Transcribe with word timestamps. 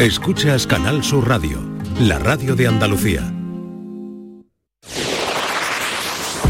Escuchas 0.00 0.66
Canal 0.66 1.04
Sur 1.04 1.28
Radio, 1.28 1.60
la 2.00 2.18
radio 2.18 2.56
de 2.56 2.66
Andalucía. 2.66 3.20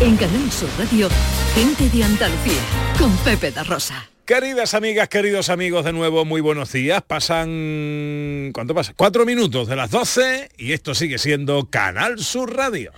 En 0.01 0.17
Canal 0.17 0.53
Sur 0.53 0.69
Radio, 0.79 1.09
gente 1.53 1.89
de 1.89 2.05
Andalucía, 2.05 2.61
con 2.97 3.11
Pepe 3.25 3.51
da 3.51 3.65
Rosa. 3.65 4.09
Queridas 4.25 4.75
amigas, 4.75 5.09
queridos 5.09 5.49
amigos, 5.49 5.85
de 5.85 5.93
nuevo 5.93 6.25
muy 6.25 6.41
buenos 6.41 6.71
días. 6.71 7.03
Pasan... 7.03 8.53
¿Cuánto 8.55 8.73
pasa? 8.73 8.93
Cuatro 8.95 9.27
minutos 9.27 9.67
de 9.67 9.75
las 9.75 9.91
12 9.91 10.51
y 10.57 10.71
esto 10.71 10.95
sigue 10.95 11.19
siendo 11.19 11.71
Canal 11.71 12.21
Sur 12.21 12.55
Radio. 12.55 12.93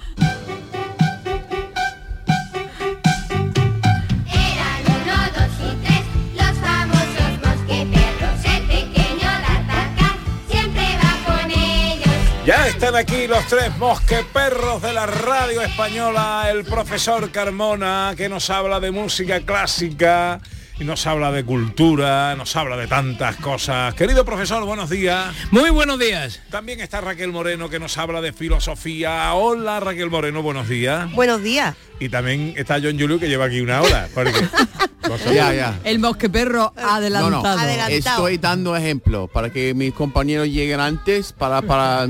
Están 12.85 12.97
aquí 12.97 13.29
los 13.29 13.47
tres 13.47 13.77
mosqueperros 13.79 14.83
de 14.83 14.93
la 14.93 15.07
radio 15.07 15.63
española, 15.63 16.49
el 16.51 16.65
profesor 16.65 17.31
Carmona, 17.31 18.15
que 18.17 18.29
nos 18.29 18.51
habla 18.51 18.81
de 18.81 18.91
música 18.91 19.39
clásica 19.43 20.41
y 20.81 20.83
nos 20.85 21.07
habla 21.07 21.31
de 21.31 21.45
cultura, 21.45 22.35
nos 22.35 22.57
habla 22.57 22.77
de 22.77 22.89
tantas 22.89 23.37
cosas. 23.37 23.95
Querido 23.95 24.25
profesor, 24.25 24.65
buenos 24.65 24.91
días. 24.91 25.33
Muy 25.53 25.71
buenos 25.71 25.97
días. 26.01 26.41
También 26.51 26.81
está 26.81 27.01
Raquel 27.01 27.31
Moreno, 27.31 27.69
que 27.69 27.79
nos 27.79 27.97
habla 27.99 28.21
de 28.21 28.33
filosofía. 28.33 29.33
Hola 29.35 29.79
Raquel 29.79 30.11
Moreno, 30.11 30.43
buenos 30.43 30.69
días. 30.69 31.09
Buenos 31.13 31.41
días. 31.41 31.77
Y 32.01 32.09
también 32.09 32.53
está 32.57 32.81
John 32.83 32.99
Julio, 32.99 33.21
que 33.21 33.29
lleva 33.29 33.45
aquí 33.45 33.61
una 33.61 33.81
hora. 33.81 34.09
Porque 34.13 34.33
vosotros- 35.09 35.33
Ya, 35.37 35.55
ya. 35.55 35.79
El 35.85 36.01
mosqueperro 36.01 36.73
No, 36.75 36.83
no, 36.83 36.89
adelantado. 36.91 37.59
Adelantado. 37.61 37.97
estoy 38.27 38.39
dando 38.39 38.75
ejemplo 38.75 39.29
para 39.29 39.51
que 39.51 39.73
mis 39.73 39.95
compañeros 39.95 40.49
lleguen 40.49 40.81
antes 40.81 41.33
para, 41.33 41.63
para 41.63 42.09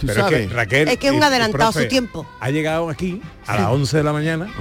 tú 0.00 0.06
Pero 0.06 0.28
es 0.28 0.48
que 0.48 0.54
Raquel... 0.54 0.88
Es 0.88 0.98
que 0.98 1.08
es 1.08 1.12
un 1.12 1.22
adelantado 1.22 1.70
profe, 1.72 1.82
su 1.82 1.88
tiempo. 1.88 2.26
Ha 2.40 2.50
llegado 2.50 2.88
aquí 2.88 3.20
a 3.46 3.56
las 3.56 3.66
11 3.68 3.96
de 3.98 4.02
la 4.02 4.12
mañana 4.12 4.52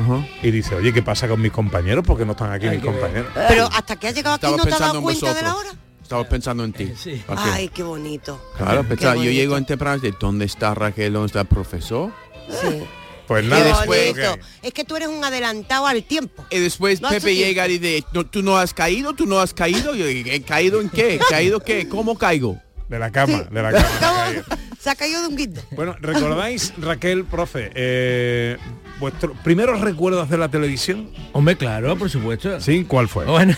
y 0.44 0.52
dice, 0.52 0.76
oye, 0.76 0.94
¿qué 0.94 1.02
pasa 1.02 1.28
con 1.28 1.42
mis 1.42 1.52
compañeros? 1.52 2.04
Porque 2.06 2.26
no 2.26 2.34
están 2.34 2.52
aquí 2.52 2.68
mis 2.70 2.84
compañeros. 2.84 3.32
Pero 3.48 3.70
hasta 3.74 3.96
que 3.96 4.08
has 4.08 4.16
llegado 4.16 4.36
aquí 4.36 4.46
Estaba 4.46 4.58
no 4.58 4.64
te 4.66 4.74
has 4.74 4.80
dado 4.80 4.96
en 4.98 5.04
cuenta 5.04 5.34
de 5.34 5.42
la 5.42 5.56
hora. 5.56 5.70
Estaba 6.02 6.28
pensando 6.28 6.64
en 6.64 6.74
ti. 6.74 6.92
Ay, 7.28 7.70
qué 7.70 7.84
bonito. 7.84 8.44
Claro, 8.58 8.82
Qué 8.82 8.90
pensaba, 8.90 9.16
yo 9.16 9.32
llego 9.32 9.58
en 9.58 9.66
temprano 9.66 10.00
de 10.02 10.14
dónde 10.20 10.46
está 10.46 10.74
Raquel, 10.74 11.14
dónde 11.14 11.28
está 11.28 11.42
el 11.42 11.48
profesor. 11.48 12.12
Sí. 12.50 12.84
Pues 13.30 13.46
nada, 13.46 13.64
después- 13.64 14.14
ok. 14.14 14.40
Es 14.64 14.74
que 14.74 14.84
tú 14.84 14.96
eres 14.96 15.08
un 15.08 15.24
adelantado 15.24 15.86
al 15.86 16.04
tiempo. 16.04 16.44
Y 16.50 16.58
después 16.58 17.00
No 17.00 17.10
Pepe 17.10 17.36
llega 17.36 17.68
y 17.68 17.78
dice, 17.78 18.04
"No, 18.12 18.26
¿tú 18.26 18.42
no 18.42 18.58
has 18.58 18.74
caído? 18.74 19.14
¿Tú 19.14 19.28
no 19.28 19.40
has 19.40 19.54
caído? 19.54 19.94
Yo, 19.94 20.08
¿he 20.08 20.42
caído 20.42 20.82
en 20.82 20.90
qué? 20.90 21.20
¿Caído 21.30 21.60
qué? 21.60 21.88
¿Cómo 21.88 22.18
caigo? 22.18 22.60
De 22.90 23.00
la 23.00 23.12
cama, 23.12 23.44
de 23.52 23.62
la 23.62 23.72
cama. 23.72 23.86
se 24.00 24.06
ha 24.06 24.16
caído. 24.26 24.44
Se 24.80 24.90
ha 24.90 24.96
caído 24.96 25.22
de 25.22 25.28
un 25.28 25.36
guindo. 25.38 25.62
Bueno, 25.72 25.96
¿recordáis, 26.02 26.74
Raquel, 26.78 27.26
profe, 27.26 27.70
eh, 27.76 28.58
vuestros 29.00 29.38
primeros 29.44 29.82
recuerdos 29.82 30.30
de 30.30 30.38
la 30.38 30.50
televisión? 30.50 31.10
Hombre, 31.34 31.56
claro, 31.58 31.96
por 31.98 32.10
supuesto. 32.10 32.60
¿Sí? 32.62 32.86
¿Cuál 32.88 33.08
fue? 33.08 33.26
Bueno, 33.26 33.56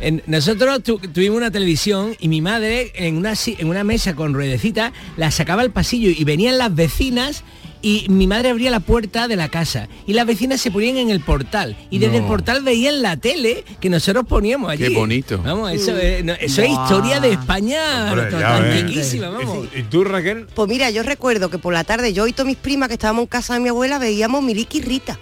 en- 0.00 0.22
nosotros 0.26 0.82
tu- 0.82 0.98
tuvimos 0.98 1.38
una 1.38 1.50
televisión 1.50 2.14
y 2.20 2.28
mi 2.28 2.40
madre 2.40 2.92
en 2.94 3.16
una, 3.16 3.32
en 3.46 3.66
una 3.68 3.82
mesa 3.82 4.14
con 4.14 4.34
ruedecita 4.34 4.92
la 5.16 5.30
sacaba 5.30 5.62
al 5.62 5.70
pasillo 5.72 6.10
y 6.10 6.22
venían 6.24 6.58
las 6.58 6.74
vecinas 6.74 7.44
y 7.82 8.06
mi 8.08 8.26
madre 8.28 8.50
abría 8.50 8.70
la 8.70 8.80
puerta 8.80 9.26
de 9.28 9.36
la 9.36 9.48
casa 9.50 9.88
y 10.06 10.12
las 10.12 10.24
vecinas 10.26 10.60
se 10.60 10.70
ponían 10.70 10.96
en 10.98 11.10
el 11.10 11.20
portal 11.20 11.76
y 11.90 11.98
desde 11.98 12.18
el 12.18 12.24
portal 12.24 12.62
veían 12.62 13.02
la 13.02 13.16
tele 13.16 13.64
que 13.80 13.90
nosotros 13.90 14.24
poníamos 14.26 14.70
allí. 14.70 14.84
Qué 14.84 14.90
bonito. 14.94 15.38
Vamos, 15.44 15.72
eso, 15.72 15.96
es, 15.96 16.24
no, 16.24 16.32
eso 16.34 16.62
es 16.62 16.70
historia 16.70 17.18
de 17.20 17.32
España 17.32 18.10
antiquísima, 18.56 19.30
vamos. 19.30 19.66
¿Y 19.76 19.82
tú, 19.84 20.04
Raquel? 20.04 20.46
Pues 20.54 20.68
mira, 20.68 20.90
yo 20.90 21.02
recuerdo 21.02 21.50
que 21.50 21.58
por 21.58 21.72
la 21.74 21.84
tarde 21.84 22.12
yo 22.12 22.26
y 22.26 22.32
todas 22.32 22.46
mis 22.46 22.56
primas 22.56 22.88
que 22.88 22.94
estábamos 22.94 23.22
en 23.22 23.28
casa 23.28 23.54
de 23.54 23.60
mi 23.60 23.68
abuela 23.68 23.98
veíamos 23.98 24.42
Miliki 24.42 24.78
y 24.78 24.82
Rita. 24.82 25.18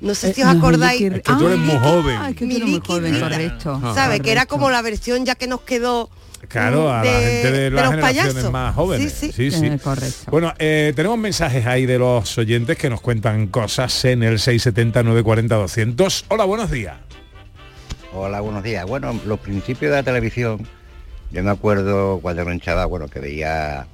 No 0.00 0.14
sé 0.14 0.34
si 0.34 0.42
os 0.42 0.48
Eh, 0.52 0.56
acordáis. 0.58 1.00
Miliki- 1.00 1.16
Es 1.16 1.22
que 1.22 1.32
tú 1.34 1.46
eres 1.46 1.58
muy 1.58 1.76
joven. 1.78 2.16
Ah, 2.20 2.30
es 2.30 2.36
que 2.36 2.44
tú 2.44 2.50
eres 2.50 2.58
muy 2.62 2.70
Miliki 2.70 2.86
joven, 2.88 3.14
Rita. 3.14 3.28
correcto. 3.28 3.80
¿Sabes? 3.94 4.20
Que 4.20 4.32
era 4.32 4.46
como 4.46 4.70
la 4.70 4.82
versión 4.82 5.24
ya 5.24 5.34
que 5.36 5.46
nos 5.46 5.60
quedó 5.62 6.10
Claro, 6.48 6.92
a 6.92 7.04
la 7.04 7.10
gente 7.10 7.52
de 7.52 7.60
de 7.60 7.70
las 7.70 7.90
generaciones 7.90 8.32
payasos. 8.32 8.52
más 8.52 8.74
jóvenes. 8.74 9.12
Sí, 9.12 9.32
sí. 9.32 9.50
sí. 9.50 9.66
Eh, 9.66 9.78
correcto. 9.82 10.30
Bueno, 10.30 10.52
eh, 10.58 10.92
tenemos 10.94 11.18
mensajes 11.18 11.64
ahí 11.66 11.86
de 11.86 11.98
los 11.98 12.36
oyentes 12.36 12.76
que 12.76 12.90
nos 12.90 13.00
cuentan 13.00 13.46
cosas 13.46 14.04
en 14.04 14.22
el 14.22 14.38
670-940-200. 14.38 16.24
Hola, 16.28 16.44
buenos 16.44 16.70
días. 16.70 16.96
Hola, 18.14 18.40
buenos 18.40 18.62
días. 18.62 18.84
Bueno, 18.86 19.18
los 19.26 19.38
principios 19.40 19.90
de 19.90 19.96
la 19.96 20.02
televisión, 20.02 20.66
yo 21.30 21.42
me 21.42 21.50
acuerdo 21.50 22.18
cuando 22.20 22.42
era 22.42 22.50
un 22.50 22.60
chaval, 22.60 22.86
bueno, 22.88 23.08
que 23.08 23.20
veía 23.20 23.86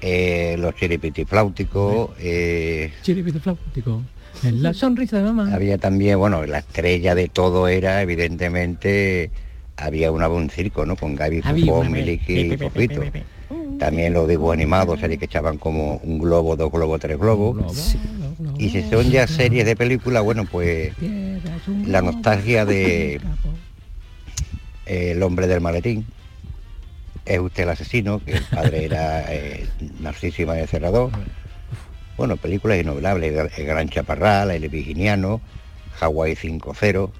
eh, 0.00 0.56
los 0.58 0.74
chiripitifláuticos, 0.76 2.10
eh, 2.18 2.92
Chiripito 3.02 3.40
flautíco, 3.40 4.02
en 4.42 4.62
la 4.62 4.72
sonrisa 4.72 5.18
de 5.18 5.24
mamá. 5.24 5.54
había 5.54 5.76
también, 5.78 6.18
bueno, 6.18 6.44
la 6.46 6.58
estrella 6.58 7.14
de 7.14 7.28
todo 7.28 7.68
era, 7.68 8.00
evidentemente, 8.00 9.30
había 9.76 10.10
una 10.12 10.28
un 10.28 10.50
circo, 10.50 10.86
¿no? 10.86 10.96
Con 10.96 11.14
Gaby 11.16 11.40
una- 11.40 11.88
Miliki 11.88 12.32
y 12.52 12.56
Fofito. 12.56 13.02
También 13.78 14.12
los 14.12 14.28
dibujos 14.28 14.54
animados, 14.54 15.00
series 15.00 15.18
que 15.18 15.24
echaban 15.24 15.58
como 15.58 15.96
un 15.96 16.18
globo, 16.18 16.56
dos 16.56 16.70
globos, 16.70 17.00
tres 17.00 17.18
globos. 17.18 17.96
Y 18.58 18.70
si 18.70 18.82
son 18.88 19.10
ya 19.10 19.26
series 19.26 19.66
de 19.66 19.74
películas, 19.76 20.22
bueno, 20.22 20.44
pues 20.50 20.92
la 21.86 22.00
nostalgia 22.02 22.64
de 22.64 23.20
eh, 24.86 25.12
El 25.12 25.22
hombre 25.22 25.46
del 25.46 25.60
maletín, 25.60 26.06
es 27.24 27.38
usted 27.40 27.62
el 27.64 27.70
asesino, 27.70 28.20
que 28.24 28.32
el 28.32 28.42
padre 28.44 28.84
era 28.84 29.24
eh, 29.32 29.66
Narciso 30.00 30.42
y 30.42 30.46
María 30.46 30.66
Cerrador. 30.66 31.10
Bueno, 32.16 32.36
películas 32.36 32.78
inolvidables, 32.80 33.58
El 33.58 33.66
Gran 33.66 33.88
Chaparral, 33.88 34.50
El 34.52 34.68
Virginiano, 34.68 35.40
Hawái 35.96 36.34
5-0. 36.36 36.98
O 37.00 37.12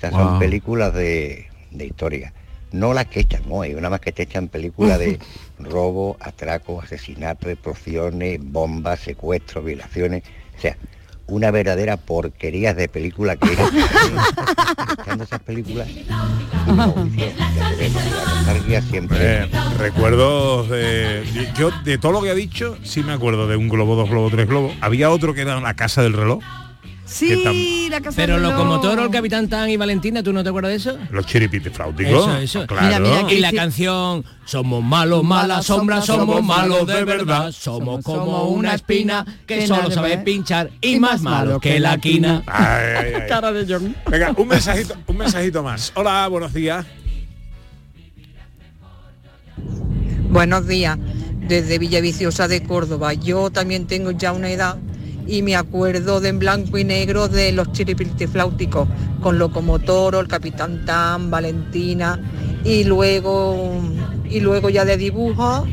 sea, 0.00 0.10
son 0.10 0.38
películas 0.38 0.94
de, 0.94 1.49
de 1.70 1.86
historia. 1.86 2.32
No 2.72 2.94
las 2.94 3.06
que 3.06 3.20
echan 3.20 3.42
hoy, 3.48 3.74
una 3.74 3.90
más 3.90 4.00
que 4.00 4.12
te 4.12 4.22
echan 4.22 4.48
películas 4.48 4.98
de 4.98 5.18
robo, 5.58 6.16
atraco, 6.20 6.80
asesinato, 6.80 7.50
explosiones, 7.50 8.40
bombas, 8.42 9.00
secuestros, 9.00 9.64
violaciones. 9.64 10.22
O 10.56 10.60
sea, 10.60 10.76
una 11.30 11.50
verdadera 11.50 11.96
porquería 11.96 12.74
de 12.74 12.88
película 12.88 13.36
que 13.36 13.52
era. 13.52 13.68
Echando 15.00 15.24
esas 15.24 15.40
películas. 15.40 15.88
nostalgia 16.66 18.82
siempre. 18.82 19.18
Eh, 19.20 19.50
recuerdos 19.78 20.68
de... 20.68 21.24
Yo, 21.56 21.70
de 21.84 21.98
todo 21.98 22.12
lo 22.12 22.22
que 22.22 22.30
ha 22.30 22.34
dicho, 22.34 22.76
sí 22.82 23.02
me 23.02 23.12
acuerdo 23.12 23.46
de 23.46 23.56
un 23.56 23.68
globo, 23.68 23.96
dos 23.96 24.10
globos, 24.10 24.32
tres 24.32 24.48
globos. 24.48 24.72
Había 24.80 25.10
otro 25.10 25.34
que 25.34 25.42
era 25.42 25.60
la 25.60 25.74
casa 25.74 26.02
del 26.02 26.14
reloj. 26.14 26.42
Sí, 27.12 27.26
que 27.42 27.88
la 27.90 28.00
casa 28.00 28.14
Pero 28.14 28.34
del 28.34 28.42
reloj. 28.44 28.58
Locomotor, 28.58 29.00
el 29.00 29.10
Capitán 29.10 29.48
Tan 29.48 29.68
y 29.68 29.76
Valentina, 29.76 30.22
¿tú 30.22 30.32
no 30.32 30.44
te 30.44 30.48
acuerdas 30.50 30.70
de 30.70 30.76
eso? 30.76 30.98
Los 31.10 31.26
chiripitifláuticos. 31.26 32.12
Eso, 32.28 32.36
eso. 32.38 32.66
Claro. 32.68 32.86
Mira, 32.86 33.00
mira, 33.00 33.26
que- 33.26 33.34
Y 33.34 33.40
la 33.40 33.50
Sí. 33.50 33.56
canción 33.56 34.24
Somos 34.44 34.82
malos, 34.82 35.22
malas 35.24 35.66
sombras, 35.66 36.06
somos 36.06 36.42
malos 36.44 36.86
de 36.86 37.04
verdad. 37.04 37.50
Somos 37.52 38.04
como 38.04 38.44
una 38.48 38.74
espina 38.74 39.24
que 39.46 39.66
solo 39.66 39.90
sabe 39.90 40.18
pinchar 40.18 40.70
y 40.80 40.98
más 41.00 41.20
malo 41.22 41.58
que 41.60 41.80
la 41.80 41.98
quina. 41.98 42.42
Ay, 42.46 42.84
ay, 42.96 43.12
ay. 43.22 43.28
Cara 43.28 43.52
de 43.52 43.66
John. 43.72 43.94
Venga, 44.08 44.32
un 44.36 44.46
mensajito, 44.48 44.94
un 45.08 45.16
mensajito 45.16 45.62
más. 45.64 45.92
Hola, 45.96 46.26
buenos 46.28 46.52
días. 46.54 46.86
Buenos 50.30 50.66
días, 50.66 50.96
desde 51.48 51.78
Villaviciosa 51.78 52.46
de 52.46 52.62
Córdoba. 52.62 53.14
Yo 53.14 53.50
también 53.50 53.86
tengo 53.86 54.12
ya 54.12 54.32
una 54.32 54.50
edad 54.50 54.78
y 55.30 55.42
me 55.42 55.54
acuerdo 55.54 56.20
de 56.20 56.28
en 56.30 56.40
blanco 56.40 56.76
y 56.76 56.82
negro 56.84 57.28
de 57.28 57.52
los 57.52 57.70
chiripitifláuticos, 57.72 58.88
con 59.22 59.38
Locomotoro, 59.38 60.18
el 60.18 60.26
Capitán 60.26 60.84
Tan, 60.84 61.30
Valentina 61.30 62.18
y 62.64 62.82
luego 62.84 63.80
y 64.28 64.40
luego 64.40 64.70
ya 64.70 64.84
de 64.84 64.96
dibujos 64.96 65.68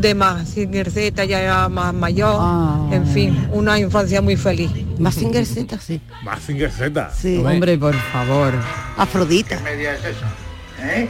de 0.00 0.14
más 0.14 0.48
Z 0.54 1.24
ya 1.24 1.40
era 1.40 1.68
más 1.68 1.94
mayor, 1.94 2.36
Ah. 2.40 2.88
en 2.90 3.06
fin, 3.06 3.48
una 3.52 3.78
infancia 3.78 4.20
muy 4.20 4.36
feliz. 4.36 4.70
Mazinger 4.98 5.46
Z, 5.46 5.78
sí. 5.78 6.00
Mazinger 6.24 6.70
Z. 6.72 7.10
Sí. 7.14 7.36
Hombre, 7.44 7.78
por 7.78 7.94
favor. 7.94 8.52
Afrodita. 8.96 9.60
media 9.60 9.94
es 9.94 10.00
esa? 10.04 10.26
¿Eh? 10.82 11.08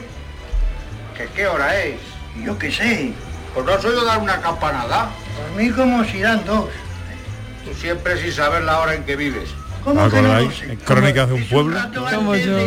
¿Que 1.16 1.26
qué 1.34 1.46
hora 1.46 1.82
es? 1.82 1.96
Yo 2.44 2.58
qué 2.58 2.70
sé. 2.70 3.12
Pues 3.54 3.64
no 3.64 3.72
has 3.72 3.84
oído 3.84 4.04
dar 4.04 4.20
una 4.20 4.38
campanada. 4.42 5.08
Por 5.34 5.62
mí 5.62 5.70
como 5.70 6.04
si 6.04 6.20
dan 6.20 6.44
dos. 6.44 6.66
Tú 7.66 7.74
siempre 7.74 8.16
sin 8.22 8.32
saber 8.32 8.62
la 8.62 8.78
hora 8.78 8.94
en 8.94 9.02
que 9.02 9.16
vives. 9.16 9.50
¿Os 9.84 9.96
acordáis? 9.98 10.62
En 10.62 10.76
Crónicas 10.76 11.28
de 11.28 11.34
un 11.34 11.48
pueblo. 11.48 11.76
Como 12.14 12.36
yo. 12.36 12.58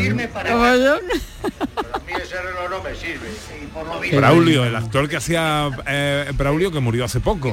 Como 1.42 1.54
yo. 1.56 1.96
A 1.96 2.00
mí 2.00 2.14
ese 2.22 2.36
reloj 2.42 2.70
no 2.70 2.84
me 2.84 2.96
sirve. 2.96 3.28
Y 3.62 3.66
por 3.68 3.86
lo 3.86 4.00
visto... 4.00 4.18
Braulio, 4.18 4.66
el 4.66 4.76
actor 4.76 5.08
que 5.10 5.18
hacía 5.18 5.70
eh, 5.88 6.32
Braulio 6.36 6.72
que 6.72 6.80
murió 6.80 7.06
hace 7.06 7.20
poco. 7.20 7.52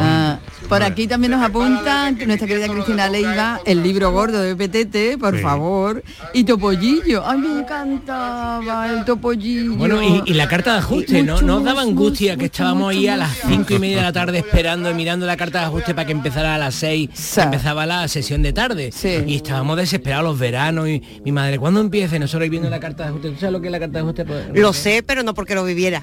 Ah, 0.00 0.38
por 0.68 0.82
aquí 0.82 1.06
también 1.06 1.32
nos 1.32 1.42
apuntan 1.42 2.16
que 2.16 2.26
nuestra 2.26 2.46
querida 2.48 2.68
Cristina 2.68 3.08
Leiva, 3.08 3.60
el 3.64 3.82
libro 3.82 4.10
gordo 4.12 4.40
de 4.40 4.54
PTT, 4.56 5.18
por 5.18 5.36
Sí. 5.36 5.42
favor. 5.42 6.02
Y 6.32 6.44
Topollillo. 6.44 7.22
Ay, 7.26 7.38
me 7.38 7.60
encantaba 7.60 8.88
el 8.90 9.04
Topollillo. 9.04 9.74
Bueno, 9.74 10.02
y, 10.02 10.22
y 10.26 10.34
la 10.34 10.48
carta 10.48 10.72
de 10.74 10.78
ajuste, 10.78 11.22
¿no? 11.22 11.34
mucho 11.34 11.46
Nos 11.46 11.64
daba 11.64 11.82
angustia 11.82 12.36
que 12.36 12.46
estábamos 12.46 12.86
mucho 12.86 12.98
ahí 12.98 13.08
a 13.08 13.16
las 13.16 13.36
cinco 13.46 13.74
y 13.74 13.78
media 13.78 13.96
de 13.98 14.02
la 14.02 14.12
tarde 14.12 14.38
esperando 14.38 14.90
y 14.90 14.94
mirando 14.94 15.26
la 15.26 15.36
carta 15.36 15.60
de 15.60 15.64
ajuste 15.66 15.94
para 15.94 16.06
que 16.06 16.12
empezara 16.12 16.54
a 16.54 16.58
las 16.58 16.74
seis, 16.74 17.10
que 17.34 17.40
empezaba 17.42 17.86
la 17.86 18.06
sesión 18.08 18.42
de 18.42 18.52
tarde. 18.52 18.90
Y 19.26 19.36
estábamos 19.36 19.76
desesperados 19.76 20.24
los 20.24 20.38
veranos 20.38 20.88
y 20.88 21.02
mi 21.24 21.32
madre, 21.32 21.58
¿cuándo 21.58 21.80
empiece? 21.80 22.18
Nosotros 22.18 22.42
ahí 22.42 22.48
viendo 22.48 22.70
la 22.70 22.80
carta 22.80 23.01
de 23.04 23.10
ajuste. 23.10 23.30
¿Tú 23.30 23.36
sabes 23.38 23.52
lo 23.52 23.60
que 23.60 23.68
es 23.68 23.72
la 23.72 23.80
carta 23.80 23.98
de 23.98 24.04
ajuste? 24.04 24.24
Lo 24.60 24.72
sé, 24.72 25.02
pero 25.02 25.22
no 25.22 25.34
porque 25.34 25.54
lo 25.54 25.64
viviera. 25.64 26.02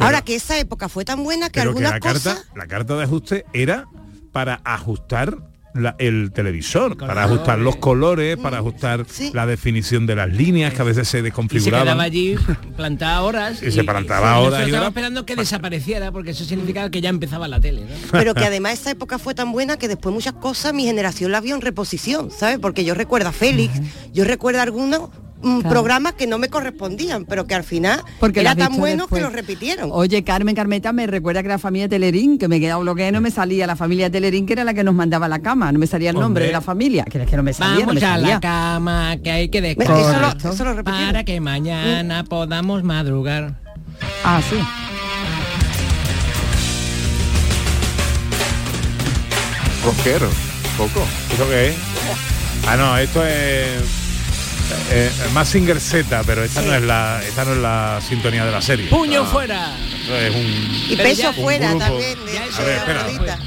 Ahora 0.00 0.22
que 0.22 0.34
esa 0.34 0.58
época 0.58 0.88
fue 0.88 1.04
tan 1.04 1.22
buena 1.24 1.48
que 1.50 1.60
Pero 1.60 1.72
que 1.74 1.78
algunas 1.84 1.92
la 1.92 2.00
cosas... 2.00 2.34
carta, 2.36 2.52
la 2.58 2.66
carta 2.66 2.96
de 2.96 3.04
ajuste 3.04 3.44
era 3.52 3.86
para 4.32 4.60
ajustar 4.64 5.38
la- 5.74 5.94
el 5.98 6.32
televisor, 6.32 6.96
para 6.96 7.24
ajustar 7.24 7.58
los 7.58 7.76
colores, 7.76 8.36
para 8.36 8.58
ajustar 8.58 9.06
la 9.32 9.46
definición 9.46 10.06
de 10.06 10.16
las 10.16 10.28
líneas 10.28 10.74
que 10.74 10.80
a 10.80 10.84
veces 10.84 11.06
se 11.06 11.18
y 11.18 11.20
se 11.20 11.22
desconfiguraban. 11.24 11.84
quedaba 11.86 12.02
allí 12.02 12.36
plantada 12.76 13.22
horas. 13.22 13.62
Y 13.62 13.70
se 13.70 13.84
plantaba 13.84 14.38
horas 14.40 14.66
y 14.66 14.72
horas. 14.72 14.88
esperando 14.88 15.24
que 15.24 15.36
desapareciera 15.36 16.10
porque 16.10 16.30
eso 16.30 16.44
significaba 16.44 16.90
que 16.90 17.00
ya 17.00 17.10
empezaba 17.10 17.46
la 17.48 17.60
tele. 17.60 17.82
¿no? 17.82 17.86
Pero 18.12 18.34
que 18.34 18.44
además 18.44 18.72
esa 18.80 18.90
época 18.90 19.18
fue 19.18 19.34
tan 19.34 19.52
buena 19.52 19.76
que 19.76 19.86
después 19.88 20.12
muchas 20.12 20.32
cosas 20.34 20.72
mi 20.74 20.84
generación 20.84 21.30
la 21.30 21.40
vio 21.40 21.54
en 21.54 21.60
reposición, 21.60 22.30
¿sabes? 22.30 22.58
Porque 22.58 22.84
yo 22.84 22.94
recuerdo 22.94 23.28
a 23.28 23.32
Félix, 23.32 23.74
yo 24.12 24.24
recuerdo 24.24 24.60
algunos 24.62 25.10
mm, 25.10 25.27
Claro. 25.40 25.68
programas 25.68 26.14
que 26.14 26.26
no 26.26 26.36
me 26.38 26.48
correspondían, 26.48 27.24
pero 27.24 27.46
que 27.46 27.54
al 27.54 27.62
final 27.62 28.02
Porque 28.18 28.40
era 28.40 28.56
tan 28.56 28.76
bueno 28.76 29.04
después. 29.04 29.20
que 29.22 29.28
lo 29.28 29.32
repitieron. 29.32 29.90
Oye, 29.92 30.24
Carmen 30.24 30.54
Carmeta 30.56 30.92
me 30.92 31.06
recuerda 31.06 31.42
que 31.42 31.48
la 31.48 31.58
familia 31.58 31.88
Telerín, 31.88 32.38
que 32.38 32.48
me 32.48 32.58
quedaba 32.58 32.80
bloqueado, 32.82 33.12
no 33.12 33.20
me 33.20 33.30
salía 33.30 33.66
la 33.66 33.76
familia 33.76 34.10
Telerín, 34.10 34.46
que 34.46 34.54
era 34.54 34.64
la 34.64 34.74
que 34.74 34.82
nos 34.82 34.94
mandaba 34.96 35.26
a 35.26 35.28
la 35.28 35.38
cama, 35.38 35.70
no 35.70 35.78
me 35.78 35.86
salía 35.86 36.10
el 36.10 36.16
nombre 36.18 36.46
de 36.46 36.52
la 36.52 36.60
familia, 36.60 37.04
que 37.04 37.22
es 37.22 37.28
que 37.30 37.36
no 37.36 37.42
me 37.44 37.52
salía, 37.52 37.74
no 37.86 37.86
Vamos 37.86 37.94
me 38.02 38.06
a 38.06 38.10
salía. 38.14 38.34
la 38.34 38.40
cama, 38.40 39.16
que 39.22 39.30
hay 39.30 39.48
que 39.48 39.58
Eso 39.58 39.92
lo- 39.92 40.34
descansar. 40.34 40.82
para 40.84 41.22
que 41.24 41.40
mañana 41.40 42.24
podamos 42.24 42.82
madrugar. 42.82 43.54
Ah, 44.24 44.40
sí. 44.50 44.56
Rockero, 49.84 50.28
poco. 50.76 51.06
¿Esto 51.30 51.48
qué 51.48 51.68
es? 51.68 51.76
Ah, 52.66 52.76
no, 52.76 52.96
esto 52.98 53.24
es 53.24 53.80
eh, 54.90 55.10
Massinger 55.32 55.80
Z, 55.80 56.22
pero 56.26 56.44
esta 56.44 56.62
no 56.62 56.74
es 56.74 56.82
la 56.82 57.20
esta 57.22 57.44
no 57.44 57.52
es 57.52 57.58
la 57.58 58.00
sintonía 58.06 58.44
de 58.44 58.52
la 58.52 58.60
serie. 58.62 58.88
Puño 58.88 59.22
Ah, 59.22 59.26
fuera. 59.26 59.72
es 60.20 60.34
un 60.34 60.92
Y 60.92 60.96
peso 60.96 61.22
ya- 61.22 61.32
fuera 61.32 61.72
un 61.72 61.78
grupo. 61.78 61.92
también. 61.92 62.18
de- 62.26 62.38
A 62.38 62.64
ver, 62.64 62.76
espera. 62.78 63.00
Abuelita. 63.00 63.38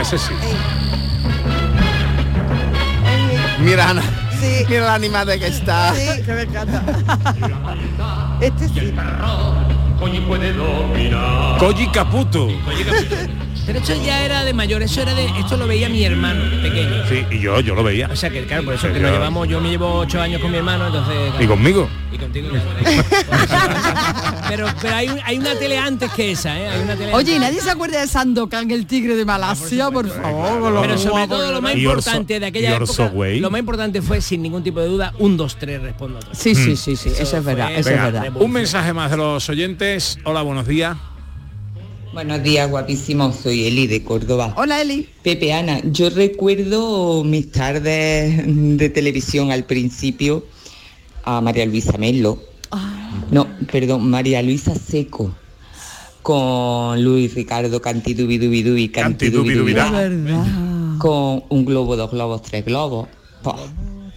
Ese 0.00 0.18
sí. 0.18 0.32
Mira, 3.60 3.90
Ana, 3.90 4.02
Sí. 4.40 4.64
mira 4.68 4.84
la 4.86 4.94
animada 4.94 5.38
que 5.38 5.46
está. 5.46 5.94
Sí, 5.94 6.22
que 6.26 6.32
me 6.32 6.42
encanta. 6.42 6.82
Este 8.40 8.68
sí. 8.68 8.92
Koji 11.58 11.86
Caputo. 11.92 12.48
Pero 13.66 13.78
eso 13.78 13.94
ya 14.04 14.22
era 14.24 14.44
de 14.44 14.52
mayor, 14.52 14.82
eso 14.82 15.00
era 15.00 15.14
de, 15.14 15.24
esto 15.38 15.56
lo 15.56 15.66
veía 15.66 15.88
mi 15.88 16.04
hermano 16.04 16.42
pequeño. 16.62 17.08
Sí, 17.08 17.24
y 17.30 17.40
yo, 17.40 17.60
yo 17.60 17.74
lo 17.74 17.82
veía. 17.82 18.08
O 18.12 18.16
sea 18.16 18.28
que 18.28 18.44
claro, 18.44 18.64
por 18.64 18.74
eso 18.74 18.88
que 18.88 18.94
yo- 18.96 19.00
nos 19.00 19.12
llevamos, 19.12 19.48
yo 19.48 19.58
me 19.60 19.70
llevo 19.70 19.94
ocho 20.00 20.20
años 20.20 20.42
con 20.42 20.50
mi 20.50 20.58
hermano, 20.58 20.86
entonces. 20.88 21.14
claro. 21.30 21.42
Y 21.44 21.46
conmigo. 21.46 21.88
Y 22.12 22.18
contigo. 22.18 22.48
pero 24.48 24.66
pero 24.82 24.94
hay, 24.94 25.08
un- 25.08 25.20
hay 25.24 25.38
una 25.38 25.54
tele 25.58 25.78
antes 25.78 26.10
que 26.12 26.32
esa, 26.32 26.60
¿eh? 26.60 26.68
Hay 26.68 26.80
una 26.82 26.94
tele 26.94 27.14
Oye, 27.14 27.36
¿y 27.36 27.38
nadie 27.38 27.60
se 27.62 27.70
acuerda 27.70 28.00
de 28.02 28.06
Sandokan, 28.06 28.70
el 28.70 28.86
tigre 28.86 29.16
de 29.16 29.24
Malasia, 29.24 29.90
por 29.90 30.08
favor? 30.10 30.82
Pero 30.82 30.98
sobre 30.98 31.26
todo 31.26 31.50
lo 31.50 31.62
más 31.62 31.74
importante 31.74 32.38
de 32.40 32.46
aquella 32.46 32.76
época, 32.76 33.10
lo 33.40 33.50
más 33.50 33.58
importante 33.60 34.02
fue 34.02 34.20
sin 34.20 34.42
ningún 34.42 34.62
tipo 34.62 34.80
de 34.80 34.88
duda 34.88 35.14
un 35.18 35.38
2 35.38 35.56
3 35.56 35.80
respondo 35.82 36.18
a 36.18 36.20
todo. 36.20 36.34
Sí, 36.34 36.54
sí, 36.54 36.76
sí, 36.76 36.96
sí, 36.96 37.08
eso 37.18 37.38
es 37.38 37.44
verdad, 37.44 37.72
eso 37.72 37.88
es 37.88 37.96
verdad. 38.02 38.28
un 38.34 38.52
mensaje 38.52 38.92
más 38.92 39.10
de 39.10 39.16
los 39.16 39.48
oyentes. 39.48 39.83
Hola, 40.24 40.40
buenos 40.40 40.66
días. 40.66 40.96
Buenos 42.14 42.42
días, 42.42 42.70
guapísimos. 42.70 43.36
Soy 43.36 43.66
Eli 43.66 43.86
de 43.86 44.02
Córdoba. 44.02 44.54
Hola, 44.56 44.80
Eli. 44.80 45.06
Pepe 45.22 45.52
Ana, 45.52 45.78
yo 45.84 46.08
recuerdo 46.08 47.22
mis 47.22 47.52
tardes 47.52 48.44
de 48.46 48.88
televisión 48.88 49.50
al 49.50 49.64
principio 49.64 50.46
a 51.22 51.42
María 51.42 51.66
Luisa 51.66 51.98
Melo. 51.98 52.38
No, 53.30 53.46
perdón, 53.70 54.08
María 54.08 54.40
Luisa 54.40 54.74
Seco. 54.74 55.34
Con 56.22 57.04
Luis 57.04 57.34
Ricardo 57.34 57.82
Cantidubidubidubi, 57.82 58.88
Cantidubidubidá. 58.88 59.90
Con 60.98 61.44
un 61.50 61.64
globo, 61.66 61.94
dos 61.94 62.10
globos, 62.10 62.40
tres 62.40 62.64
globos. 62.64 63.08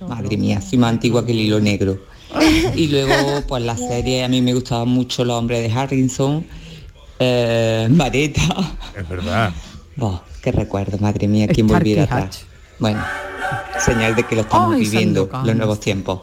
Madre 0.08 0.38
mía, 0.38 0.62
soy 0.62 0.78
más 0.78 0.92
antigua 0.92 1.26
que 1.26 1.34
el 1.34 1.40
hilo 1.40 1.60
negro. 1.60 2.00
Y 2.76 2.88
luego, 2.88 3.44
pues 3.48 3.64
la 3.64 3.76
serie, 3.78 4.24
a 4.24 4.28
mí 4.28 4.42
me 4.42 4.54
gustaban 4.54 4.90
mucho 4.90 5.26
los 5.26 5.38
hombres 5.38 5.62
de 5.62 5.78
Harrison, 5.78 6.46
eh, 7.20 7.88
Mareta. 7.90 8.42
Es 8.96 9.08
verdad. 9.08 9.52
Oh, 10.00 10.22
qué 10.42 10.52
recuerdo, 10.52 10.98
madre 11.00 11.28
mía, 11.28 11.48
quién 11.48 11.68
volviera 11.68 12.04
atrás. 12.04 12.46
Bueno, 12.80 13.04
señal 13.80 14.16
de 14.16 14.24
que 14.24 14.36
lo 14.36 14.42
estamos 14.42 14.76
Ay, 14.76 14.82
viviendo, 14.82 15.30
los 15.44 15.56
nuevos 15.56 15.80
tiempos. 15.80 16.22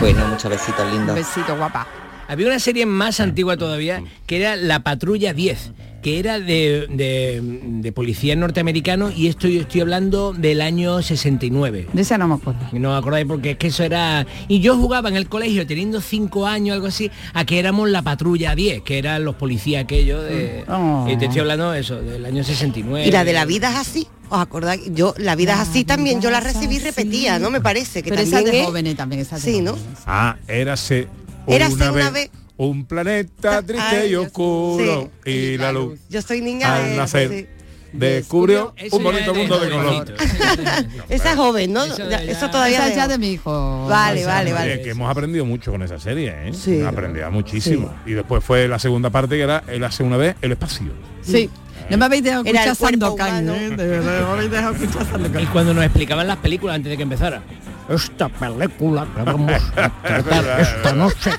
Bueno, 0.00 0.26
muchos 0.28 0.50
besitos 0.50 0.90
lindos. 0.92 1.14
besito, 1.14 1.56
guapa. 1.56 1.86
Había 2.34 2.48
una 2.48 2.58
serie 2.58 2.84
más 2.84 3.20
antigua 3.20 3.56
todavía 3.56 4.02
que 4.26 4.36
era 4.38 4.56
La 4.56 4.80
Patrulla 4.82 5.32
10, 5.32 5.70
que 6.02 6.18
era 6.18 6.40
de, 6.40 6.86
de, 6.90 7.40
de 7.40 7.92
policía 7.92 8.34
norteamericano 8.36 9.10
y 9.10 9.28
esto 9.28 9.46
yo 9.48 9.60
estoy 9.60 9.82
hablando 9.82 10.32
del 10.32 10.60
año 10.60 11.00
69. 11.00 11.86
De 11.92 12.02
esa 12.02 12.18
no 12.18 12.26
me 12.26 12.34
acuerdo. 12.34 12.60
No 12.72 12.90
me 12.90 12.96
acordáis 12.96 13.24
porque 13.26 13.52
es 13.52 13.56
que 13.56 13.68
eso 13.68 13.84
era... 13.84 14.26
Y 14.48 14.58
yo 14.60 14.76
jugaba 14.76 15.08
en 15.08 15.16
el 15.16 15.28
colegio 15.28 15.64
teniendo 15.66 16.00
cinco 16.00 16.46
años, 16.46 16.74
algo 16.74 16.88
así, 16.88 17.08
a 17.34 17.44
que 17.44 17.58
éramos 17.60 17.88
la 17.88 18.02
patrulla 18.02 18.54
10, 18.56 18.82
que 18.82 18.98
eran 18.98 19.24
los 19.24 19.36
policías 19.36 19.84
aquellos 19.84 20.24
de... 20.24 20.64
Oh. 20.68 21.06
Y 21.08 21.16
te 21.16 21.26
estoy 21.26 21.40
hablando 21.40 21.70
de 21.70 21.80
eso, 21.80 22.00
del 22.02 22.24
año 22.26 22.42
69. 22.42 23.06
Y 23.06 23.12
la 23.12 23.22
de 23.24 23.32
la 23.32 23.44
vida 23.44 23.70
es 23.70 23.76
así. 23.76 24.08
¿Os 24.28 24.40
acordáis? 24.40 24.82
Yo, 24.92 25.14
la 25.18 25.36
vida 25.36 25.52
es 25.54 25.60
así 25.60 25.84
también, 25.84 26.20
yo 26.20 26.30
la 26.30 26.40
recibí 26.40 26.78
repetida, 26.80 27.38
¿no? 27.38 27.50
Me 27.50 27.60
parece 27.60 28.02
que 28.02 28.10
Pero 28.10 28.22
esa 28.22 28.36
también 28.38 28.52
de 28.52 28.60
es- 28.60 28.66
jóvenes 28.66 28.96
también, 28.96 29.20
esa 29.20 29.36
de 29.36 29.42
Sí, 29.42 29.60
¿no? 29.60 29.76
Ah, 30.06 30.36
érase 30.48 31.06
Érase 31.46 31.74
una, 31.74 31.92
una 31.92 32.10
vez, 32.10 32.12
vez- 32.12 32.30
un 32.56 32.84
planeta 32.86 33.62
triste 33.62 33.96
Ay, 34.02 34.10
y 34.12 34.14
oscuro 34.14 35.10
sí. 35.24 35.30
y 35.30 35.56
la 35.58 35.72
luz 35.72 35.98
Yo 36.08 36.22
soy 36.22 36.40
niña 36.40 36.76
al 36.76 36.90
de... 36.90 36.96
nacer 36.96 37.28
sí. 37.30 37.46
descubrió 37.92 38.72
Eso 38.76 38.96
un 38.96 39.02
bonito 39.04 39.32
de 39.32 39.38
mundo 39.38 39.58
de 39.58 39.70
color. 39.70 40.14
Esa 41.08 41.30
es 41.32 41.36
joven, 41.36 41.72
¿no? 41.72 41.84
Eso 41.84 42.08
Ya- 42.08 42.50
todavía 42.50 42.88
es 42.88 42.96
ya 42.96 43.08
de 43.08 43.18
mi 43.18 43.32
hijo. 43.32 43.86
Vale, 43.88 44.24
vale, 44.24 44.52
vale. 44.52 44.82
Que 44.82 44.90
hemos 44.90 45.10
aprendido 45.10 45.44
mucho 45.44 45.70
con 45.72 45.82
esa 45.82 45.98
serie, 45.98 46.32
¿eh? 46.48 46.52
Sí. 46.54 46.80
Aprendía 46.82 47.30
muchísimo. 47.30 47.92
Y 48.06 48.12
después 48.12 48.42
fue 48.44 48.66
la 48.68 48.78
segunda 48.78 49.10
parte 49.10 49.36
que 49.36 49.42
era 49.42 49.62
el 49.68 49.82
hace 49.84 50.02
una 50.02 50.16
vez 50.16 50.36
el 50.42 50.52
espacio. 50.52 50.92
Sí. 51.22 51.50
No 51.90 51.98
me 51.98 52.04
habéis 52.06 52.22
dejado 52.24 52.44
Era 52.46 52.64
escuchar 52.64 52.90
Sandokan. 52.92 53.48
¿eh? 53.50 53.70
De 53.76 53.86
verdad, 53.86 54.20
no 54.20 54.26
me 54.28 54.32
habéis 54.34 54.50
dejado 54.50 54.74
escuchar 54.74 55.02
Y 55.06 55.10
Sandokan. 55.10 55.46
cuando 55.52 55.74
nos 55.74 55.84
explicaban 55.84 56.26
las 56.26 56.38
películas 56.38 56.76
antes 56.76 56.90
de 56.90 56.96
que 56.96 57.02
empezara. 57.02 57.42
Esta 57.88 58.28
película 58.28 59.06
que 59.14 59.22
vamos 59.22 59.52
a 59.76 59.90
tratar 60.02 60.60
es 60.60 60.68
esta 60.68 60.92
noche 60.94 61.30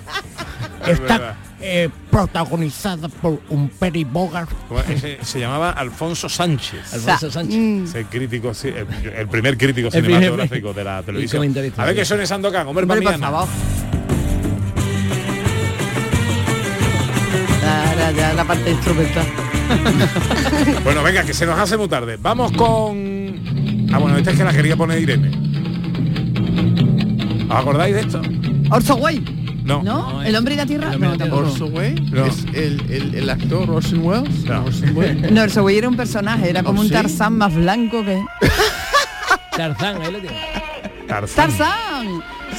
Es 0.86 1.00
está 1.00 1.36
eh, 1.60 1.90
protagonizada 2.12 3.08
por 3.10 3.42
un 3.50 3.70
Perry 3.70 4.04
Bogart. 4.04 4.50
Como 4.68 4.82
ese- 4.82 5.18
se 5.24 5.40
llamaba 5.40 5.72
Alfonso 5.72 6.30
Sánchez. 6.30 6.94
Alfonso 6.94 7.32
Sánchez. 7.32 7.58
Mm. 7.58 7.84
Ese 7.86 8.06
crítico, 8.06 8.54
sí, 8.54 8.68
el, 8.68 8.86
el 9.16 9.28
primer 9.28 9.58
crítico 9.58 9.88
El 9.94 10.04
primer- 10.04 10.22
cinematográfico 10.24 10.74
de 10.74 10.84
la 10.84 11.02
televisión. 11.06 11.42
A 11.78 11.86
ver 11.86 11.94
sí. 11.94 12.00
qué 12.00 12.06
suene 12.06 12.28
Sandokan, 12.28 12.68
hombre, 12.68 12.84
Hombre, 12.84 13.02
ya, 17.98 18.12
ya, 18.12 18.34
la 18.34 18.44
parte 18.44 18.70
instrumental. 18.72 19.26
Bueno, 20.84 21.02
venga, 21.04 21.24
que 21.24 21.34
se 21.34 21.46
nos 21.46 21.58
hace 21.58 21.78
muy 21.78 21.88
tarde. 21.88 22.18
Vamos 22.22 22.52
con... 22.52 23.90
Ah, 23.92 23.98
bueno, 23.98 24.18
esta 24.18 24.32
es 24.32 24.38
que 24.38 24.44
la 24.44 24.54
quería 24.54 24.76
poner 24.76 25.02
Irene. 25.02 25.32
¿Os 27.50 27.56
acordáis 27.56 27.96
de 27.96 28.02
esto? 28.02 28.22
Orso 28.72 28.96
Way, 28.96 29.62
No. 29.64 29.82
¿no? 29.84 30.14
No, 30.14 30.24
¿El 30.24 30.36
hombre 30.36 30.54
y 30.56 30.58
la 30.58 30.66
tierra? 30.66 30.94
el 30.94 31.00
No, 31.00 31.18
tampoco. 31.18 31.44
Orson 31.44 31.74
Welles 31.74 32.12
No. 32.12 32.26
es 32.26 32.46
el, 32.54 32.82
el, 32.90 33.16
el 33.16 33.30
actor 33.30 33.70
Orson 33.70 34.04
Welles. 34.04 34.44
No. 34.46 34.64
Orson 34.66 34.96
Welles. 34.98 35.32
No, 35.32 35.42
Orso 35.44 35.64
Way 35.64 35.78
era 35.78 35.90
un 35.90 35.96
personaje, 35.98 36.50
era 36.50 36.64
como 36.64 36.80
¿Oh, 36.80 36.84
un 36.84 36.88
sí? 36.88 36.94
Tarzán 36.94 37.38
más 37.38 37.54
blanco 37.56 38.04
que... 38.04 38.24
Tarzán, 39.56 40.02
ahí 40.02 40.12
lo 40.12 40.20
tienes. 40.20 40.40
Tarzán. 41.08 41.48
¡Tarzán! 41.50 42.08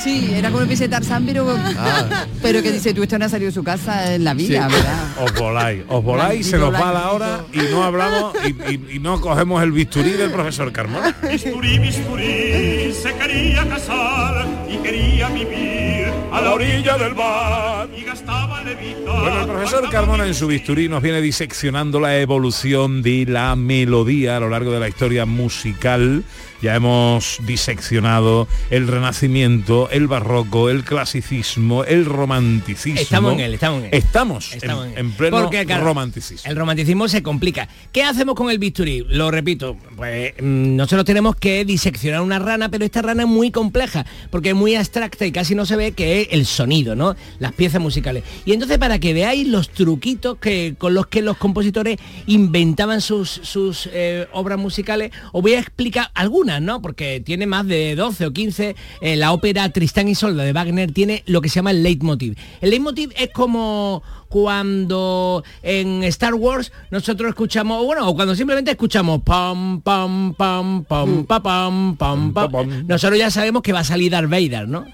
Sí, 0.03 0.31
era 0.35 0.49
como 0.49 0.59
una 0.59 0.65
especie 0.65 0.87
de 0.89 0.91
Tarzán, 0.93 1.25
pero, 1.27 1.57
Ah. 1.79 2.27
pero 2.43 2.63
que 2.63 2.71
dice, 2.71 2.95
tú 2.95 3.03
esto 3.03 3.19
no 3.19 3.25
ha 3.25 3.29
salido 3.29 3.51
de 3.51 3.55
su 3.55 3.65
casa 3.65 4.15
en 4.15 4.25
la 4.25 4.35
vida, 4.35 4.69
¿verdad? 4.69 5.05
Os 5.25 5.35
voláis, 5.35 5.83
os 5.89 6.05
voláis, 6.05 6.47
se 6.47 6.59
nos 6.59 6.73
va 6.73 6.93
la 6.93 7.11
hora 7.13 7.45
y 7.53 7.59
no 7.73 7.83
hablamos 7.83 8.35
y, 8.45 8.73
y- 8.73 8.97
y 8.97 8.99
no 8.99 9.21
cogemos 9.21 9.63
el 9.63 9.73
bisturí 9.73 10.11
del 10.13 10.31
profesor 10.31 10.71
Carmona. 10.73 11.17
Bisturí, 11.29 11.79
bisturí, 11.79 12.93
se 12.93 13.15
quería 13.15 13.67
casar 13.69 14.47
y 14.71 14.77
quería 14.77 15.29
vivir 15.31 16.07
a 16.33 16.41
la 16.41 16.53
orilla 16.53 16.97
del 16.99 17.15
mar 17.15 17.89
y 17.97 18.05
gastaba 18.05 18.63
levita. 18.63 19.13
Bueno, 19.13 19.41
el 19.41 19.47
profesor 19.49 19.91
Carmona 19.91 20.27
en 20.27 20.35
su 20.35 20.47
bisturí 20.47 20.89
nos 20.89 21.03
viene 21.03 21.21
diseccionando 21.21 21.99
la 22.01 22.17
evolución 22.19 23.03
de 23.03 23.25
la 23.27 23.57
melodía 23.57 24.37
a 24.37 24.41
lo 24.41 24.51
largo 24.51 24.71
de 24.73 24.81
la 24.81 24.89
historia 24.89 25.25
musical. 25.27 26.23
Ya 26.63 26.75
hemos 26.75 27.39
diseccionado 27.45 28.49
el 28.71 28.89
renacimiento, 28.89 29.91
el 29.91 30.07
barroco, 30.07 30.71
el 30.71 30.85
clasicismo, 30.85 31.85
el 31.85 32.05
romanticismo. 32.05 33.01
Estamos 33.01 33.35
en 33.35 33.41
él, 33.41 33.55
estamos 33.55 33.79
en 33.81 33.85
él. 33.87 33.91
Estamos, 33.93 34.53
Estamos 34.55 34.85
en, 34.87 34.91
en 34.91 34.99
él. 34.99 34.99
en 34.99 35.13
pleno 35.13 35.43
Porque, 35.43 35.67
claro, 35.67 35.85
romanticismo. 35.85 36.51
El 36.51 36.57
romanticismo 36.57 37.09
se 37.09 37.23
complica. 37.23 37.69
¿Qué 37.93 38.03
hacemos 38.03 38.35
con 38.35 38.51
el 38.51 38.59
bisturí? 38.59 39.05
Lo 39.09 39.31
repito, 39.31 39.77
pues 39.97 40.33
mm, 40.41 40.77
nosotros 40.77 41.05
tenemos 41.05 41.37
que 41.37 41.65
diseccionar 41.65 42.21
una 42.23 42.39
rana, 42.39 42.71
pero 42.71 42.85
esta 42.85 43.03
rana 43.03 43.25
es 43.25 43.29
muy 43.29 43.51
compleja, 43.51 44.07
porque 44.31 44.51
es 44.51 44.55
muy 44.55 44.75
abstracta 44.75 45.27
y 45.27 45.33
casi 45.33 45.55
no 45.55 45.67
se 45.67 45.77
ve 45.77 45.93
que 45.93 46.23
es 46.23 46.29
el 46.31 46.47
sonido, 46.47 46.95
¿no? 46.95 47.17
Las 47.39 47.53
piezas 47.53 47.81
musicales. 47.81 48.25
Y 48.45 48.53
entonces 48.53 48.79
para 48.79 48.99
que 48.99 49.13
veáis 49.13 49.47
los 49.47 49.71
truquitos 49.71 50.39
que, 50.39 50.75
con 50.79 50.95
los 50.95 51.07
que 51.07 51.23
los 51.23 51.37
compositores 51.37 51.99
inventaban 52.27 53.01
sus, 53.01 53.29
sus 53.29 53.89
eh, 53.93 54.27
obras 54.33 54.59
musicales, 54.59 55.13
os 55.33 55.43
voy 55.43 55.55
a 55.55 55.61
explicar 55.61 56.11
¿no? 56.47 56.81
Porque 56.81 57.21
tiene 57.21 57.47
más 57.47 57.67
de 57.67 57.95
12 57.97 58.27
o 58.27 58.33
15. 58.33 58.77
eh, 59.01 59.17
la 59.17 59.33
ópera 59.33 59.69
Tristán 59.71 60.09
y 60.09 60.15
Solda 60.15 60.45
de 60.45 60.53
Wagner 60.53 60.93
tiene 60.93 61.23
lo 61.27 61.41
que 61.41 61.49
se 61.49 61.57
llama 61.57 61.73
el 61.73 61.83
leitmotiv. 61.83 62.37
El 62.61 62.71
leitmotiv 62.71 63.13
es 63.17 63.31
como 63.31 64.03
cuando 64.29 65.45
en 65.63 66.03
Star 66.05 66.35
Wars 66.35 66.73
nosotros 66.91 67.31
escuchamos, 67.31 67.85
bueno, 67.85 68.09
o 68.09 68.15
cuando 68.15 68.35
simplemente 68.35 68.71
escuchamos 68.73 69.23
pam, 69.23 69.81
pam, 69.81 70.35
pam, 70.35 70.85
pam, 70.85 71.25
pa, 71.25 71.43
pam, 71.43 71.97
pam, 71.97 72.33
pam, 72.33 72.87
nosotros 72.87 73.19
ya 73.19 73.31
sabemos 73.31 73.63
que 73.63 73.73
va 73.73 73.81
a 73.81 73.85
salir 73.85 74.11
Darth 74.11 74.31
Vader, 74.31 74.69
¿no? 74.69 74.85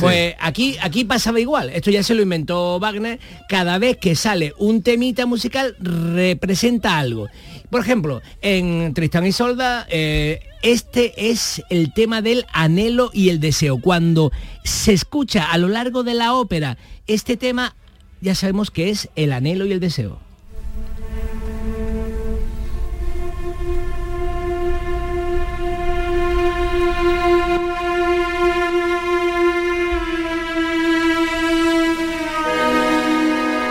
Pues 0.00 0.34
aquí, 0.40 0.76
aquí 0.82 1.04
pasaba 1.04 1.40
igual, 1.40 1.70
esto 1.70 1.90
ya 1.90 2.02
se 2.02 2.14
lo 2.14 2.22
inventó 2.22 2.78
Wagner, 2.78 3.20
cada 3.48 3.78
vez 3.78 3.96
que 3.96 4.14
sale 4.14 4.54
un 4.58 4.82
temita 4.82 5.26
musical 5.26 5.76
representa 5.80 6.98
algo. 6.98 7.28
Por 7.70 7.80
ejemplo, 7.80 8.20
en 8.42 8.92
Tristán 8.94 9.26
y 9.26 9.32
Solda, 9.32 9.86
eh, 9.88 10.40
este 10.62 11.30
es 11.30 11.62
el 11.70 11.94
tema 11.94 12.20
del 12.20 12.44
anhelo 12.52 13.10
y 13.12 13.28
el 13.28 13.38
deseo. 13.38 13.80
Cuando 13.80 14.32
se 14.64 14.92
escucha 14.92 15.50
a 15.50 15.56
lo 15.56 15.68
largo 15.68 16.02
de 16.02 16.14
la 16.14 16.34
ópera 16.34 16.76
este 17.06 17.36
tema, 17.36 17.76
ya 18.20 18.34
sabemos 18.34 18.70
que 18.70 18.90
es 18.90 19.08
el 19.16 19.32
anhelo 19.32 19.64
y 19.66 19.72
el 19.72 19.80
deseo. 19.80 20.18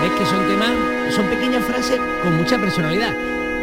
¿Ves 0.02 0.12
que 0.18 0.26
son 0.26 0.48
temas, 0.48 1.14
son 1.14 1.26
pequeñas 1.28 1.64
frases 1.66 2.00
con 2.24 2.38
mucha 2.38 2.60
personalidad? 2.60 3.14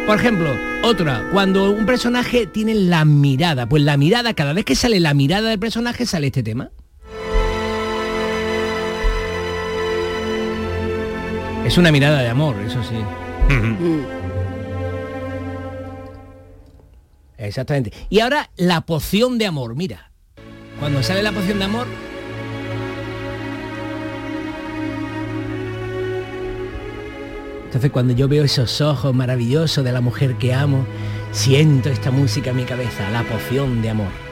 Por 0.05 0.17
ejemplo, 0.17 0.57
otra, 0.83 1.27
cuando 1.33 1.69
un 1.69 1.85
personaje 1.85 2.47
tiene 2.47 2.73
la 2.73 3.03
mirada, 3.03 3.67
pues 3.67 3.83
la 3.83 3.97
mirada, 3.97 4.33
cada 4.33 4.53
vez 4.53 4.63
que 4.63 4.75
sale 4.75 5.01
la 5.01 5.13
mirada 5.13 5.49
del 5.49 5.59
personaje 5.59 6.05
sale 6.05 6.27
este 6.27 6.43
tema. 6.43 6.71
Es 11.67 11.77
una 11.77 11.91
mirada 11.91 12.21
de 12.21 12.29
amor, 12.29 12.55
eso 12.65 12.81
sí. 12.81 12.95
Exactamente. 17.37 17.91
Y 18.09 18.21
ahora 18.21 18.49
la 18.55 18.79
poción 18.81 19.37
de 19.37 19.47
amor, 19.47 19.75
mira. 19.75 20.11
Cuando 20.79 21.03
sale 21.03 21.21
la 21.21 21.33
poción 21.33 21.59
de 21.59 21.65
amor, 21.65 21.87
Entonces 27.65 27.91
cuando 27.91 28.13
yo 28.13 28.29
veo 28.29 28.45
esos 28.45 28.79
ojos 28.79 29.13
maravillosos 29.13 29.83
de 29.83 29.91
la 29.91 29.99
mujer 29.99 30.35
que 30.35 30.53
amo, 30.53 30.85
siento 31.33 31.89
esta 31.89 32.11
música 32.11 32.51
en 32.51 32.55
mi 32.55 32.63
cabeza, 32.63 33.09
la 33.11 33.23
poción 33.23 33.81
de 33.81 33.89
amor. 33.89 34.26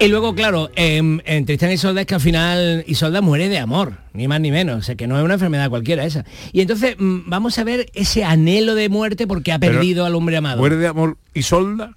Y 0.00 0.06
luego, 0.06 0.32
claro, 0.34 0.70
en, 0.76 1.22
en 1.26 1.44
Tristán 1.44 1.70
y 1.70 1.74
Isolda 1.74 2.02
es 2.02 2.06
que 2.06 2.14
al 2.14 2.20
final 2.20 2.84
Isolda 2.86 3.20
muere 3.20 3.48
de 3.48 3.58
amor, 3.58 3.94
ni 4.12 4.28
más 4.28 4.40
ni 4.40 4.52
menos, 4.52 4.78
o 4.78 4.82
sea 4.82 4.94
que 4.94 5.08
no 5.08 5.18
es 5.18 5.24
una 5.24 5.34
enfermedad 5.34 5.68
cualquiera 5.70 6.04
esa. 6.04 6.24
Y 6.52 6.60
entonces 6.60 6.94
mm, 6.98 7.22
vamos 7.26 7.58
a 7.58 7.64
ver 7.64 7.90
ese 7.94 8.22
anhelo 8.24 8.76
de 8.76 8.88
muerte 8.88 9.26
porque 9.26 9.50
ha 9.50 9.58
Pero, 9.58 9.72
perdido 9.74 10.06
al 10.06 10.14
hombre 10.14 10.36
amado. 10.36 10.58
¿Muere 10.58 10.76
de 10.76 10.86
amor 10.86 11.16
y 11.34 11.42
solda? 11.42 11.94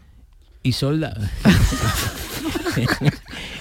Isolda. 0.63 1.13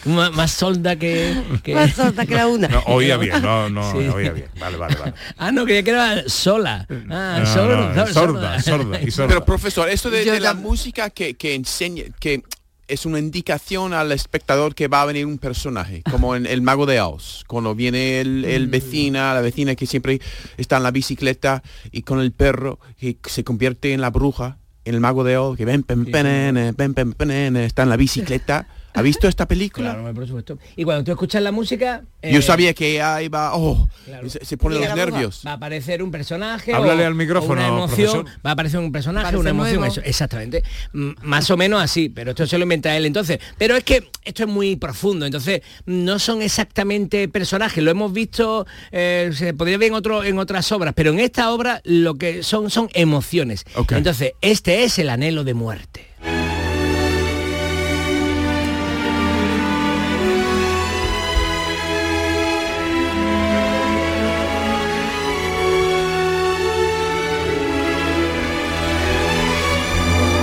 más, 0.06 0.32
más 0.34 0.50
solda 0.52 0.96
que, 0.96 1.34
que- 1.62 1.74
Más 1.74 1.92
solda 1.92 2.24
que 2.24 2.34
la 2.34 2.46
una. 2.46 2.68
No, 2.68 2.80
oía 2.86 3.18
bien, 3.18 3.42
no, 3.42 3.68
no, 3.68 3.92
Sí. 3.92 3.98
oía 4.08 4.32
bien. 4.32 4.46
Vale, 4.58 4.78
vale, 4.78 4.96
vale. 4.96 5.12
Ah, 5.36 5.52
no, 5.52 5.64
creía 5.64 5.82
que 5.82 5.90
era 5.90 6.22
sola. 6.28 6.86
Ah, 6.88 6.94
No, 7.06 7.40
no, 7.40 7.46
sor- 7.46 8.12
sorda, 8.14 8.62
sorda. 8.62 8.98
Pero 9.28 9.44
profesor, 9.44 9.90
esto 9.90 10.08
de, 10.08 10.24
de 10.24 10.40
la 10.40 10.54
música 10.54 11.10
que, 11.10 11.34
que 11.34 11.54
enseña, 11.54 12.04
que 12.18 12.42
es 12.90 13.06
una 13.06 13.18
indicación 13.18 13.94
al 13.94 14.12
espectador 14.12 14.74
que 14.74 14.88
va 14.88 15.02
a 15.02 15.06
venir 15.06 15.26
un 15.26 15.38
personaje, 15.38 16.02
como 16.10 16.34
en 16.36 16.46
El 16.46 16.60
Mago 16.62 16.86
de 16.86 17.00
Oz, 17.00 17.44
cuando 17.46 17.74
viene 17.74 18.20
el, 18.20 18.44
el 18.44 18.66
Mm. 18.68 18.70
vecina, 18.70 19.34
la 19.34 19.40
vecina 19.40 19.74
que 19.74 19.86
siempre 19.86 20.20
está 20.56 20.76
en 20.78 20.82
la 20.82 20.90
bicicleta 20.90 21.62
y 21.92 22.02
con 22.02 22.20
el 22.20 22.32
perro 22.32 22.78
que 22.98 23.16
se 23.26 23.44
convierte 23.44 23.92
en 23.92 24.00
la 24.00 24.10
bruja, 24.10 24.58
en 24.84 24.94
El 24.94 25.00
Mago 25.00 25.24
de 25.24 25.36
Oz, 25.36 25.56
que 25.56 25.64
ven, 25.64 25.82
pen, 25.82 26.04
penene, 26.06 26.72
pen, 26.74 26.94
pen, 26.94 27.12
penene, 27.12 27.64
está 27.64 27.82
en 27.84 27.88
la 27.90 27.96
bicicleta. 27.96 28.66
¿Ha 28.94 29.02
visto 29.02 29.28
esta 29.28 29.46
película? 29.46 29.94
Claro, 29.94 30.14
por 30.14 30.26
supuesto. 30.26 30.58
Y 30.76 30.84
cuando 30.84 31.04
tú 31.04 31.10
escuchas 31.12 31.42
la 31.42 31.52
música... 31.52 32.02
Yo 32.22 32.38
eh, 32.40 32.42
sabía 32.42 32.74
que 32.74 33.00
ahí 33.00 33.28
va, 33.28 33.54
oh, 33.54 33.88
Claro. 34.04 34.28
se, 34.28 34.44
se 34.44 34.56
pone 34.56 34.74
los 34.74 34.84
bruja 34.84 34.96
nervios. 34.96 35.42
Va 35.46 35.52
a 35.52 35.54
aparecer 35.54 36.02
un 36.02 36.10
personaje. 36.10 36.74
Háblale 36.74 37.04
o- 37.04 37.06
al 37.06 37.14
micrófono, 37.14 37.52
una 37.60 37.68
emoción. 37.68 38.10
profesor. 38.24 38.24
Va 38.44 38.50
a 38.50 38.52
aparecer 38.52 38.80
un 38.80 38.92
personaje, 38.92 39.24
Parece 39.24 39.40
una 39.40 39.50
emoción. 39.50 39.84
Eso, 39.84 40.00
exactamente. 40.04 40.62
Más 40.92 41.50
o 41.50 41.56
menos 41.56 41.80
así, 41.82 42.08
pero 42.08 42.30
esto 42.32 42.46
se 42.46 42.58
lo 42.58 42.64
inventa 42.64 42.94
él 42.96 43.06
entonces. 43.06 43.38
Pero 43.56 43.76
es 43.76 43.84
que 43.84 44.10
esto 44.24 44.42
es 44.42 44.48
muy 44.48 44.76
profundo, 44.76 45.24
entonces 45.24 45.62
no 45.86 46.18
son 46.18 46.42
exactamente 46.42 47.28
personajes. 47.28 47.82
Lo 47.82 47.90
hemos 47.90 48.12
visto, 48.12 48.66
eh, 48.92 49.30
se 49.32 49.54
podría 49.54 49.78
ver 49.78 49.88
en, 49.88 49.94
otro, 49.94 50.24
en 50.24 50.38
otras 50.38 50.70
obras, 50.72 50.92
pero 50.94 51.10
en 51.12 51.20
esta 51.20 51.52
obra 51.52 51.80
lo 51.84 52.16
que 52.16 52.42
son 52.42 52.68
son 52.70 52.88
emociones. 52.92 53.64
Ok. 53.76 53.92
Entonces, 53.92 54.32
este 54.42 54.84
es 54.84 54.98
el 54.98 55.08
anhelo 55.10 55.44
de 55.44 55.54
muerte. 55.54 56.06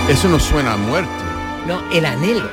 Eso 0.10 0.30
no 0.30 0.40
suena 0.40 0.74
a 0.74 0.78
muerte. 0.78 1.10
No, 1.68 1.82
el 1.92 2.06
anhelo. 2.06 2.50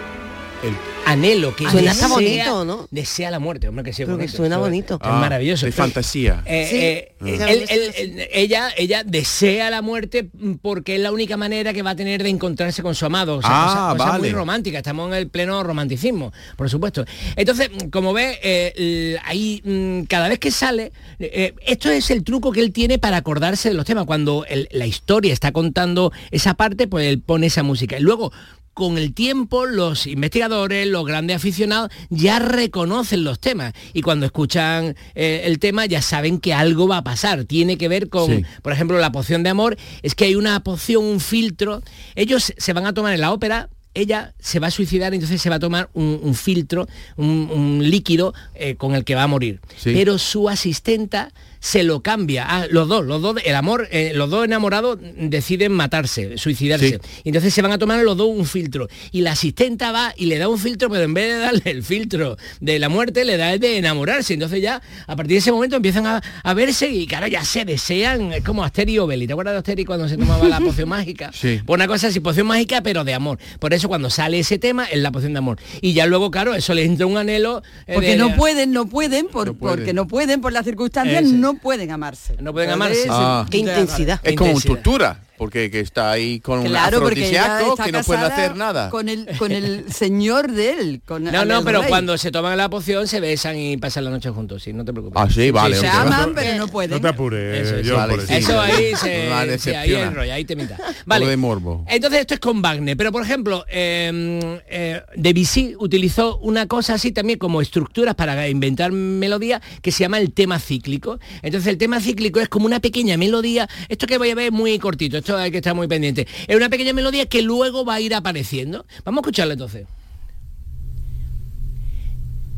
El- 0.62 0.76
Anhelo 1.06 1.54
que 1.54 1.68
Suena 1.68 1.90
desea, 1.92 2.08
bonito, 2.08 2.64
¿no? 2.64 2.88
desea 2.90 3.30
la 3.30 3.38
muerte, 3.38 3.68
hombre 3.68 3.84
que 3.84 3.92
sí, 3.92 4.02
Pero 4.04 4.16
que 4.16 4.23
bonito. 4.25 4.37
suena 4.37 4.54
es- 4.56 4.61
bonito. 4.61 4.94
Es 4.94 5.00
Ah, 5.02 5.18
maravilloso. 5.20 5.66
de 5.66 5.73
fantasía. 5.73 6.42
Eh, 6.46 6.66
Sí, 6.70 6.76
eh, 6.76 7.14
mm. 7.20 7.26
él- 7.28 7.64
él- 7.68 7.92
él- 7.99 8.28
ella, 8.32 8.68
ella 8.76 9.02
desea 9.04 9.70
la 9.70 9.82
muerte 9.82 10.28
porque 10.62 10.96
es 10.96 11.00
la 11.00 11.12
única 11.12 11.37
manera 11.37 11.73
que 11.73 11.82
va 11.82 11.90
a 11.90 11.96
tener 11.96 12.23
de 12.23 12.28
encontrarse 12.30 12.82
con 12.82 12.94
su 12.94 13.04
amado. 13.06 13.37
O 13.37 13.42
sea, 13.42 13.50
Ah, 13.52 13.92
cosa- 13.92 14.04
cosa 14.11 14.18
muy 14.18 14.30
romántica. 14.30 14.78
Estamos 14.78 15.08
en 15.08 15.14
el 15.14 15.28
pleno 15.28 15.62
romanticismo, 15.62 16.32
por 16.56 16.70
supuesto. 16.70 17.04
Entonces, 17.37 17.70
como 17.92 18.12
ves, 18.12 18.38
eh, 18.42 19.16
ahí 19.25 19.61
mm, 19.64 20.02
cada 20.04 20.28
vez 20.28 20.38
que 20.38 20.50
sale, 20.50 20.92
eh, 21.18 21.54
esto 21.66 21.90
es 21.90 22.11
el 22.11 22.25
truco 22.25 22.52
que 22.52 22.61
él 22.61 22.73
tiene 22.73 22.99
para 22.99 23.16
acordarse 23.18 23.68
de 23.68 23.75
los 23.75 23.84
temas. 23.84 24.04
Cuando 24.06 24.44
el- 24.49 24.68
la 24.73 24.87
historia 24.87 25.32
está 25.32 25.52
contando 25.52 26.12
esa 26.30 26.54
parte, 26.54 26.87
pues 26.88 27.06
él 27.06 27.20
pone 27.20 27.46
esa 27.46 27.62
música. 27.62 27.96
Y 27.99 28.00
luego 28.00 28.32
con 28.75 28.99
el 28.99 29.14
tiempo 29.14 29.64
los 29.66 30.07
investigadores, 30.07 30.87
los 30.88 31.07
grandes 31.07 31.37
aficionados 31.37 31.90
ya 32.11 32.38
reconocen 32.40 33.25
los 33.25 33.38
temas 33.40 33.73
y 33.93 34.02
cuando 34.02 34.26
escuchan 34.26 34.97
eh, 35.14 35.43
el 35.45 35.59
tema 35.59 35.87
ya 35.87 36.02
saben 36.02 36.38
que 36.40 36.52
algo 36.52 36.88
va 36.88 36.99
a 36.99 37.04
pasar. 37.04 37.45
Tiene 37.45 37.78
que 37.78 37.88
ver 37.88 38.09
con, 38.09 38.26
Sí. 38.28 38.43
por 38.62 38.73
ejemplo, 38.73 38.99
la 38.99 39.12
poción 39.12 39.43
de 39.43 39.50
amor. 39.50 39.76
Es 40.02 40.14
que 40.14 40.25
hay 40.26 40.35
una 40.35 40.61
poción, 40.62 41.04
un 41.04 41.21
filtro. 41.21 41.83
Ellos 42.16 42.52
se 42.57 42.73
van 42.73 42.87
a 42.87 42.93
tomar 42.93 43.14
en 43.14 43.21
la 43.21 43.33
ópera. 43.33 43.69
Ella 43.97 44.35
se 44.40 44.59
va 44.59 44.66
a 44.66 44.71
suicidar, 44.73 45.14
entonces 45.14 45.40
se 45.40 45.49
va 45.50 45.54
a 45.57 45.61
tomar 45.61 45.88
un, 45.95 46.19
un 46.21 46.35
filtro, 46.35 46.88
un, 47.16 47.49
un 47.52 47.90
líquido 47.90 48.35
eh, 48.57 48.75
con 48.75 48.97
el 48.97 49.04
que 49.04 49.14
va 49.14 49.23
a 49.23 49.28
morir. 49.28 49.61
Sí. 49.76 49.93
Pero 49.95 50.19
su 50.19 50.49
asistenta 50.49 51.33
se 51.64 51.83
lo 51.83 52.02
cambia. 52.02 52.44
Ah, 52.47 52.66
los 52.71 52.88
dos, 52.88 53.06
los 53.06 53.23
dos, 53.23 53.37
el 53.42 53.54
amor, 53.54 53.88
eh, 53.90 54.12
los 54.14 54.28
dos 54.28 54.44
enamorados 54.44 54.99
deciden 55.16 55.73
matarse, 55.73 56.37
suicidarse. 56.37 57.00
Y 57.25 57.30
entonces 57.30 57.54
se 57.54 57.62
van 57.62 57.73
a 57.73 57.78
tomar 57.78 58.02
los 58.04 58.18
dos 58.18 58.28
un 58.28 58.44
filtro. 58.44 58.87
Y 59.12 59.23
la 59.23 59.33
asistenta 59.33 59.90
va 59.90 60.12
y 60.14 60.26
le 60.26 60.37
da 60.37 60.47
un 60.49 60.59
filtro, 60.59 60.90
pero 60.90 61.04
en 61.04 61.14
vez 61.14 61.33
de 61.33 61.38
darle 61.38 61.62
el 61.71 61.83
filtro 61.83 62.37
de 62.61 62.78
la 62.78 62.90
muerte, 62.90 63.25
le 63.25 63.38
da 63.38 63.54
el 63.54 63.61
de 63.61 63.78
enamorarse. 63.78 64.35
Entonces 64.35 64.61
ya, 64.61 64.83
a 65.06 65.16
partir 65.16 65.33
de 65.37 65.38
ese 65.38 65.52
momento 65.52 65.76
empiezan 65.76 66.06
a, 66.06 66.23
a 66.42 66.52
verse 66.52 66.87
y 66.90 67.06
claro, 67.06 67.28
ya 67.28 67.42
se 67.44 67.64
desean, 67.64 68.35
es 68.35 68.44
como 68.44 68.62
Asterix 68.62 68.97
y 68.97 68.99
Obelix. 68.99 69.28
¿Te 69.28 69.33
acuerdas 69.33 69.54
de 69.54 69.59
Asterix 69.61 69.87
cuando 69.87 70.06
se 70.06 70.18
tomaba 70.18 70.47
la 70.47 70.61
poción 70.61 70.90
mágica? 70.90 71.30
Sí. 71.33 71.61
Pues 71.64 71.76
una 71.78 71.87
cosa 71.88 72.09
así, 72.09 72.21
poción 72.21 72.47
mágica, 72.47 72.83
pero 72.83 73.04
de 73.04 73.14
amor. 73.14 73.38
Por 73.59 73.73
eso 73.73 73.88
cuando 73.88 74.11
sale 74.11 74.38
ese 74.38 74.59
tema 74.59 74.85
es 74.85 74.99
la 75.00 75.11
poción 75.11 75.33
de 75.33 75.38
amor. 75.38 75.59
Y 75.80 75.94
ya 75.94 76.04
luego, 76.04 76.30
claro, 76.30 76.54
eso 76.54 76.75
le 76.75 76.85
entra 76.85 77.06
un 77.06 77.16
anhelo. 77.16 77.62
eh, 77.87 77.94
Porque 77.94 78.11
de- 78.11 78.16
no 78.18 78.35
pueden, 78.37 78.73
no 78.73 78.87
pueden, 78.87 79.28
por, 79.28 79.47
No 79.47 79.54
pueden. 79.54 79.78
porque 79.78 79.92
no 79.94 80.06
pueden 80.06 80.42
por 80.42 80.52
las 80.52 80.66
circunstancias, 80.66 81.23
Ese. 81.25 81.33
no 81.33 81.53
pueden 81.58 81.90
amarse. 81.90 82.37
No 82.40 82.52
pueden 82.52 82.70
amarse. 82.70 83.06
Ah. 83.11 83.46
Qué 83.50 83.58
intensidad. 83.58 84.20
Es 84.23 84.37
como 84.37 84.50
Intensidad. 84.50 84.75
tortura, 84.75 85.20
porque 85.38 85.71
que 85.71 85.81
está 85.81 86.11
ahí 86.12 86.41
con 86.41 86.61
un 86.61 86.67
Claro, 86.67 86.99
afrodisíaco 86.99 87.76
que 87.76 87.93
no 87.93 88.03
puede 88.03 88.21
hacer 88.21 88.57
nada. 88.57 88.91
Con 88.91 89.09
el, 89.09 89.26
con 89.38 89.53
el 89.53 89.85
señor 89.93 90.50
de 90.53 90.73
él. 90.73 91.03
Con 91.05 91.25
No, 91.25 91.43
el 91.43 91.49
no, 91.49 91.64
pero 91.64 91.81
rey. 91.81 91.88
cuando 91.88 92.17
se 92.19 92.31
toman 92.31 92.57
la 92.57 92.69
poción 92.71 93.09
se 93.09 93.21
besan 93.21 93.57
y 93.59 93.76
pasan 93.76 94.05
la 94.05 94.11
noche 94.11 94.31
juntos, 94.31 94.62
sí, 94.62 94.73
no 94.73 94.85
te 94.85 94.93
preocupes. 94.93 95.21
Ah, 95.23 95.29
sí, 95.31 95.50
vale, 95.50 95.76
Se 95.76 95.88
aman, 95.88 96.33
pero 96.35 96.57
no 96.59 96.69
pueden. 96.69 96.91
No 96.93 97.00
te 97.00 97.09
apures, 97.09 97.69
Eso 97.69 97.97
Vale, 97.97 98.14
por 98.14 98.26
sí. 98.26 98.35
Eso 98.35 98.61
ahí 98.61 98.95
se, 98.95 98.97
sí, 98.97 99.11
ahí 99.11 99.49
decepciona. 99.49 100.03
enrolla, 100.09 100.35
ahí 100.35 100.45
te 100.45 100.57
mita. 100.57 100.76
Vale. 100.79 100.95
Vale. 101.07 101.26
de 101.26 101.37
morbo. 101.37 101.85
Entonces 101.88 102.21
esto 102.21 102.35
es 102.35 102.41
con 102.41 102.62
Wagner, 102.62 102.97
pero 102.97 103.12
por 103.12 103.23
ejemplo, 103.23 103.64
eh, 103.69 104.61
eh, 104.69 105.03
Debussy 105.17 105.75
utilizó 105.79 106.38
una 106.38 106.67
cosa 106.67 106.95
así 106.95 107.12
también 107.12 107.38
como 107.38 107.61
estructuras 107.61 108.14
para 108.14 108.49
inventar 108.49 108.93
melodías 108.93 109.61
que 109.83 109.93
se 109.93 110.00
llama 110.05 110.19
el 110.19 110.33
tema 110.33 110.59
cíclico. 110.59 111.19
Entonces 111.43 111.69
el 111.69 111.79
tema 111.79 112.00
cíclico 112.00 112.41
es 112.41 112.49
como 112.49 112.67
una 112.67 112.81
pequeña 112.81 113.17
melodía, 113.17 113.69
esto 113.88 114.07
que 114.07 114.19
voy 114.19 114.31
a 114.31 114.35
ver 114.35 114.47
es 114.47 114.53
muy 114.53 114.79
cortito, 114.79 115.17
esto 115.25 115.38
hay 115.38 115.50
que 115.50 115.57
estar 115.57 115.75
muy 115.75 115.88
pendiente. 115.88 116.26
Es 116.47 116.54
una 116.54 116.69
pequeña 116.69 116.93
melodía 116.93 117.25
que 117.25 117.40
luego 117.40 117.83
va 117.87 117.95
a 117.95 118.00
ir 118.00 118.14
apareciendo. 118.14 118.85
Vamos 119.07 119.19
a 119.19 119.23
escucharla 119.23 119.54
entonces. 119.54 119.87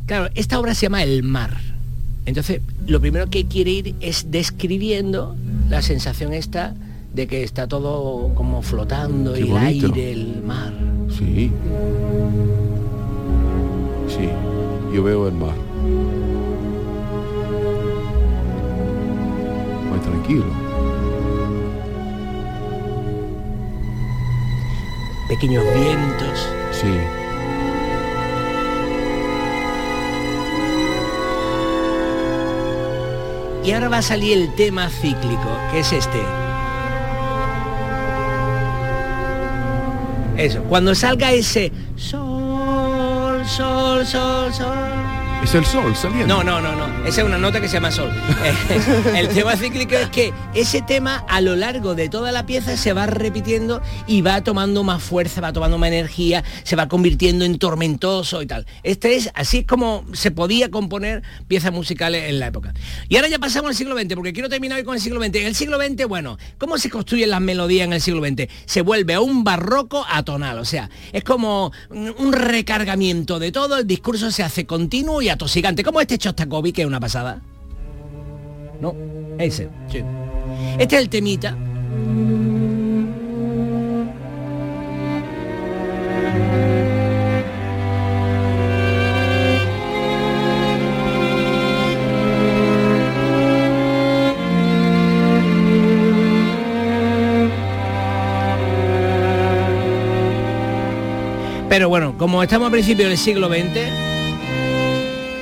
Claro, 0.05 0.29
esta 0.35 0.59
obra 0.59 0.75
se 0.75 0.81
llama 0.87 1.01
El 1.01 1.23
mar. 1.23 1.55
Entonces, 2.25 2.59
lo 2.85 2.99
primero 2.99 3.29
que 3.29 3.45
quiere 3.45 3.71
ir 3.71 3.95
es 4.01 4.31
describiendo 4.31 5.37
la 5.69 5.81
sensación 5.81 6.33
esta 6.33 6.75
de 7.13 7.25
que 7.25 7.43
está 7.43 7.67
todo 7.69 8.35
como 8.35 8.61
flotando, 8.61 9.33
Qué 9.33 9.39
el 9.39 9.45
bonito. 9.45 9.85
aire, 9.87 10.11
el 10.11 10.43
mar. 10.43 10.73
Sí. 11.17 11.49
Sí, 14.09 14.29
yo 14.93 15.03
veo 15.03 15.29
el 15.29 15.33
mar. 15.35 15.55
Muy 19.89 19.99
tranquilo. 19.99 20.66
Pequeños 25.27 25.63
vientos. 25.73 26.49
Sí. 26.71 26.87
Y 33.67 33.71
ahora 33.73 33.89
va 33.89 33.97
a 33.97 34.01
salir 34.01 34.37
el 34.37 34.55
tema 34.55 34.89
cíclico, 34.89 35.49
que 35.71 35.79
es 35.79 35.91
este. 35.91 36.21
Eso, 40.37 40.63
cuando 40.63 40.95
salga 40.95 41.31
ese 41.33 41.73
sol, 41.97 43.45
sol, 43.45 44.05
sol, 44.05 44.53
sol. 44.53 44.77
Es 45.43 45.53
el 45.53 45.65
sol 45.65 45.93
saliendo. 45.95 46.35
No, 46.35 46.43
no, 46.43 46.61
no, 46.61 46.75
no. 46.75 46.86
Esa 47.07 47.21
es 47.21 47.27
una 47.27 47.37
nota 47.37 47.61
que 47.61 47.69
se 47.69 47.75
llama 47.75 47.89
sol. 47.89 48.11
Eh, 48.43 49.15
el 49.15 49.29
tema 49.29 49.55
cíclico 49.55 49.95
es 49.95 50.09
que 50.09 50.33
ese 50.53 50.81
tema 50.81 51.23
a 51.29 51.39
lo 51.39 51.55
largo 51.55 51.95
de 51.95 52.09
toda 52.09 52.33
la 52.33 52.45
pieza 52.45 52.75
se 52.75 52.91
va 52.91 53.05
repitiendo 53.05 53.81
y 54.07 54.21
va 54.21 54.43
tomando 54.43 54.83
más 54.83 55.01
fuerza, 55.01 55.39
va 55.39 55.53
tomando 55.53 55.77
más 55.77 55.87
energía, 55.87 56.43
se 56.63 56.75
va 56.75 56.89
convirtiendo 56.89 57.45
en 57.45 57.59
tormentoso 57.59 58.41
y 58.41 58.45
tal. 58.45 58.67
Este 58.83 59.15
es, 59.15 59.31
así 59.35 59.63
como 59.63 60.03
se 60.11 60.31
podía 60.31 60.69
componer 60.69 61.23
piezas 61.47 61.71
musicales 61.71 62.29
en 62.29 62.39
la 62.39 62.47
época. 62.47 62.73
Y 63.07 63.15
ahora 63.15 63.29
ya 63.29 63.39
pasamos 63.39 63.69
al 63.69 63.75
siglo 63.75 63.97
XX, 63.97 64.13
porque 64.15 64.33
quiero 64.33 64.49
terminar 64.49 64.77
hoy 64.77 64.83
con 64.83 64.95
el 64.95 65.01
siglo 65.01 65.21
XX. 65.21 65.35
En 65.35 65.47
el 65.47 65.55
siglo 65.55 65.77
XX, 65.77 66.07
bueno, 66.09 66.37
¿cómo 66.57 66.77
se 66.77 66.89
construyen 66.89 67.29
las 67.29 67.39
melodías 67.39 67.87
en 67.87 67.93
el 67.93 68.01
siglo 68.01 68.21
XX? 68.21 68.49
Se 68.65 68.81
vuelve 68.81 69.13
a 69.13 69.21
un 69.21 69.45
barroco 69.45 70.05
atonal, 70.09 70.59
o 70.59 70.65
sea, 70.65 70.89
es 71.13 71.23
como 71.23 71.71
un 71.89 72.33
recargamiento 72.33 73.39
de 73.39 73.53
todo, 73.53 73.77
el 73.77 73.87
discurso 73.87 74.29
se 74.29 74.43
hace 74.43 74.65
continuo 74.65 75.21
y 75.21 75.29
atosigante, 75.29 75.85
como 75.85 76.01
este 76.01 76.17
Chostakovich, 76.17 76.75
que 76.75 76.81
es 76.81 76.87
una 76.87 76.96
pasada. 76.99 77.41
No, 78.79 78.95
ese, 79.37 79.69
sí. 79.89 80.03
Este 80.77 80.95
es 80.95 81.01
el 81.01 81.09
temita. 81.09 81.55
Pero 101.69 101.89
bueno, 101.89 102.17
como 102.17 102.41
estamos 102.41 102.69
a 102.69 102.71
principios 102.71 103.09
del 103.09 103.17
siglo 103.19 103.49
XX, 103.49 104.16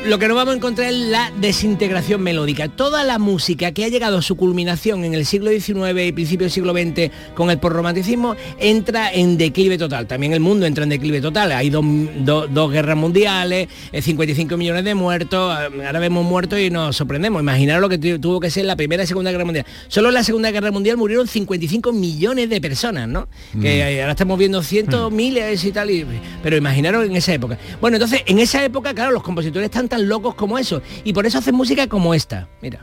lo 0.07 0.19
que 0.19 0.27
nos 0.27 0.35
vamos 0.35 0.53
a 0.53 0.57
encontrar 0.57 0.89
es 0.91 0.99
la 0.99 1.31
desintegración 1.41 2.21
melódica. 2.21 2.67
Toda 2.69 3.03
la 3.03 3.17
música 3.17 3.71
que 3.71 3.85
ha 3.85 3.87
llegado 3.87 4.19
a 4.19 4.21
su 4.21 4.35
culminación 4.35 5.03
en 5.03 5.15
el 5.15 5.25
siglo 5.25 5.49
XIX 5.49 5.99
y 6.05 6.11
principio 6.11 6.45
del 6.45 6.51
siglo 6.51 6.73
XX 6.73 7.09
con 7.33 7.49
el 7.49 7.57
porromanticismo 7.57 8.35
entra 8.59 9.11
en 9.11 9.35
declive 9.37 9.79
total. 9.79 10.05
También 10.05 10.33
el 10.33 10.41
mundo 10.41 10.67
entra 10.67 10.83
en 10.83 10.89
declive 10.91 11.21
total. 11.21 11.51
Hay 11.53 11.71
dos, 11.71 11.83
dos- 12.19 12.53
dos 12.53 12.71
guerras 12.71 12.95
mundiales, 12.97 13.67
eh, 13.91 14.01
55 14.01 14.57
millones 14.57 14.83
de 14.85 14.93
muertos. 14.93 15.57
eh, 15.59 15.85
Ahora 15.87 15.99
vemos 15.99 16.23
muertos 16.23 16.59
y 16.59 16.69
nos 16.69 16.95
sorprendemos. 16.95 17.41
Imaginaros 17.41 17.81
lo 17.81 17.89
que 17.89 17.97
tu- 17.97 18.19
tuvo 18.19 18.39
que 18.39 18.51
ser 18.51 18.65
la 18.65 18.75
Primera 18.75 19.03
y 19.03 19.07
Segunda 19.07 19.31
Guerra 19.31 19.45
Mundial. 19.45 19.65
Solo 19.87 20.09
en 20.09 20.13
la 20.13 20.23
Segunda 20.23 20.51
Guerra 20.51 20.69
Mundial 20.71 20.97
murieron 20.97 21.27
55 21.27 21.91
millones 21.91 22.47
de 22.49 22.61
personas, 22.61 23.07
¿no? 23.07 23.27
Que 23.59 23.79
eh, 23.79 24.01
ahora 24.01 24.11
estamos 24.11 24.37
viendo 24.37 24.61
cientos, 24.61 25.11
miles 25.11 25.63
y 25.63 25.71
tal. 25.71 25.89
y- 25.89 26.05
pero 26.43 26.55
imaginaros 26.57 27.05
en 27.07 27.15
esa 27.15 27.33
época. 27.33 27.57
Bueno, 27.81 27.97
entonces 27.97 28.21
en 28.27 28.37
esa 28.37 28.63
época, 28.63 28.93
claro, 28.93 29.11
los 29.11 29.23
compositores 29.23 29.65
están 29.65 29.87
tan 29.95 30.09
locos 30.09 30.35
como 30.35 30.57
eso. 30.57 30.81
Y 31.03 31.13
por 31.13 31.25
eso 31.25 31.37
hacen 31.37 31.55
música 31.55 31.87
como 31.87 32.13
esta. 32.13 32.47
Mira. 32.61 32.81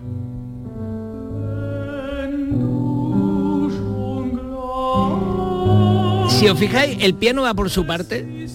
Si 6.28 6.48
os 6.48 6.58
fijáis, 6.58 6.96
el 7.04 7.14
piano 7.14 7.42
va 7.42 7.54
por 7.54 7.70
su 7.70 7.86
parte, 7.86 8.48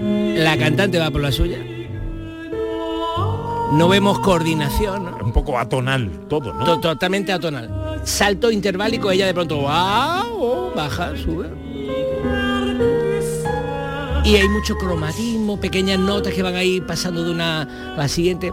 la 0.00 0.56
cantante 0.58 0.98
va 0.98 1.10
por 1.10 1.20
la 1.22 1.32
suya. 1.32 1.58
No 3.72 3.88
vemos 3.88 4.18
coordinación, 4.20 5.04
¿no? 5.04 5.16
Un 5.24 5.32
poco 5.32 5.58
atonal 5.58 6.10
todo, 6.28 6.52
¿no? 6.52 6.64
To- 6.64 6.80
Totalmente 6.80 7.32
atonal. 7.32 8.00
Salto 8.04 8.50
interválico, 8.50 9.10
ella 9.10 9.26
de 9.26 9.34
pronto 9.34 9.56
¡wow! 9.58 10.72
baja, 10.74 11.12
sube. 11.16 11.48
Y 14.30 14.36
hay 14.36 14.48
mucho 14.48 14.76
cromatismo, 14.78 15.58
pequeñas 15.58 15.98
notas 15.98 16.32
que 16.32 16.40
van 16.44 16.54
a 16.54 16.62
ir 16.62 16.86
pasando 16.86 17.24
de 17.24 17.32
una 17.32 17.62
a 17.62 17.96
la 17.96 18.06
siguiente. 18.06 18.52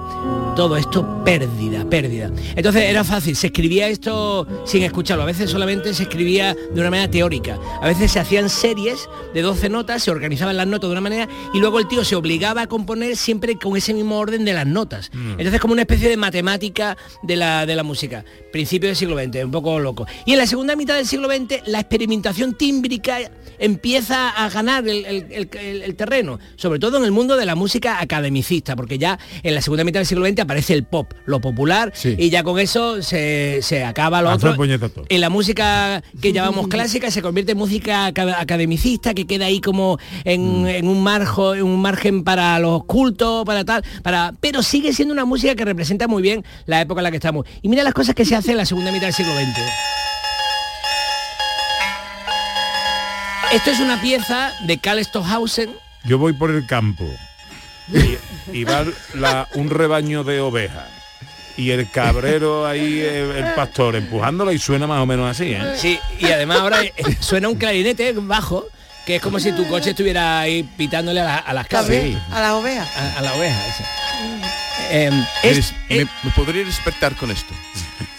Todo 0.56 0.76
esto 0.76 1.24
pérdida, 1.24 1.88
pérdida. 1.88 2.32
Entonces 2.56 2.82
era 2.86 3.04
fácil, 3.04 3.36
se 3.36 3.48
escribía 3.48 3.88
esto 3.88 4.48
sin 4.66 4.82
escucharlo. 4.82 5.22
A 5.22 5.28
veces 5.28 5.52
solamente 5.52 5.94
se 5.94 6.04
escribía 6.04 6.56
de 6.56 6.82
una 6.82 6.90
manera 6.90 7.12
teórica. 7.12 7.60
A 7.80 7.86
veces 7.88 8.12
se 8.12 8.20
hacían 8.20 8.50
series 8.50 9.08
de 9.36 9.42
12 9.44 9.70
notas, 9.70 10.02
se 10.02 10.10
organizaban 10.10 10.58
las 10.58 10.66
notas 10.66 10.88
de 10.90 10.94
una 10.94 11.02
manera 11.02 11.28
y 11.54 11.60
luego 11.60 11.78
el 11.78 11.88
tío 11.88 12.04
se 12.04 12.16
obligaba 12.16 12.64
a 12.64 12.68
componer 12.68 13.16
siempre 13.16 13.56
con 13.60 13.78
ese 13.78 13.94
mismo 13.94 14.18
orden 14.18 14.46
de 14.46 14.54
las 14.54 14.66
notas. 14.66 15.12
Entonces 15.14 15.62
como 15.62 15.74
una 15.74 15.84
especie 15.84 16.10
de 16.10 16.18
matemática 16.18 16.98
de 17.22 17.36
la, 17.36 17.68
de 17.68 17.76
la 17.76 17.84
música. 17.84 18.26
Principio 18.52 18.90
del 18.90 18.96
siglo 18.96 19.16
XX, 19.16 19.44
un 19.46 19.52
poco 19.52 19.78
loco. 19.80 20.08
Y 20.26 20.32
en 20.32 20.40
la 20.40 20.48
segunda 20.48 20.76
mitad 20.76 20.96
del 20.96 21.06
siglo 21.06 21.28
XX 21.30 21.68
la 21.68 21.82
experimentación 21.82 22.56
tímbrica 22.56 23.20
empieza 23.60 24.30
a 24.30 24.50
ganar 24.50 24.88
el, 24.88 25.06
el- 25.06 25.28
el- 25.30 25.50
el- 25.72 25.82
el 25.84 25.96
terreno, 25.96 26.40
sobre 26.56 26.80
todo 26.80 26.98
en 26.98 27.04
el 27.06 27.12
mundo 27.12 27.36
de 27.38 27.46
la 27.46 27.56
música 27.56 28.00
academicista, 28.02 28.76
porque 28.76 28.98
ya 28.98 29.20
en 29.44 29.54
la 29.56 29.62
segunda 29.62 29.84
mitad 29.84 30.00
del 30.00 30.08
siglo 30.08 30.26
XX 30.26 30.40
aparece 30.42 30.74
el 30.74 30.84
pop, 30.84 31.14
lo 31.26 31.40
popular, 31.42 31.94
y 32.18 32.30
ya 32.30 32.44
con 32.44 32.60
eso 32.60 33.02
se, 33.02 33.60
se 33.62 33.84
acaba 33.84 34.22
lo 34.22 34.30
otro. 34.36 34.50
En 35.10 35.22
la 35.22 35.30
música 35.30 36.02
que 36.22 36.34
llamamos 36.34 36.68
clásica 36.70 37.12
se 37.12 37.22
convierte 37.22 37.52
en 37.54 37.58
música 37.58 38.08
aca- 38.08 38.40
academicista 38.40 39.14
que 39.14 39.26
queda 39.28 39.46
ahí 39.46 39.62
como 39.62 39.98
en, 40.24 40.68
en 40.68 40.88
un 40.88 41.04
marjo, 41.04 41.56
en 41.56 41.64
un 41.64 41.82
margen 41.82 42.24
para 42.24 42.58
los 42.60 42.86
cultos, 42.86 43.46
para 43.46 43.64
tal, 43.66 43.84
para. 44.04 44.34
Pero 44.40 44.64
sigue 44.64 44.94
siendo 44.94 45.14
una 45.14 45.26
música 45.26 45.56
que 45.56 45.66
representa 45.66 46.08
muy 46.08 46.22
bien 46.22 46.44
la 46.66 46.82
época 46.82 47.02
en 47.02 47.04
la 47.04 47.12
que 47.12 47.18
estamos. 47.18 47.46
Y 47.62 47.70
mira 47.70 47.84
las 47.84 47.94
cosas 47.94 48.16
que 48.16 48.26
se 48.26 48.36
hacen 48.36 48.52
en 48.52 48.58
la 48.58 48.66
segunda 48.66 48.92
mitad 48.92 49.06
del 49.08 49.14
siglo 49.14 49.34
XX. 49.34 50.07
Esto 53.52 53.72
es 53.72 53.80
una 53.80 54.00
pieza 54.02 54.52
de 54.66 54.78
Karl 54.78 55.04
Stockhausen. 55.04 55.74
Yo 56.04 56.18
voy 56.18 56.34
por 56.34 56.52
el 56.52 56.66
campo 56.66 57.06
y, 57.92 58.60
y 58.60 58.64
va 58.64 58.86
la- 59.14 59.48
un 59.54 59.70
rebaño 59.70 60.24
de 60.24 60.40
ovejas 60.42 60.86
y 61.56 61.72
el 61.72 61.90
cabrero 61.90 62.68
ahí, 62.68 63.00
el, 63.00 63.54
pastor, 63.56 63.96
empujándola 63.96 64.54
y 64.54 64.60
suena 64.60 64.86
más 64.86 65.00
o 65.02 65.06
menos 65.06 65.30
así, 65.30 65.54
¿eh? 65.54 65.74
Sí, 65.78 66.00
y 66.20 66.26
además 66.28 66.60
ahora 66.60 66.80
suena 67.20 67.50
un 67.50 67.56
clarinete 67.56 68.14
bajo, 68.14 68.66
que 69.06 69.16
es 69.16 69.22
como 69.22 69.40
si 69.40 69.52
tu 69.54 69.68
coche 69.68 69.92
estuviera 69.92 70.40
ahí 70.40 70.64
pitándole 70.64 71.22
a, 71.22 71.26
la- 71.26 71.38
a 71.38 71.54
las 71.54 71.68
cabras. 71.68 71.88
También, 71.98 72.22
A 72.32 72.42
la 72.42 72.56
oveja. 72.56 72.86
A, 72.96 73.20
a 73.20 73.22
la 73.22 73.34
oveja, 73.34 73.60
esa. 73.68 73.86
Es- 75.44 75.74
¿Me, 75.90 76.06
me 76.24 76.32
podría 76.36 76.64
despertar 76.64 77.16
con 77.16 77.32
esto? 77.32 77.54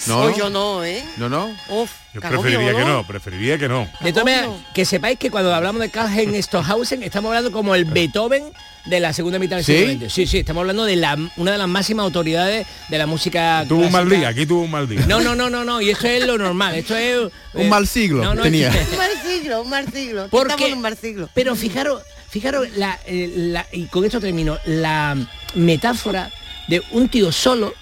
¿No? 0.07 0.21
Oh, 0.23 0.37
yo 0.37 0.49
no, 0.49 0.85
¿eh? 0.85 1.05
¿No, 1.17 1.29
no? 1.29 1.49
Uf, 1.69 1.91
Yo 2.15 2.21
preferiría 2.21 2.73
que 2.75 2.85
no, 2.85 3.07
preferiría 3.07 3.59
que 3.59 3.69
no. 3.69 3.89
De 4.01 4.13
todas 4.13 4.25
maneras, 4.25 4.51
que 4.75 4.85
sepáis 4.85 5.19
que 5.19 5.31
cuando 5.31 5.53
hablamos 5.55 5.81
de 5.81 5.91
Karl-Heinz 5.91 6.45
Stockhausen 6.47 7.03
estamos 7.03 7.29
hablando 7.31 7.51
como 7.53 7.75
el 7.75 7.85
Beethoven 7.85 8.45
de 8.87 9.01
la 9.01 9.13
segunda 9.13 9.39
mitad 9.39 9.57
del 9.57 9.65
¿Sí? 9.65 9.77
siglo 9.87 10.07
XX. 10.07 10.13
Sí, 10.15 10.27
sí, 10.27 10.39
estamos 10.39 10.61
hablando 10.63 10.85
de 10.85 10.97
la, 10.97 11.17
una 11.37 11.53
de 11.53 11.59
las 11.59 11.69
máximas 11.69 12.05
autoridades 12.05 12.67
de 12.89 12.99
la 12.99 13.07
música 13.07 13.65
Tuvo 13.69 13.83
un 13.87 13.93
mal 13.93 14.09
día, 14.09 14.29
aquí 14.29 14.47
tuvo 14.47 14.63
un 14.63 14.71
mal 14.71 14.89
día. 14.89 15.05
No, 15.07 15.21
no, 15.21 15.35
no, 15.35 15.51
no, 15.51 15.65
no, 15.65 15.81
y 15.83 15.91
esto 15.91 16.07
es 16.07 16.25
lo 16.27 16.39
normal, 16.39 16.77
esto 16.77 16.97
es... 16.97 17.17
eh, 17.27 17.31
Un 17.55 17.69
mal 17.69 17.87
siglo 17.87 18.23
no, 18.23 18.35
no, 18.35 18.43
tenía. 18.43 18.69
Un 18.71 18.97
mal 18.97 19.11
siglo, 19.27 19.63
un 19.63 19.69
mal 19.71 19.93
siglo. 19.93 20.29
Porque- 20.31 20.53
Estamos 20.53 20.69
en 20.71 20.77
un 20.77 20.83
mal 20.83 20.97
siglo. 20.97 21.29
Pero 21.35 21.55
fijaros, 21.57 22.03
fijaros, 22.31 22.69
la, 22.77 22.99
eh, 23.05 23.31
la- 23.37 23.67
y 23.73 23.87
con 23.87 24.05
esto 24.05 24.21
termino, 24.21 24.59
la 24.65 25.17
metáfora 25.55 26.31
de 26.69 26.83
un 26.93 27.09
tío 27.09 27.33
solo, 27.33 27.75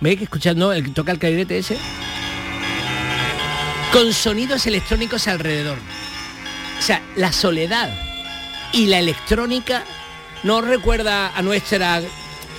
¿veis 0.00 0.18
que 0.18 0.24
escuchando 0.24 0.72
el 0.72 0.84
que 0.84 0.90
toca 0.90 1.12
el 1.12 1.18
clarinete 1.18 1.58
ese? 1.58 1.76
Con 3.92 4.12
sonidos 4.12 4.66
electrónicos 4.66 5.28
alrededor. 5.28 5.78
O 6.78 6.82
sea, 6.82 7.00
la 7.16 7.32
soledad 7.32 7.90
y 8.72 8.86
la 8.86 8.98
electrónica 8.98 9.84
no 10.42 10.60
recuerda 10.60 11.34
a 11.36 11.42
nuestra 11.42 12.02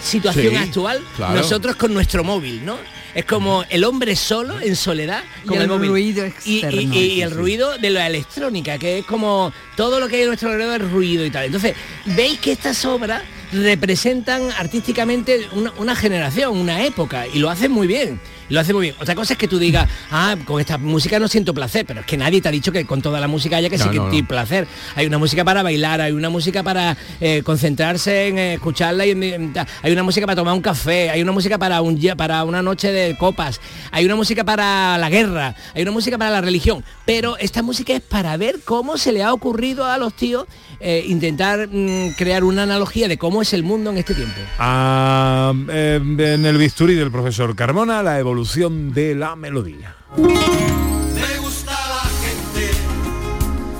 situación 0.02 0.52
Sí, 0.52 0.56
actual, 0.56 1.02
claro. 1.18 1.36
nosotros 1.36 1.76
con 1.76 1.94
nuestro 1.94 2.24
móvil, 2.24 2.64
¿no? 2.66 2.78
Es 3.14 3.26
como 3.26 3.64
el 3.70 3.84
hombre 3.86 4.16
solo, 4.16 4.60
en 4.60 4.76
soledad, 4.76 5.24
Y 5.44 5.48
con 5.48 5.58
el 5.58 5.64
el, 5.64 5.68
móvil. 5.70 5.90
ruido 5.90 6.26
Y- 6.46 6.60
externo. 6.60 6.82
y- 6.94 6.98
y 6.98 7.22
el 7.22 7.32
ruido 7.32 7.78
de 7.78 7.90
la 7.90 8.08
electrónica, 8.08 8.78
que 8.78 9.00
es 9.00 9.06
como 9.06 9.54
todo 9.78 10.00
lo 10.00 10.08
que 10.08 10.18
hay 10.18 10.24
a 10.24 10.28
nuestro 10.28 10.50
alrededor 10.52 10.82
es 10.84 10.92
ruido 10.92 11.26
y 11.26 11.32
tal. 11.32 11.46
Entonces, 11.46 11.76
veis 12.06 12.40
que 12.40 12.52
estas 12.52 12.84
obras 12.86 13.22
representan 13.56 14.52
artísticamente 14.58 15.48
una, 15.54 15.72
una 15.78 15.96
generación, 15.96 16.58
una 16.58 16.84
época, 16.86 17.26
y 17.28 17.40
lo 17.40 17.50
hacen 17.50 17.72
muy 17.72 17.88
bien. 17.88 18.20
Lo 18.48 18.60
hacen 18.60 18.76
muy 18.76 18.84
bien. 18.84 18.96
Otra 19.02 19.16
cosa 19.16 19.34
es 19.34 19.40
que 19.40 19.48
tú 19.48 19.58
digas, 19.58 19.90
ah, 20.12 20.36
con 20.46 20.62
esta 20.62 20.78
música 20.78 21.18
no 21.18 21.28
siento 21.28 21.52
placer, 21.56 21.84
pero 21.84 22.02
es 22.02 22.06
que 22.06 22.16
nadie 22.16 22.42
te 22.42 22.48
ha 22.48 22.52
dicho 22.52 22.72
que 22.72 22.86
con 22.86 23.02
toda 23.02 23.20
la 23.20 23.28
música 23.28 23.58
haya 23.58 23.72
que 23.72 23.78
No, 23.80 23.86
sentir 23.92 24.22
no. 24.22 24.28
placer. 24.28 24.68
Hay 24.96 25.08
una 25.08 25.18
música 25.18 25.44
para 25.44 25.64
bailar, 25.64 26.00
hay 26.00 26.12
una 26.12 26.30
música 26.30 26.62
para 26.62 26.96
eh, 27.22 27.42
concentrarse 27.44 28.28
en 28.28 28.38
eh, 28.38 28.54
escucharla, 28.54 29.04
y 29.08 29.12
en- 29.12 29.24
en- 29.24 29.54
hay 29.82 29.92
una 29.92 30.04
música 30.04 30.28
para 30.28 30.36
tomar 30.36 30.54
un 30.54 30.62
café, 30.62 31.10
hay 31.10 31.24
una 31.24 31.32
música 31.32 31.58
para 31.58 31.82
un 31.82 32.00
día, 32.00 32.16
para 32.16 32.44
una 32.44 32.62
noche 32.62 32.92
de 32.92 33.18
copas, 33.18 33.60
hay 33.92 34.06
una 34.06 34.16
música 34.16 34.44
para 34.44 34.96
la 35.00 35.10
guerra, 35.10 35.56
hay 35.74 35.82
una 35.82 35.92
música 35.92 36.16
para 36.20 36.30
la 36.30 36.42
religión. 36.42 36.84
Pero 37.06 37.38
esta 37.38 37.64
música 37.64 37.94
es 37.94 38.02
para 38.02 38.38
ver 38.38 38.60
cómo 38.64 38.98
se 39.00 39.12
le 39.12 39.24
ha 39.24 39.34
ocurrido 39.34 39.86
a 39.86 39.98
los 39.98 40.14
tíos 40.16 40.46
eh, 40.88 41.04
intentar 41.08 41.68
mm, 41.68 42.12
crear 42.16 42.44
una 42.44 42.62
analogía 42.62 43.08
de 43.08 43.18
cómo 43.18 43.42
es 43.42 43.54
el 43.54 43.64
mundo 43.64 43.90
en 43.90 43.98
este 43.98 44.14
tiempo. 44.14 44.40
Ah, 44.60 45.52
eh, 45.70 46.00
en 46.00 46.46
el 46.46 46.58
bisturí 46.60 46.94
del 46.94 47.10
profesor 47.10 47.56
Carmona, 47.56 48.04
la 48.04 48.20
evolución 48.20 48.94
de 48.94 49.16
la 49.16 49.36
melodía. 49.36 49.96
Me 50.16 51.40
gusta 51.40 51.72
la 51.72 52.08
gente 52.22 52.72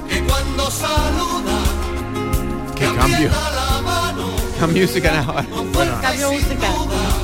que 0.10 0.20
cuando 0.24 0.72
saluda 0.72 1.60
¡Qué 2.76 2.86
cambio! 2.86 3.30
La 4.60 4.68
música 4.68 5.22
now. 5.22 5.36
Cambio 6.02 6.32
musical. 6.32 6.72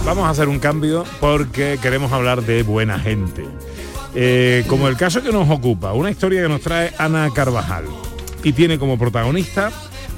Vamos 0.05 0.25
a 0.25 0.29
hacer 0.29 0.47
un 0.47 0.59
cambio 0.59 1.05
porque 1.19 1.79
queremos 1.81 2.11
hablar 2.11 2.43
de 2.43 2.61
buena 2.61 2.99
gente. 2.99 3.45
Eh, 4.13 4.63
como 4.67 4.89
el 4.89 4.97
caso 4.97 5.23
que 5.23 5.31
nos 5.31 5.49
ocupa, 5.49 5.93
una 5.93 6.11
historia 6.11 6.43
que 6.43 6.49
nos 6.49 6.61
trae 6.61 6.93
Ana 6.99 7.29
Carvajal 7.33 7.85
y 8.43 8.53
tiene 8.53 8.79
como 8.79 8.97
protagonista 8.97 9.71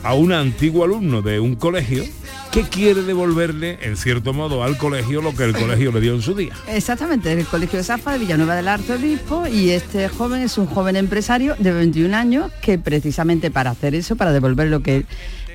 a 0.03 0.13
un 0.13 0.33
antiguo 0.33 0.83
alumno 0.83 1.21
de 1.21 1.39
un 1.39 1.55
colegio 1.55 2.03
que 2.51 2.63
quiere 2.63 3.01
devolverle, 3.01 3.79
en 3.81 3.97
cierto 3.97 4.31
modo, 4.31 4.63
al 4.63 4.77
colegio 4.77 5.23
lo 5.23 5.33
que 5.33 5.43
el 5.43 5.53
colegio 5.53 5.91
le 5.91 6.01
dio 6.01 6.13
en 6.13 6.21
su 6.21 6.36
día. 6.36 6.53
Exactamente, 6.67 7.31
el 7.31 7.47
Colegio 7.47 7.79
de 7.79 7.83
Zafa 7.83 8.12
de 8.13 8.19
Villanueva 8.19 8.55
del 8.55 8.67
Arzobispo 8.67 9.47
y 9.47 9.71
este 9.71 10.07
joven 10.07 10.43
es 10.43 10.59
un 10.59 10.67
joven 10.67 10.95
empresario 10.95 11.55
de 11.57 11.71
21 11.71 12.15
años 12.15 12.51
que 12.62 12.77
precisamente 12.77 13.49
para 13.49 13.71
hacer 13.71 13.95
eso, 13.95 14.15
para 14.15 14.31
devolver 14.31 14.67
lo 14.67 14.81
que 14.81 15.05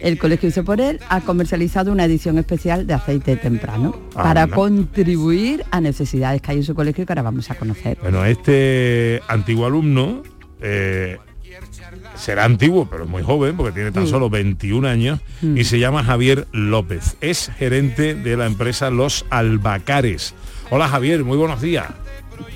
el 0.00 0.18
colegio 0.18 0.48
hizo 0.48 0.64
por 0.64 0.80
él, 0.80 0.98
ha 1.08 1.20
comercializado 1.20 1.92
una 1.92 2.04
edición 2.04 2.36
especial 2.38 2.86
de 2.86 2.94
aceite 2.94 3.36
temprano 3.36 3.92
para 4.12 4.42
Anda. 4.42 4.56
contribuir 4.56 5.64
a 5.70 5.80
necesidades 5.80 6.42
que 6.42 6.50
hay 6.50 6.56
en 6.58 6.64
su 6.64 6.74
colegio 6.74 7.06
que 7.06 7.12
ahora 7.12 7.22
vamos 7.22 7.48
a 7.50 7.54
conocer. 7.54 7.96
Bueno, 8.02 8.24
este 8.24 9.20
antiguo 9.28 9.66
alumno 9.66 10.22
eh, 10.60 11.18
será 12.18 12.44
antiguo, 12.44 12.86
pero 12.90 13.04
es 13.04 13.10
muy 13.10 13.22
joven, 13.22 13.56
porque 13.56 13.72
tiene 13.72 13.92
tan 13.92 14.04
Mm. 14.04 14.08
solo 14.08 14.28
21 14.30 14.84
años, 14.86 15.20
y 15.42 15.64
se 15.64 15.78
llama 15.78 16.04
Javier 16.04 16.46
López. 16.52 17.16
Es 17.20 17.50
gerente 17.56 18.14
de 18.14 18.36
la 18.36 18.46
empresa 18.46 18.90
Los 18.90 19.24
Albacares. 19.30 20.34
Hola 20.70 20.88
Javier, 20.88 21.24
muy 21.24 21.36
buenos 21.38 21.60
días. 21.60 21.86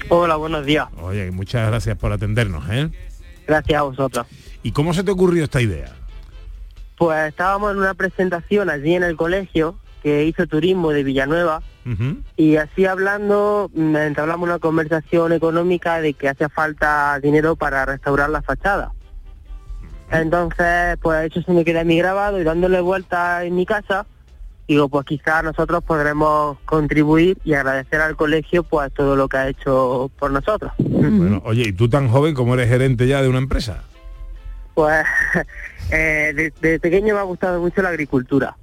Hola, 0.09 0.37
buenos 0.37 0.67
días. 0.67 0.87
Oye, 1.01 1.31
muchas 1.31 1.67
gracias 1.69 1.97
por 1.97 2.13
atendernos. 2.13 2.65
¿eh? 2.71 2.91
Gracias 3.47 3.79
a 3.79 3.83
vosotros. 3.83 4.27
¿Y 4.63 4.73
cómo 4.73 4.93
se 4.95 5.03
te 5.03 5.11
ocurrió 5.11 5.45
esta 5.45 5.61
idea? 5.61 5.93
Pues 6.99 7.29
estábamos 7.29 7.73
en 7.73 7.79
una 7.79 7.95
presentación 7.95 8.71
allí 8.71 8.95
en 8.95 9.03
el 9.03 9.17
colegio 9.17 9.77
que 10.03 10.25
hizo 10.25 10.47
turismo 10.47 10.91
de 10.91 11.05
Villanueva 11.05 11.63
y 12.37 12.57
así 12.57 12.87
hablando 12.87 13.69
mm, 13.75 13.97
entablamos 13.97 14.49
una 14.49 14.61
conversación 14.61 15.33
económica 15.33 16.01
de 16.01 16.15
que 16.15 16.29
hacía 16.29 16.49
falta 16.49 17.19
dinero 17.21 17.57
para 17.57 17.85
restaurar 17.85 18.31
la 18.31 18.41
fachada. 18.43 18.93
Entonces, 20.13 20.99
pues 21.01 21.31
eso 21.31 21.43
se 21.43 21.53
me 21.53 21.65
queda 21.65 21.81
a 21.81 21.85
mí 21.85 21.97
grabado 21.97 22.41
y 22.41 22.45
dándole 22.45 22.81
vuelta 22.81 23.45
en 23.45 23.57
mi 23.57 23.65
casa, 23.65 24.07
digo, 24.69 24.89
pues 24.89 25.07
quizás 25.07 25.43
nosotros 25.43 25.83
podremos 25.83 26.59
contribuir 26.67 27.39
y 27.45 27.55
agradecer 27.55 28.01
al 28.01 28.15
colegio 28.15 28.63
pues 28.63 28.93
todo 28.93 29.17
lo 29.17 29.29
que 29.29 29.37
ha 29.39 29.49
hecho 29.49 30.11
por 30.19 30.31
nosotros. 30.31 30.73
Bueno, 30.79 31.43
oye, 31.45 31.63
¿y 31.69 31.73
tú 31.73 31.89
tan 31.89 32.09
joven 32.09 32.35
como 32.35 32.55
eres 32.55 32.69
gerente 32.69 33.07
ya 33.07 33.23
de 33.23 33.29
una 33.29 33.39
empresa? 33.39 33.85
Pues 34.75 35.05
eh, 35.91 36.33
de, 36.35 36.53
de 36.61 36.79
pequeño 36.79 37.15
me 37.15 37.21
ha 37.21 37.25
gustado 37.25 37.61
mucho 37.61 37.81
la 37.81 37.89
agricultura. 37.89 38.57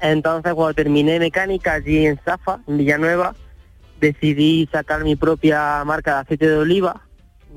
Entonces 0.00 0.54
cuando 0.54 0.74
terminé 0.74 1.18
mecánica 1.18 1.74
allí 1.74 2.06
en 2.06 2.18
Zafa, 2.24 2.60
en 2.68 2.78
Villanueva, 2.78 3.34
decidí 4.00 4.68
sacar 4.72 5.02
mi 5.04 5.16
propia 5.16 5.82
marca 5.84 6.14
de 6.14 6.20
aceite 6.20 6.48
de 6.48 6.56
oliva, 6.56 7.02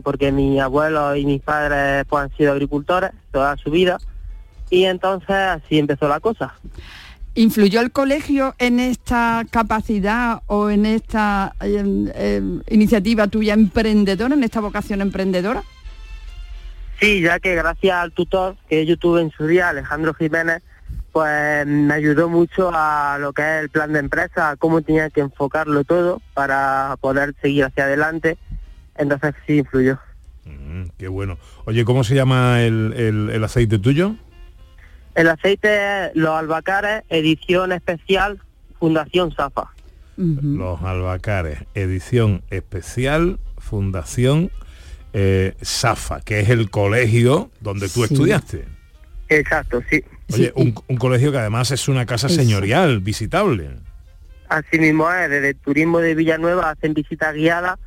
porque 0.02 0.32
mi 0.32 0.60
abuelo 0.60 1.16
y 1.16 1.26
mis 1.26 1.42
padres 1.42 2.06
pues, 2.10 2.24
han 2.24 2.38
sido 2.38 2.54
agricultores 2.54 3.12
toda 3.32 3.56
su 3.58 3.70
vida. 3.72 4.00
Y 4.70 4.86
entonces 4.86 5.36
así 5.36 5.78
empezó 5.78 6.08
la 6.08 6.20
cosa. 6.20 6.56
¿Influyó 7.36 7.82
el 7.82 7.92
colegio 7.92 8.54
en 8.60 8.80
esta 8.80 9.44
capacidad 9.50 10.42
o 10.48 10.70
en 10.70 10.86
esta 10.86 11.56
eh, 11.62 11.84
eh, 12.14 12.42
iniciativa 12.70 13.28
tuya 13.28 13.56
emprendedora, 13.56 14.36
en 14.36 14.44
esta 14.44 14.60
vocación 14.60 15.02
emprendedora? 15.02 15.64
Sí, 17.00 17.22
ya 17.22 17.40
que 17.40 17.56
gracias 17.56 17.96
al 17.96 18.12
tutor 18.12 18.56
que 18.70 18.86
yo 18.86 18.98
tuve 18.98 19.22
en 19.22 19.32
su 19.32 19.48
día, 19.48 19.70
Alejandro 19.70 20.14
Jiménez, 20.14 20.62
pues 21.12 21.66
me 21.66 21.94
ayudó 21.94 22.30
mucho 22.30 22.72
a 22.74 23.18
lo 23.20 23.34
que 23.34 23.42
es 23.42 23.64
el 23.64 23.70
plan 23.70 23.94
de 23.94 24.00
empresa, 24.00 24.52
a 24.52 24.56
cómo 24.56 24.82
tenía 24.82 25.10
que 25.10 25.22
enfocarlo 25.22 25.84
todo 25.84 26.22
para 26.34 26.98
poder 27.02 27.34
seguir 27.42 27.66
hacia 27.66 27.86
adelante. 27.86 28.38
Entonces 28.98 29.34
sí 29.48 29.58
influyó. 29.60 30.00
Mm, 30.46 30.84
qué 30.98 31.08
bueno. 31.08 31.38
Oye, 31.66 31.86
¿cómo 31.86 32.04
se 32.04 32.16
llama 32.16 32.62
el, 32.62 32.94
el- 32.96 33.30
el 33.32 33.44
aceite 33.44 33.80
tuyo? 33.80 34.16
El 35.16 35.30
aceite 35.30 35.68
es 36.08 36.12
Los 36.16 36.32
Albacares, 36.32 37.04
edición 37.10 37.72
especial, 37.72 38.40
Fundación 38.80 39.32
Zafa. 39.32 39.70
Los 40.18 40.82
Albacares, 40.84 41.60
edición 41.74 42.44
especial, 42.50 43.40
Fundación 43.58 44.52
eh, 45.14 45.54
Safa, 45.62 46.22
que 46.22 46.40
es 46.40 46.50
el 46.50 46.70
colegio 46.70 47.50
donde 47.62 47.88
tú 47.90 48.06
Sí. 48.06 48.14
estudiaste. 48.14 48.66
Exacto, 49.30 49.82
sí. 49.90 50.04
Oye, 50.34 50.52
un, 50.56 50.76
un 50.88 50.98
colegio 50.98 51.32
que 51.32 51.38
además 51.38 51.72
es 51.72 51.88
una 51.88 52.06
casa 52.06 52.30
señorial, 52.30 53.00
visitable. 53.00 53.70
Así 54.50 54.78
mismo 54.80 55.12
es, 55.12 55.30
desde 55.30 55.50
el 55.50 55.56
turismo 55.56 56.00
de 56.00 56.14
Villanueva 56.16 56.72
hacen 56.72 56.94
visitas 56.94 57.34
guiadas 57.34 57.78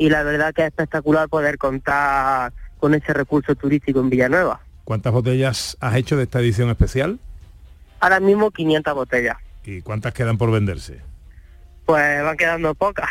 y 0.00 0.08
la 0.08 0.22
verdad 0.22 0.54
que 0.54 0.62
es 0.62 0.68
espectacular 0.68 1.28
poder 1.28 1.58
contar 1.58 2.54
con 2.78 2.94
ese 2.94 3.12
recurso 3.12 3.54
turístico 3.54 4.00
en 4.00 4.08
Villanueva. 4.08 4.60
¿Cuántas 4.84 5.12
botellas 5.12 5.76
has 5.78 5.94
hecho 5.94 6.16
de 6.16 6.22
esta 6.22 6.40
edición 6.40 6.70
especial? 6.70 7.18
Ahora 8.00 8.18
mismo 8.18 8.50
500 8.50 8.94
botellas. 8.94 9.36
¿Y 9.62 9.82
cuántas 9.82 10.14
quedan 10.14 10.38
por 10.38 10.50
venderse? 10.50 11.02
Pues 11.84 12.22
van 12.22 12.34
quedando 12.38 12.74
pocas. 12.74 13.10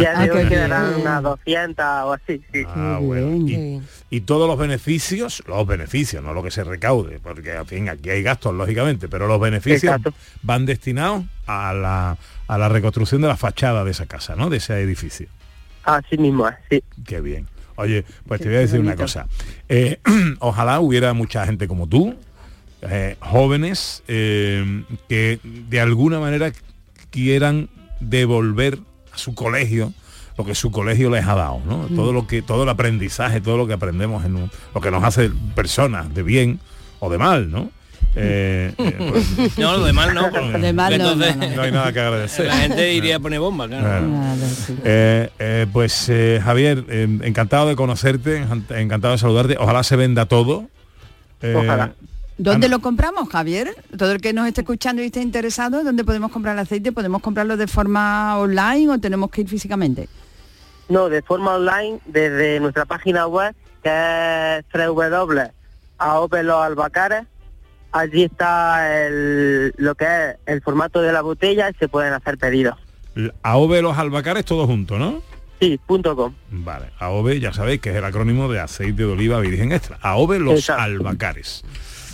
ya 0.00 0.20
digo 0.20 0.34
que 0.34 0.48
quedarán 0.48 0.94
unas 1.00 1.22
200 1.22 1.84
o 1.86 2.14
así, 2.14 2.42
sí. 2.52 2.64
Ah, 2.66 2.98
bueno. 3.00 3.48
Y, 3.48 3.80
y 4.10 4.20
todos 4.22 4.48
los 4.48 4.58
beneficios, 4.58 5.44
los 5.46 5.64
beneficios, 5.64 6.24
no 6.24 6.34
lo 6.34 6.42
que 6.42 6.50
se 6.50 6.64
recaude, 6.64 7.20
porque 7.20 7.52
al 7.52 7.66
fin 7.66 7.88
aquí 7.88 8.10
hay 8.10 8.24
gastos, 8.24 8.52
lógicamente, 8.52 9.06
pero 9.06 9.28
los 9.28 9.40
beneficios 9.40 9.94
van 10.42 10.66
destinados 10.66 11.22
a 11.46 11.72
la, 11.72 12.18
a 12.48 12.58
la 12.58 12.68
reconstrucción 12.68 13.20
de 13.20 13.28
la 13.28 13.36
fachada 13.36 13.84
de 13.84 13.92
esa 13.92 14.06
casa, 14.06 14.34
¿no? 14.34 14.50
De 14.50 14.56
ese 14.56 14.80
edificio. 14.80 15.28
Así 15.86 16.18
mismo, 16.18 16.46
es, 16.48 16.54
sí. 16.70 16.82
Qué 17.06 17.20
bien. 17.20 17.46
Oye, 17.76 18.04
pues 18.26 18.40
te 18.40 18.48
voy 18.48 18.56
a 18.56 18.60
decir 18.60 18.80
una 18.80 18.96
cosa. 18.96 19.26
Eh, 19.68 19.98
ojalá 20.40 20.80
hubiera 20.80 21.12
mucha 21.14 21.46
gente 21.46 21.66
como 21.68 21.86
tú, 21.86 22.14
eh, 22.82 23.16
jóvenes, 23.20 24.02
eh, 24.08 24.84
que 25.08 25.40
de 25.42 25.80
alguna 25.80 26.20
manera 26.20 26.52
quieran 27.10 27.68
devolver 28.00 28.78
a 29.12 29.18
su 29.18 29.34
colegio 29.34 29.92
lo 30.38 30.44
que 30.44 30.54
su 30.54 30.70
colegio 30.70 31.08
les 31.08 31.24
ha 31.26 31.34
dado, 31.34 31.62
¿no? 31.64 31.86
Mm. 31.88 31.96
Todo 31.96 32.12
lo 32.12 32.26
que, 32.26 32.42
todo 32.42 32.64
el 32.64 32.68
aprendizaje, 32.68 33.40
todo 33.40 33.56
lo 33.56 33.66
que 33.66 33.72
aprendemos 33.72 34.22
en 34.26 34.36
un- 34.36 34.50
lo 34.74 34.80
que 34.82 34.90
nos 34.90 35.02
hace 35.02 35.30
personas 35.54 36.12
de 36.14 36.22
bien 36.22 36.60
o 37.00 37.08
de 37.08 37.16
mal, 37.16 37.50
¿no? 37.50 37.70
Eh, 38.18 38.72
eh, 38.78 38.96
pues- 39.10 39.36
No, 39.58 39.76
lo 39.76 39.84
de 39.84 39.92
mal 39.92 40.14
no. 40.14 40.30
porque 40.30 40.56
De 40.58 40.72
mal 40.72 40.96
no, 40.96 41.12
entonces 41.12 41.36
no, 41.36 41.50
no 41.56 41.62
hay 41.62 41.70
nada 41.72 41.92
que 41.92 42.00
agradecer. 42.00 42.46
La 42.46 42.56
gente 42.56 42.94
iría 42.94 43.16
a 43.16 43.20
poner 43.20 43.40
bomba, 43.40 43.66
claro. 43.68 43.84
Claro. 43.84 44.06
Eh, 44.84 45.28
eh, 45.38 45.66
pues 45.72 46.08
eh, 46.08 46.40
Javier, 46.42 46.84
eh, 46.88 47.06
encantado 47.22 47.68
de 47.68 47.76
conocerte, 47.76 48.42
encan- 48.42 48.64
encantado 48.76 49.12
de 49.12 49.18
saludarte. 49.18 49.56
Ojalá 49.58 49.82
se 49.82 49.96
venda 49.96 50.24
todo. 50.26 50.68
Eh, 51.42 51.54
Ojalá. 51.56 51.92
¿Dónde 52.38 52.68
lo 52.68 52.80
compramos, 52.80 53.28
Javier? 53.30 53.74
Todo 53.96 54.12
el 54.12 54.20
que 54.20 54.32
nos 54.34 54.46
esté 54.46 54.60
escuchando 54.62 55.02
y 55.02 55.06
esté 55.06 55.20
interesado, 55.22 55.82
¿dónde 55.84 56.04
podemos 56.04 56.30
comprar 56.30 56.54
el 56.54 56.60
aceite? 56.60 56.92
¿Podemos 56.92 57.22
comprarlo 57.22 57.56
de 57.56 57.66
forma 57.66 58.38
online 58.38 58.90
o 58.92 58.98
tenemos 58.98 59.30
que 59.30 59.40
ir 59.42 59.48
físicamente? 59.48 60.08
No, 60.88 61.08
de 61.08 61.22
forma 61.22 61.54
online 61.54 61.98
desde 62.04 62.60
nuestra 62.60 62.84
página 62.84 63.26
web 63.26 63.54
que 63.82 64.58
es 64.58 64.64
www.aopeloalbacares. 64.74 67.24
Allí 67.96 68.24
está 68.24 69.06
el, 69.06 69.72
lo 69.78 69.94
que 69.94 70.04
es 70.04 70.36
el 70.44 70.60
formato 70.60 71.00
de 71.00 71.12
la 71.12 71.22
botella 71.22 71.70
y 71.70 71.74
se 71.74 71.88
pueden 71.88 72.12
hacer 72.12 72.36
pedidos. 72.36 72.76
AOVE 73.42 73.80
los 73.80 73.96
albacares 73.96 74.44
todo 74.44 74.66
junto, 74.66 74.98
¿no? 74.98 75.22
Sí, 75.60 75.80
punto 75.86 76.14
com. 76.14 76.34
Vale, 76.50 76.90
AOVE 76.98 77.40
ya 77.40 77.54
sabéis 77.54 77.80
que 77.80 77.90
es 77.90 77.96
el 77.96 78.04
acrónimo 78.04 78.52
de 78.52 78.60
aceite 78.60 79.04
de 79.04 79.12
oliva 79.12 79.40
virgen 79.40 79.72
extra. 79.72 79.98
AOVE 80.02 80.38
los 80.38 80.58
Exacto. 80.58 80.82
albacares. 80.82 81.64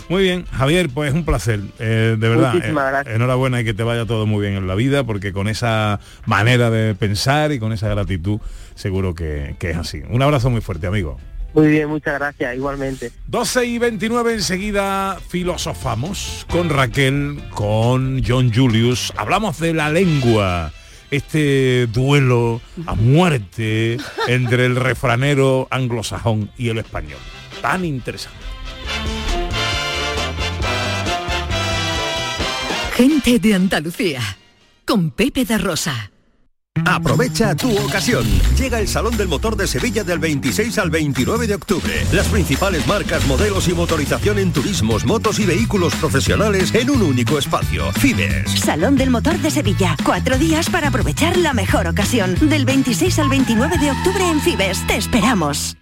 Muy 0.08 0.22
bien, 0.22 0.44
Javier, 0.52 0.88
pues 0.88 1.12
un 1.12 1.24
placer, 1.24 1.58
eh, 1.80 2.16
de 2.16 2.28
verdad. 2.28 2.54
Muchísimas 2.54 2.86
eh, 2.86 2.90
gracias. 2.90 3.16
enhorabuena 3.16 3.60
y 3.60 3.64
que 3.64 3.74
te 3.74 3.82
vaya 3.82 4.06
todo 4.06 4.26
muy 4.26 4.42
bien 4.42 4.54
en 4.54 4.68
la 4.68 4.76
vida, 4.76 5.02
porque 5.02 5.32
con 5.32 5.48
esa 5.48 5.98
manera 6.26 6.70
de 6.70 6.94
pensar 6.94 7.50
y 7.50 7.58
con 7.58 7.72
esa 7.72 7.88
gratitud, 7.88 8.38
seguro 8.76 9.14
que, 9.16 9.56
que 9.58 9.70
es 9.70 9.76
así. 9.76 10.02
Un 10.08 10.22
abrazo 10.22 10.48
muy 10.48 10.60
fuerte, 10.60 10.86
amigo. 10.86 11.18
Muy 11.54 11.68
bien, 11.68 11.88
muchas 11.88 12.14
gracias, 12.14 12.56
igualmente. 12.56 13.12
12 13.26 13.66
y 13.66 13.78
29 13.78 14.34
enseguida 14.34 15.18
filosofamos 15.28 16.46
con 16.50 16.70
Raquel, 16.70 17.42
con 17.50 18.22
John 18.26 18.52
Julius. 18.52 19.12
Hablamos 19.16 19.58
de 19.58 19.74
la 19.74 19.90
lengua, 19.90 20.72
este 21.10 21.86
duelo 21.88 22.62
a 22.86 22.94
muerte 22.94 23.98
entre 24.28 24.64
el 24.64 24.76
refranero 24.76 25.68
anglosajón 25.70 26.50
y 26.56 26.70
el 26.70 26.78
español. 26.78 27.20
Tan 27.60 27.84
interesante. 27.84 28.38
Gente 32.94 33.38
de 33.38 33.54
Andalucía, 33.54 34.20
con 34.86 35.10
Pepe 35.10 35.44
da 35.44 35.58
Rosa. 35.58 36.11
Aprovecha 36.86 37.54
tu 37.54 37.76
ocasión. 37.78 38.24
Llega 38.56 38.80
el 38.80 38.88
Salón 38.88 39.16
del 39.16 39.28
Motor 39.28 39.56
de 39.56 39.66
Sevilla 39.66 40.04
del 40.04 40.18
26 40.18 40.78
al 40.78 40.90
29 40.90 41.46
de 41.46 41.54
octubre. 41.54 42.06
Las 42.12 42.28
principales 42.28 42.86
marcas, 42.86 43.26
modelos 43.26 43.68
y 43.68 43.74
motorización 43.74 44.38
en 44.38 44.52
turismos, 44.52 45.04
motos 45.04 45.38
y 45.38 45.44
vehículos 45.44 45.94
profesionales 45.96 46.74
en 46.74 46.90
un 46.90 47.02
único 47.02 47.38
espacio. 47.38 47.92
Fibes. 47.92 48.50
Salón 48.58 48.96
del 48.96 49.10
Motor 49.10 49.38
de 49.38 49.50
Sevilla. 49.50 49.96
Cuatro 50.02 50.38
días 50.38 50.70
para 50.70 50.88
aprovechar 50.88 51.36
la 51.36 51.52
mejor 51.52 51.86
ocasión. 51.86 52.36
Del 52.40 52.64
26 52.64 53.18
al 53.18 53.28
29 53.28 53.78
de 53.78 53.90
octubre 53.90 54.28
en 54.28 54.40
Fibes. 54.40 54.86
Te 54.86 54.96
esperamos. 54.96 55.76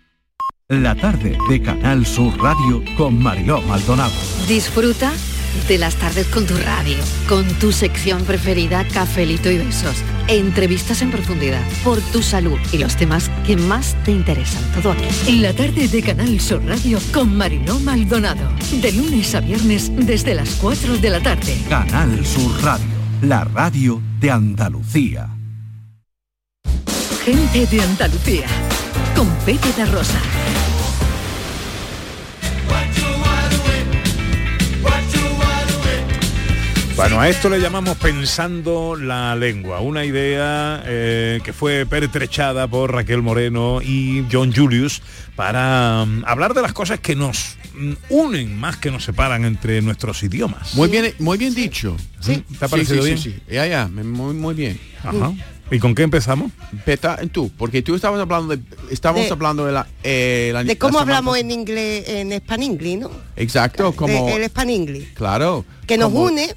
La 0.68 0.94
tarde 0.94 1.38
de 1.48 1.62
Canal 1.62 2.05
Sur 2.05 2.37
Radio 2.40 2.83
con 2.96 3.20
Mariló 3.20 3.62
Maldonado. 3.62 4.12
Disfruta 4.48 5.12
de 5.68 5.79
las 5.79 5.96
tardes 5.96 6.26
con 6.29 6.46
tu 6.46 6.57
radio, 6.59 6.96
con 7.29 7.44
tu 7.55 7.72
sección 7.72 8.24
preferida, 8.24 8.87
cafelito 8.87 9.50
y 9.50 9.59
besos, 9.59 9.96
entrevistas 10.38 11.03
en 11.03 11.11
profundidad, 11.11 11.62
por 11.85 12.01
tu 12.01 12.23
salud 12.23 12.59
y 12.73 12.79
los 12.79 12.97
temas 12.97 13.31
que 13.47 13.57
más 13.57 13.97
te 14.05 14.12
interesan. 14.12 14.62
Todo 14.73 14.93
aquí. 14.93 15.40
La 15.40 15.53
tarde 15.53 15.88
de 15.88 16.03
Canal 16.03 16.40
Sur 16.40 16.64
Radio 16.64 16.99
con 17.12 17.37
Mariló 17.37 17.79
Maldonado. 17.81 18.49
De 18.81 18.93
lunes 18.93 19.35
a 19.35 19.40
viernes 19.40 19.90
desde 19.95 20.35
las 20.35 20.51
4 20.57 20.99
de 20.99 21.11
la 21.11 21.21
tarde. 21.21 21.57
Canal 21.69 22.25
Sur 22.25 22.62
Radio, 22.62 22.87
la 23.23 23.45
radio 23.45 24.01
de 24.21 24.31
Andalucía. 24.31 25.29
Gente 27.25 27.66
de 27.66 27.83
Andalucía, 27.83 28.47
con 29.14 29.29
Pepe 29.45 29.85
Rosa. 29.87 30.19
Bueno, 37.01 37.19
a 37.19 37.31
esto 37.31 37.49
le 37.49 37.59
llamamos 37.61 37.97
pensando 37.97 38.95
la 38.95 39.35
lengua, 39.35 39.81
una 39.81 40.05
idea 40.05 40.83
eh, 40.85 41.41
que 41.43 41.55
fue 41.55 41.87
pertrechada 41.87 42.69
por 42.69 42.93
Raquel 42.93 43.23
Moreno 43.23 43.81
y 43.83 44.27
John 44.31 44.53
Julius 44.55 45.01
para 45.35 46.05
mm, 46.05 46.25
hablar 46.27 46.53
de 46.53 46.61
las 46.61 46.75
cosas 46.75 47.01
que 47.01 47.17
nos 47.17 47.57
mm, 47.75 47.93
unen 48.11 48.55
más 48.55 48.77
que 48.77 48.91
nos 48.91 49.03
separan 49.05 49.47
entre 49.47 49.81
nuestros 49.81 50.23
idiomas. 50.23 50.75
Muy 50.75 50.91
bien, 50.91 51.15
muy 51.21 51.39
bien 51.39 51.55
dicho. 51.55 51.97
Sí. 52.21 52.45
¿Te 52.59 52.67
ha 52.67 52.69
parecido 52.69 53.03
sí, 53.03 53.07
bien? 53.09 53.19
sí, 53.19 53.31
sí. 53.33 53.43
Ya, 53.51 53.67
ya, 53.67 53.89
muy, 53.89 54.35
muy 54.35 54.55
bien. 54.55 54.79
Ajá. 55.03 55.33
¿Y 55.71 55.79
con 55.79 55.95
qué 55.95 56.03
empezamos? 56.03 56.53
Peta, 56.85 57.17
tú, 57.33 57.51
porque 57.57 57.81
tú 57.81 57.95
estabas 57.95 58.21
hablando 58.21 58.55
de, 58.57 58.63
estábamos 58.91 59.25
De- 59.25 59.31
hablando 59.33 59.65
de 59.65 59.73
la, 59.73 59.87
eh, 60.03 60.51
la- 60.53 60.65
De 60.65 60.77
cómo 60.77 60.99
la 60.99 61.03
hablamos 61.03 61.39
en 61.39 61.51
inglés, 61.51 62.05
en 62.09 62.33
Spaningly, 62.37 62.97
¿no? 62.97 63.11
Exacto, 63.37 63.93
como 63.93 64.27
De- 64.27 64.35
el 64.37 64.45
Spaningly. 64.51 65.09
claro, 65.15 65.65
Que 65.87 65.97
nos 65.97 66.11
como- 66.11 66.25
une, 66.25 66.55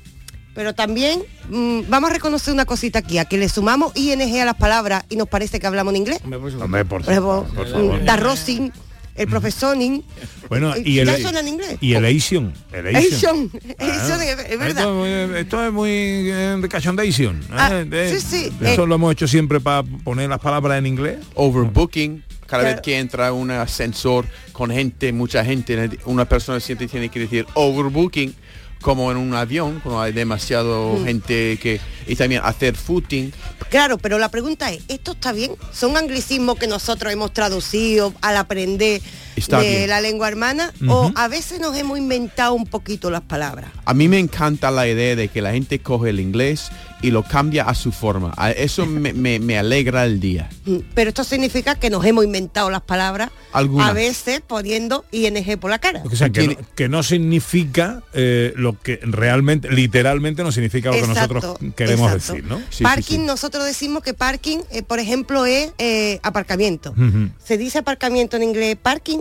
pero 0.54 0.74
también 0.76 1.22
mm, 1.50 1.82
vamos 1.90 2.10
a 2.10 2.14
reconocer 2.14 2.54
una 2.54 2.66
cosita 2.66 3.00
aquí, 3.00 3.18
a 3.18 3.26
que 3.26 3.38
le 3.38 3.50
sumamos 3.50 3.92
ing 3.96 4.22
a 4.42 4.46
las 4.46 4.56
palabras 4.56 5.04
y 5.10 5.16
nos 5.16 5.28
parece 5.28 5.60
que 5.60 5.68
hablamos 5.68 5.94
en 5.94 5.98
inglés. 5.98 6.20
Hombre, 6.62 6.86
por 6.86 7.04
favor. 7.04 7.46
mm, 7.54 8.06
da 8.06 8.16
Rosin, 8.18 8.72
el 9.16 9.28
profesoring. 9.28 10.04
Bueno, 10.50 10.74
y 10.78 10.96
ya 10.96 11.04
el 11.04 11.22
suena 11.22 11.40
en 11.42 11.48
inglés. 11.48 11.78
y 11.82 11.94
el 11.94 12.06
Asian, 12.06 12.54
el 12.72 12.96
Asian, 12.96 13.52
Ah. 13.80 13.86
Asian, 13.86 14.22
es, 14.22 14.60
verdad. 14.60 14.70
Esto, 14.70 14.90
es 14.90 14.96
muy- 15.30 15.38
esto 15.40 15.66
es 15.68 15.72
muy 15.74 15.90
eh, 15.92 16.58
de 16.62 16.70
cachondeation. 16.70 17.40
Ah, 17.52 17.70
¿eh? 17.74 17.86
De- 17.86 18.20
sí, 18.20 18.26
sí, 18.50 18.52
Eso 18.62 18.84
eh. 18.84 18.88
lo 18.88 18.96
hemos 18.96 19.12
hecho 19.14 19.28
siempre 19.28 19.60
para 19.60 19.84
poner 19.84 20.30
las 20.30 20.40
palabras 20.40 20.78
en 20.80 20.86
inglés. 20.88 21.18
overbooking. 21.36 22.24
Cada 22.48 22.64
Claro. 22.64 22.76
vez 22.76 22.82
que 22.84 23.00
entra 23.00 23.34
un 23.34 23.50
ascensor 23.52 24.26
con 24.52 24.70
gente, 24.70 25.12
mucha 25.14 25.44
gente, 25.46 25.98
una 26.06 26.26
persona 26.26 26.60
siempre 26.60 26.88
tiene 26.88 27.10
que 27.10 27.20
decir 27.22 27.48
overbooking, 27.56 28.36
como 28.84 29.10
en 29.12 29.18
un 29.18 29.34
avión, 29.34 29.80
cuando 29.82 30.02
hay 30.02 30.12
demasiado 30.14 30.94
Mm. 31.00 31.06
gente 31.06 31.58
que... 31.58 31.80
Y 32.06 32.16
también 32.18 32.42
hacer 32.44 32.76
footing. 32.76 33.32
Claro, 33.70 33.98
pero 33.98 34.20
la 34.20 34.30
pregunta 34.30 34.72
es, 34.72 34.84
¿esto 34.90 35.14
está 35.14 35.32
bien? 35.32 35.54
¿Son 35.72 35.96
anglicismos 35.98 36.58
que 36.60 36.68
nosotros 36.68 37.12
hemos 37.14 37.32
traducido 37.34 38.14
al 38.22 38.36
aprender 38.38 39.02
Está 39.38 39.62
de 39.62 39.70
bien. 39.78 39.90
la 39.90 40.02
lengua 40.02 40.28
hermana? 40.28 40.74
¿O 40.90 41.12
a 41.16 41.28
veces 41.30 41.60
nos 41.62 41.76
hemos 41.78 41.98
inventado 41.98 42.54
un 42.54 42.66
poquito 42.66 43.10
las 43.10 43.22
palabras? 43.22 43.72
A 43.86 43.94
mí 43.94 44.08
me 44.10 44.20
encanta 44.20 44.70
la 44.70 44.86
idea 44.88 45.16
de 45.16 45.30
que 45.30 45.42
la 45.42 45.54
gente 45.54 45.80
coge 45.80 46.10
el 46.10 46.20
inglés 46.20 46.70
y 47.04 47.12
lo 47.12 47.22
cambia 47.22 47.66
a 47.66 47.76
su 47.76 47.92
forma. 47.92 48.34
A- 48.38 48.50
Eso 48.52 48.86
me, 48.88 49.14
me- 49.14 49.40
me 49.40 49.58
alegra 49.60 50.06
el 50.06 50.20
día. 50.20 50.50
Mm, 50.66 50.78
Pero 50.96 51.10
esto 51.10 51.24
significa 51.24 51.76
que 51.76 51.90
nos 51.92 52.04
hemos 52.06 52.26
inventado 52.26 52.72
las 52.72 52.82
palabras 52.82 53.30
Algunas. 53.52 53.90
a 53.90 53.94
veces 53.94 54.42
poniendo 54.42 55.06
ing 55.12 55.36
por 55.60 55.70
la 55.70 55.78
cara. 55.80 56.02
O 56.12 56.16
sea, 56.16 56.30
que 56.32 56.48
no, 56.48 56.56
que 56.76 56.90
no 56.90 57.04
significa 57.04 58.02
eh, 58.14 58.54
lo 58.56 58.80
que 58.80 59.00
realmente, 59.04 59.70
literalmente 59.72 60.44
no 60.44 60.52
significa 60.52 60.90
lo 60.90 60.96
que 61.02 61.08
nosotros 61.08 61.58
queremos 61.76 62.12
exacto. 62.12 62.34
decir, 62.34 62.50
¿no? 62.50 62.62
parking, 62.82 63.26
nosotros 63.26 63.66
decimos 63.66 64.02
que 64.02 64.14
parking, 64.14 64.60
eh, 64.72 64.82
por 64.84 65.00
ejemplo, 65.00 65.46
es 65.46 65.74
eh, 65.78 66.20
aparcamiento. 66.24 66.96
¿Se 67.44 67.58
dice 67.58 67.80
aparcamiento 67.80 68.38
en 68.38 68.44
inglés 68.44 68.78
parking? 68.82 69.20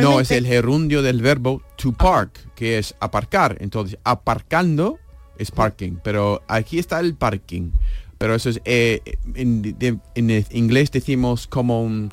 No, 0.00 0.20
es 0.20 0.30
el 0.30 0.46
gerundio 0.46 1.02
del 1.02 1.20
verbo 1.20 1.62
to 1.76 1.92
park, 1.92 2.30
que 2.54 2.78
es 2.78 2.94
aparcar. 3.00 3.56
Entonces, 3.60 3.98
aparcando 4.04 4.98
es 5.38 5.50
parking, 5.50 5.92
pero 6.02 6.42
aquí 6.48 6.78
está 6.78 7.00
el 7.00 7.14
parking. 7.14 7.70
Pero 8.18 8.34
eso 8.34 8.50
es, 8.50 8.60
eh, 8.64 9.00
en, 9.34 9.62
de- 9.78 9.98
en 10.14 10.44
inglés 10.52 10.90
decimos 10.90 11.46
como 11.46 11.82
un, 11.82 12.10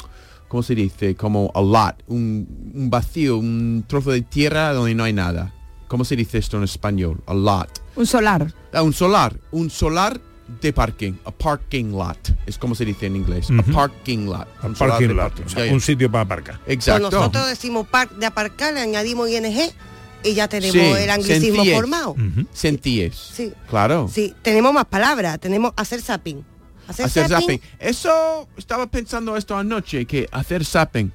¿cómo 0.47 0.63
se 0.63 0.75
dice? 0.75 1.15
Como 1.15 1.51
a 1.53 1.61
lot, 1.61 2.03
un, 2.07 2.47
un 2.73 2.89
vacío, 2.89 3.37
un 3.37 3.83
trozo 3.87 4.11
de 4.11 4.21
tierra 4.21 4.73
donde 4.73 4.95
no 4.95 5.03
hay 5.03 5.13
nada. 5.13 5.53
¿Cómo 5.87 6.03
se 6.05 6.15
dice 6.15 6.37
esto 6.37 6.57
en 6.57 6.63
español? 6.63 7.21
A 7.27 7.33
lot. 7.33 7.69
Un 7.95 8.05
solar. 8.05 8.53
Ah, 8.73 8.81
un 8.81 8.93
solar. 8.93 9.37
Un 9.51 9.69
solar 9.69 10.19
de 10.61 10.73
parking, 10.73 11.13
a 11.23 11.31
parking 11.31 11.91
lot, 11.91 12.17
es 12.45 12.57
como 12.57 12.75
se 12.75 12.83
dice 12.83 13.05
en 13.05 13.15
inglés, 13.15 13.49
Ujú. 13.49 13.59
a 13.59 13.73
parking 13.73 14.25
lot. 14.25 14.47
Un 14.63 14.71
Un 14.71 14.75
solar 14.75 14.91
parking 14.93 15.07
de 15.07 15.13
lot, 15.13 15.23
parking. 15.33 15.45
o 15.45 15.49
sea, 15.49 15.73
un 15.73 15.79
sitio 15.81 16.11
para 16.11 16.23
aparcar. 16.23 16.59
Pues 16.65 16.73
Exacto. 16.75 17.09
nosotros 17.11 17.47
decimos 17.47 17.87
park 17.87 18.11
de 18.17 18.25
aparcar, 18.25 18.73
le 18.73 18.81
añadimos 18.81 19.29
ING 19.29 19.45
y 20.23 20.33
ya 20.33 20.47
tenemos 20.47 20.73
Sí, 20.73 21.03
el 21.03 21.09
anglicismo 21.09 21.65
formado. 21.65 22.15
Sentíes. 22.53 23.15
Sí. 23.15 23.51
Claro. 23.69 24.09
Sí, 24.13 24.33
tenemos 24.41 24.73
más 24.73 24.85
palabras, 24.85 25.39
tenemos 25.39 25.73
hacer 25.75 26.01
zapping. 26.01 26.43
Hacer, 26.87 27.05
hacer 27.05 27.27
zapping, 27.29 27.59
zapping. 27.59 27.61
Eso, 27.79 28.47
estaba 28.57 28.87
pensando 28.87 29.37
esto 29.37 29.55
anoche, 29.57 30.05
que 30.05 30.27
hacer 30.31 30.65
zapping. 30.65 31.11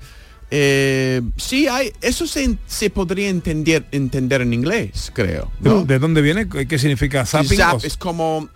eh, 0.51 1.21
sí, 1.37 1.67
hay, 1.69 1.93
eso 2.01 2.27
se, 2.27 2.57
se 2.67 2.89
podría 2.91 3.29
entender, 3.29 3.85
entender 3.93 4.41
en 4.43 4.53
inglés, 4.53 5.11
creo. 5.13 5.51
¿De, 5.61 5.85
de 5.85 5.99
dónde 5.99 6.23
viene? 6.23 6.49
¿Qué 6.49 6.79
significa 6.79 7.27
zapping? 7.27 7.59
Zap 7.59 7.85
es 7.85 7.97
como 7.97 8.49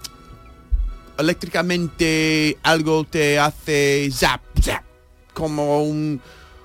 eléctricamente 1.18 2.56
algo 2.62 3.04
te 3.04 3.38
hace 3.38 4.08
zap, 4.12 4.40
zap, 4.62 4.82
como 5.34 5.82
un, 5.84 6.20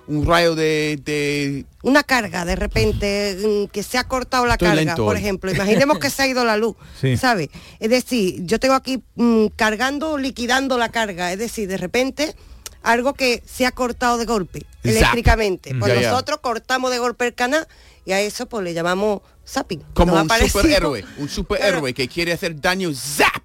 un 0.08 0.26
rayo 0.26 0.56
de, 0.56 1.00
de 1.04 1.65
Una 1.84 2.04
carga, 2.04 2.46
de 2.46 2.56
repente, 2.56 3.38
mm, 3.65 3.72
que 3.72 3.82
se 3.84 3.98
ha 3.98 4.04
cortado 4.04 4.46
la 4.46 4.54
Estoy 4.54 4.68
carga, 4.70 4.96
por 4.96 5.15
hoy. 5.15 5.22
ejemplo. 5.22 5.52
Imaginemos 5.52 6.00
que 6.00 6.10
se 6.10 6.22
ha 6.22 6.28
ido 6.28 6.44
la 6.46 6.58
luz, 6.58 6.76
Sí. 7.02 7.18
¿sabe? 7.18 7.50
Es 7.80 7.89
decir, 7.89 8.44
yo 8.46 8.60
tengo 8.60 8.76
aquí 8.76 9.02
mm, 9.15 9.48
cargando, 9.56 10.18
liquidando 10.18 10.78
la 10.78 10.89
carga. 10.89 11.32
Es 11.32 11.39
decir, 11.39 11.68
de 11.68 11.78
repente, 11.78 12.36
algo 12.84 13.13
que 13.13 13.41
se 13.46 13.65
ha 13.65 13.72
cortado 13.72 14.18
de 14.18 14.26
golpe, 14.26 14.60
Zap. 14.60 14.86
eléctricamente. 14.86 15.74
Pues 15.80 15.94
Ya, 15.94 16.02
ya. 16.02 16.12
nosotros 16.12 16.39
cortamos 16.41 16.91
de 16.91 17.00
golpe 17.00 17.26
el 17.28 17.34
canal 17.34 17.68
y 18.06 18.12
a 18.12 18.22
eso 18.22 18.46
pues 18.48 18.63
le 18.63 18.74
llamamos 18.76 19.22
zapping. 19.48 19.82
como 19.96 20.13
Nos 20.13 20.24
un 20.41 20.48
superhéroe, 20.50 21.06
un 21.18 21.30
superhéroe 21.30 21.94
que 21.96 22.08
quiere 22.08 22.34
hacer 22.34 22.60
daño, 22.62 22.91
zap. 22.94 23.41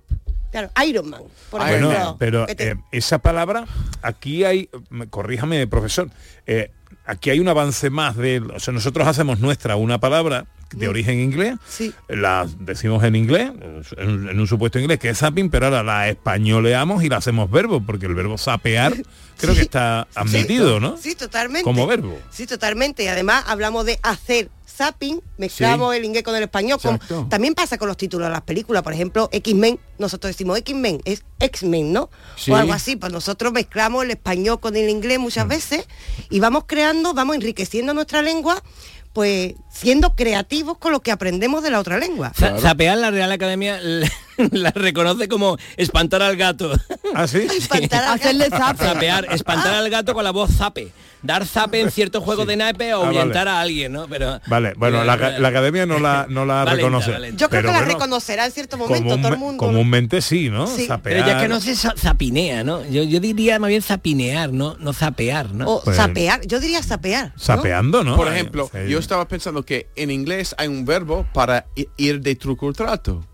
Claro, 0.50 0.70
Iron 0.86 1.08
Man, 1.10 1.22
por 1.50 1.60
Bueno, 1.60 1.90
ejemplo. 1.92 2.16
pero 2.18 2.46
que 2.46 2.54
te- 2.54 2.70
eh, 2.70 2.76
esa 2.92 3.18
palabra, 3.18 3.66
aquí 4.02 4.44
hay, 4.44 4.68
me- 4.90 5.08
corríjame, 5.08 5.66
profesor, 5.66 6.10
eh, 6.46 6.70
aquí 7.06 7.30
hay 7.30 7.38
un 7.40 7.48
avance 7.48 7.88
más 7.90 8.16
de, 8.16 8.40
o 8.40 8.58
sea, 8.60 8.74
nosotros 8.74 9.06
hacemos 9.06 9.38
nuestra 9.40 9.76
una 9.76 9.98
palabra 10.00 10.46
de 10.72 10.86
origen 10.88 11.18
inglés, 11.18 11.56
la 12.08 12.46
decimos 12.60 13.02
en 13.02 13.16
inglés, 13.16 13.50
en, 13.96 14.28
en 14.28 14.38
un 14.40 14.46
supuesto 14.46 14.78
inglés, 14.78 15.00
que 15.00 15.08
es 15.10 15.18
zapping, 15.18 15.50
pero 15.50 15.66
ahora 15.66 15.82
la 15.82 16.08
españoleamos 16.08 17.02
y 17.02 17.08
la 17.08 17.16
hacemos 17.16 17.50
verbo, 17.50 17.80
porque 17.84 18.06
el 18.06 18.14
verbo 18.14 18.38
sapear 18.38 18.94
creo 19.38 19.54
que 19.54 19.62
está 19.62 20.06
admitido, 20.14 20.78
¿no? 20.78 20.96
Sí, 20.96 21.16
totalmente. 21.16 21.64
Como 21.64 21.86
verbo. 21.88 22.16
Sí, 22.30 22.46
totalmente. 22.46 23.02
Y 23.02 23.08
además 23.08 23.44
hablamos 23.48 23.84
de 23.84 23.98
hacer 24.04 24.48
zapping, 24.84 25.20
mezclamos 25.36 25.92
Sí. 25.92 25.98
el 25.98 26.04
inglés 26.06 26.22
con 26.24 26.34
el 26.34 26.42
español. 26.44 26.78
como- 26.80 27.28
también 27.28 27.54
pasa 27.54 27.76
con 27.76 27.88
los 27.88 27.96
títulos 27.98 28.28
de 28.28 28.32
las 28.32 28.40
películas. 28.42 28.82
Por 28.82 28.92
ejemplo, 28.94 29.28
X-Men, 29.32 29.78
nosotros 29.98 30.30
decimos 30.30 30.56
X-Men, 30.58 31.00
es 31.04 31.22
X-Men, 31.38 31.92
¿no? 31.92 32.08
Sí. 32.36 32.50
O 32.50 32.56
algo 32.56 32.72
así. 32.72 32.96
Pues 32.96 33.12
nosotros 33.12 33.52
mezclamos 33.52 34.04
el 34.04 34.10
español 34.12 34.58
con 34.60 34.74
el 34.76 34.88
inglés 34.88 35.18
muchas 35.18 35.46
veces 35.46 35.86
y 36.30 36.40
vamos 36.40 36.64
creando, 36.66 37.12
vamos 37.12 37.36
enriqueciendo 37.36 37.92
nuestra 37.92 38.22
lengua, 38.22 38.62
pues 39.12 39.54
siendo 39.70 40.14
creativos 40.14 40.78
con 40.78 40.92
lo 40.92 41.00
que 41.00 41.10
aprendemos 41.10 41.62
de 41.62 41.70
la 41.70 41.80
otra 41.80 41.98
lengua. 41.98 42.32
Za- 42.38 42.58
Zapear 42.58 42.96
la 42.96 43.10
Real 43.10 43.30
Academia 43.32 43.78
la, 44.52 44.70
reconoce 44.70 45.28
como 45.28 45.56
espantar 45.76 46.22
al 46.22 46.36
gato. 46.36 46.72
¿Ah, 47.14 47.26
sí? 47.28 47.38
Espantar 47.38 48.04
al 48.04 48.14
Hacerle 48.20 48.48
gato. 48.48 48.64
zape. 48.64 48.84
Zapear, 48.84 49.26
espantar 49.32 49.74
al 49.74 49.90
gato 49.90 50.14
con 50.14 50.24
la 50.24 50.30
voz 50.30 50.50
zape. 50.50 50.92
Dar 51.22 51.44
zape 51.46 51.80
en 51.82 51.90
ciertos 51.90 52.24
juegos 52.24 52.46
de 52.46 52.56
naipe 52.56 52.94
o 52.94 53.02
Ah, 53.02 53.04
vale. 53.06 53.18
ahuyentar 53.18 53.46
a 53.46 53.60
alguien, 53.60 53.92
¿no? 53.92 54.06
Pero 54.08 54.40
Vale, 54.46 54.72
bueno, 54.78 55.04
la, 55.04 55.16
la 55.38 55.48
academia 55.48 55.84
no 55.84 55.98
la, 55.98 56.24
no 56.30 56.46
la 56.46 56.64
reconoce. 56.64 57.10
Yo 57.36 57.50
creo 57.50 57.60
pero 57.60 57.60
que 57.60 57.66
la 57.66 57.72
bueno, 57.80 57.92
reconocerá 57.92 58.46
en 58.46 58.52
cierto 58.52 58.78
momento 58.78 59.16
todo 59.18 59.28
el 59.28 59.36
mundo. 59.36 59.58
Comúnmente 59.66 60.22
sí, 60.22 60.48
¿no? 60.48 60.66
Sí. 60.66 60.86
Zapear. 60.86 61.16
Pero 61.16 61.26
ya 61.26 61.40
que 61.42 61.48
no 61.48 61.60
se 61.60 61.72
za- 61.76 61.94
zapinea, 61.94 62.64
¿no? 62.64 62.82
Yo, 62.86 63.02
yo 63.02 63.20
diría 63.20 63.58
más 63.58 63.68
bien 63.68 63.82
zapinear, 63.82 64.50
¿no? 64.52 64.76
No 64.80 64.94
zapear, 64.94 65.52
¿no? 65.52 65.66
O 65.68 65.82
Pues- 65.84 65.96
zapear, 65.96 66.40
yo 66.46 66.58
diría 66.58 66.82
zapear. 66.82 67.34
¿no? 67.36 67.38
Sapeando, 67.38 68.02
¿no? 68.02 68.16
Por 68.16 68.28
ejemplo, 68.32 68.70
sí. 68.72 68.90
yo 68.90 68.98
estaba 68.98 69.28
pensando 69.28 69.62
que 69.62 69.88
en 69.96 70.10
inglés 70.10 70.54
hay 70.56 70.68
un 70.68 70.86
verbo 70.86 71.26
para 71.34 71.66
ir 71.98 72.20
de 72.22 72.34
truco 72.34 72.64
o 72.66 72.72
trato. 72.72 73.26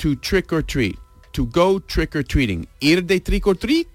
To 0.00 0.14
trick 0.16 0.52
or 0.52 0.62
treat. 0.64 0.98
To 1.32 1.46
go 1.46 1.78
trick 1.78 2.14
or 2.16 2.24
treating. 2.24 2.66
Ir 2.80 3.02
de 3.04 3.20
trick 3.20 3.46
or 3.46 3.56
treat. 3.56 3.86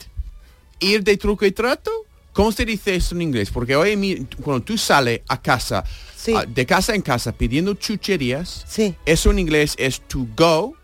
Ir 0.79 1.03
de 1.03 1.17
truco 1.17 1.45
y 1.45 1.51
trato. 1.51 1.91
¿Cómo 2.33 2.51
se 2.51 2.65
dice 2.65 2.95
eso 2.95 3.15
en 3.15 3.21
inglés? 3.21 3.49
Porque 3.49 3.75
hoy 3.75 4.27
cuando 4.43 4.63
tú 4.63 4.77
sales 4.77 5.21
a 5.27 5.41
casa, 5.41 5.83
de 6.47 6.65
casa 6.65 6.93
en 6.93 7.01
casa 7.01 7.31
pidiendo 7.31 7.73
chucherías, 7.75 8.65
eso 9.05 9.31
en 9.31 9.39
inglés 9.39 9.73
es 9.77 10.01
to 10.07 10.27
go 10.35 10.75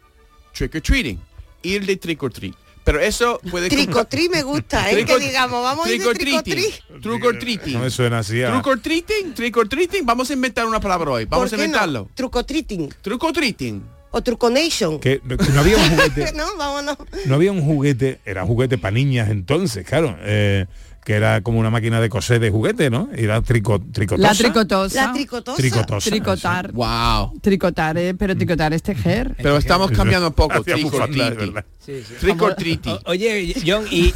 trick 0.54 0.76
or 0.76 0.82
treating. 0.82 1.20
Ir 1.62 1.86
de 1.86 1.98
trick 1.98 2.24
or 2.24 2.32
treat. 2.32 2.56
Pero 2.84 3.00
eso 3.00 3.40
puede... 3.52 3.70
Tricotri 3.70 4.28
me 4.30 4.42
gusta, 4.42 4.90
¿eh? 4.92 5.06
Que 5.06 5.20
digamos, 5.20 5.62
vamos 5.62 5.86
a 5.86 5.92
ir 5.92 6.02
de 6.02 6.14
treating. 6.16 6.56
tricotri. 7.00 7.28
Or 7.28 7.38
treating. 7.38 7.74
No 7.74 7.80
me 7.82 7.90
suena 7.92 8.20
así. 8.20 8.42
a- 8.42 8.52
Trick 8.54 8.68
or 8.68 8.80
treating, 8.80 9.34
trick 9.36 9.56
or 9.58 9.68
treating. 9.70 10.04
Vamos 10.06 10.30
a 10.32 10.34
inventar 10.34 10.66
una 10.66 10.80
palabra 10.80 11.12
hoy. 11.12 11.26
Vamos 11.26 11.48
a 11.48 11.50
¿Por 11.50 11.50
qué 11.52 11.58
no? 11.58 11.64
inventarlo. 11.66 12.10
Trucotriting. 12.16 12.90
Trucotriting. 13.04 13.84
O 14.12 14.22
truconation. 14.22 15.00
Que, 15.00 15.20
que 15.22 15.52
no 15.54 15.62
había 15.62 15.78
un 15.78 15.90
juguete. 15.90 16.34
no, 16.34 16.46
vámonos. 16.58 16.98
no 17.26 17.36
había 17.36 17.52
un 17.52 17.62
juguete, 17.62 18.20
era 18.26 18.44
un 18.44 18.50
juguete 18.50 18.78
para 18.78 18.92
niñas 18.94 19.30
entonces, 19.30 19.86
claro, 19.86 20.18
eh, 20.22 20.66
que 21.04 21.14
era 21.14 21.42
como 21.42 21.60
una 21.60 21.70
máquina 21.70 22.00
de 22.00 22.10
coser 22.10 22.40
de 22.40 22.52
juguete, 22.52 22.90
¿no? 22.90 23.10
Era 23.16 23.42
trico, 23.42 23.82
tricotosa. 23.92 24.28
La 24.28 24.36
tricotosa. 24.36 25.08
La 25.08 25.14
tricotosa. 25.14 25.58
Tricotosa, 25.58 26.10
Tricotar. 26.10 26.72
Wow. 26.72 27.40
Tricotar, 27.42 27.98
eh, 27.98 28.14
pero 28.14 28.36
tricotar 28.36 28.74
es 28.74 28.84
tejer. 28.84 29.36
Pero 29.38 29.58
estamos 29.58 29.92
cambiando 29.92 30.28
un 30.28 30.34
poco. 30.34 30.60
Or 30.60 32.56
treating. 32.56 32.94
O- 32.94 33.00
Oye, 33.06 33.56
John, 33.66 33.86
y, 33.90 34.14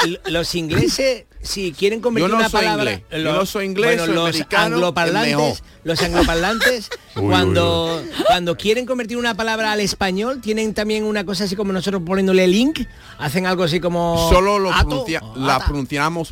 los 0.30 0.54
ingleses, 0.54 1.24
si 1.42 1.72
quieren 1.72 2.00
convertir 2.00 2.28
Yo 2.28 2.32
no 2.32 2.38
una 2.40 2.48
soy 2.48 2.60
palabra... 2.60 2.92
inglés. 2.92 3.24
Yo 3.24 3.32
no 3.32 3.46
soy 3.46 3.64
inglés, 3.66 3.96
bueno, 3.98 4.06
soy 4.06 4.14
los 4.40 4.46
angloparlantes, 4.54 5.62
los 5.84 6.02
angloparlantes, 6.02 6.90
Uy, 7.16 7.22
uy, 7.22 7.28
cuando, 7.30 8.02
cuando 8.26 8.56
quieren 8.56 8.86
convertir 8.86 9.16
una 9.16 9.34
palabra 9.34 9.72
al 9.72 9.80
español, 9.80 10.40
tienen 10.40 10.74
también 10.74 11.04
una 11.04 11.24
cosa 11.24 11.44
así 11.44 11.56
como 11.56 11.72
nosotros 11.72 12.02
poniéndole 12.04 12.46
link, 12.46 12.80
hacen 13.18 13.46
algo 13.46 13.64
así 13.64 13.80
como... 13.80 14.28
Solo 14.30 14.58
lo 14.58 14.70
pronuncia- 14.70 15.22
la 15.36 15.56
ata. 15.56 15.64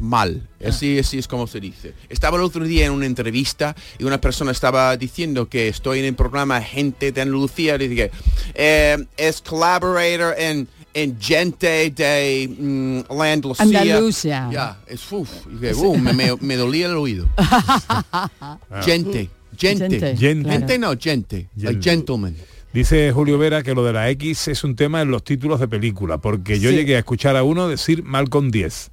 Mal. 0.01 0.49
Así, 0.65 0.99
así 0.99 1.19
es 1.19 1.29
como 1.29 1.47
se 1.47 1.61
dice. 1.61 1.95
Estaba 2.09 2.37
el 2.39 2.43
otro 2.45 2.65
día 2.65 2.87
en 2.87 2.93
una 2.93 3.07
entrevista 3.07 3.75
y 3.99 4.05
una 4.05 4.21
persona 4.21 4.51
estaba 4.53 4.97
diciendo 4.97 5.49
que 5.49 5.69
estoy 5.69 5.99
en 6.01 6.05
el 6.07 6.15
programa 6.15 6.61
Gente 6.63 7.13
de 7.13 7.21
Andalucía. 7.21 7.79
Dice 7.79 7.95
que 7.95 8.11
eh, 8.55 8.97
es 9.17 9.41
collaborator 9.43 10.35
en, 10.39 10.67
en 10.95 11.21
Gente 11.21 11.91
de 11.91 12.49
mm, 12.59 13.01
la 13.15 13.33
Andalucía. 13.33 13.81
Andalucía. 13.83 14.49
Ya, 14.53 14.81
es 14.87 15.13
uf, 15.13 15.29
y 15.47 15.73
uh, 15.75 15.97
me, 15.97 16.13
me- 16.13 16.37
me 16.41 16.57
dolía 16.57 16.87
el 16.87 16.97
oído. 16.97 17.29
Gente. 18.83 19.31
Gente. 19.59 19.89
Gente, 19.89 20.17
Gente. 20.17 20.51
Gente 20.51 20.79
no, 20.79 20.91
gente. 20.99 21.49
Gente. 21.59 21.81
gentleman. 21.83 22.37
Dice 22.75 23.11
Julio 23.13 23.39
Vera 23.39 23.63
que 23.63 23.75
lo 23.75 23.83
de 23.85 23.93
la 23.95 24.11
X 24.11 24.49
es 24.49 24.63
un 24.65 24.77
tema 24.77 25.01
en 25.01 25.11
los 25.11 25.25
títulos 25.25 25.61
de 25.61 25.67
película, 25.69 26.19
porque 26.19 26.61
yo 26.61 26.69
Sí. 26.71 26.77
llegué 26.77 26.97
a 26.97 26.99
escuchar 26.99 27.35
a 27.37 27.43
uno 27.43 27.69
decir 27.69 28.03
Malcolm 28.03 28.51
10. 28.51 28.91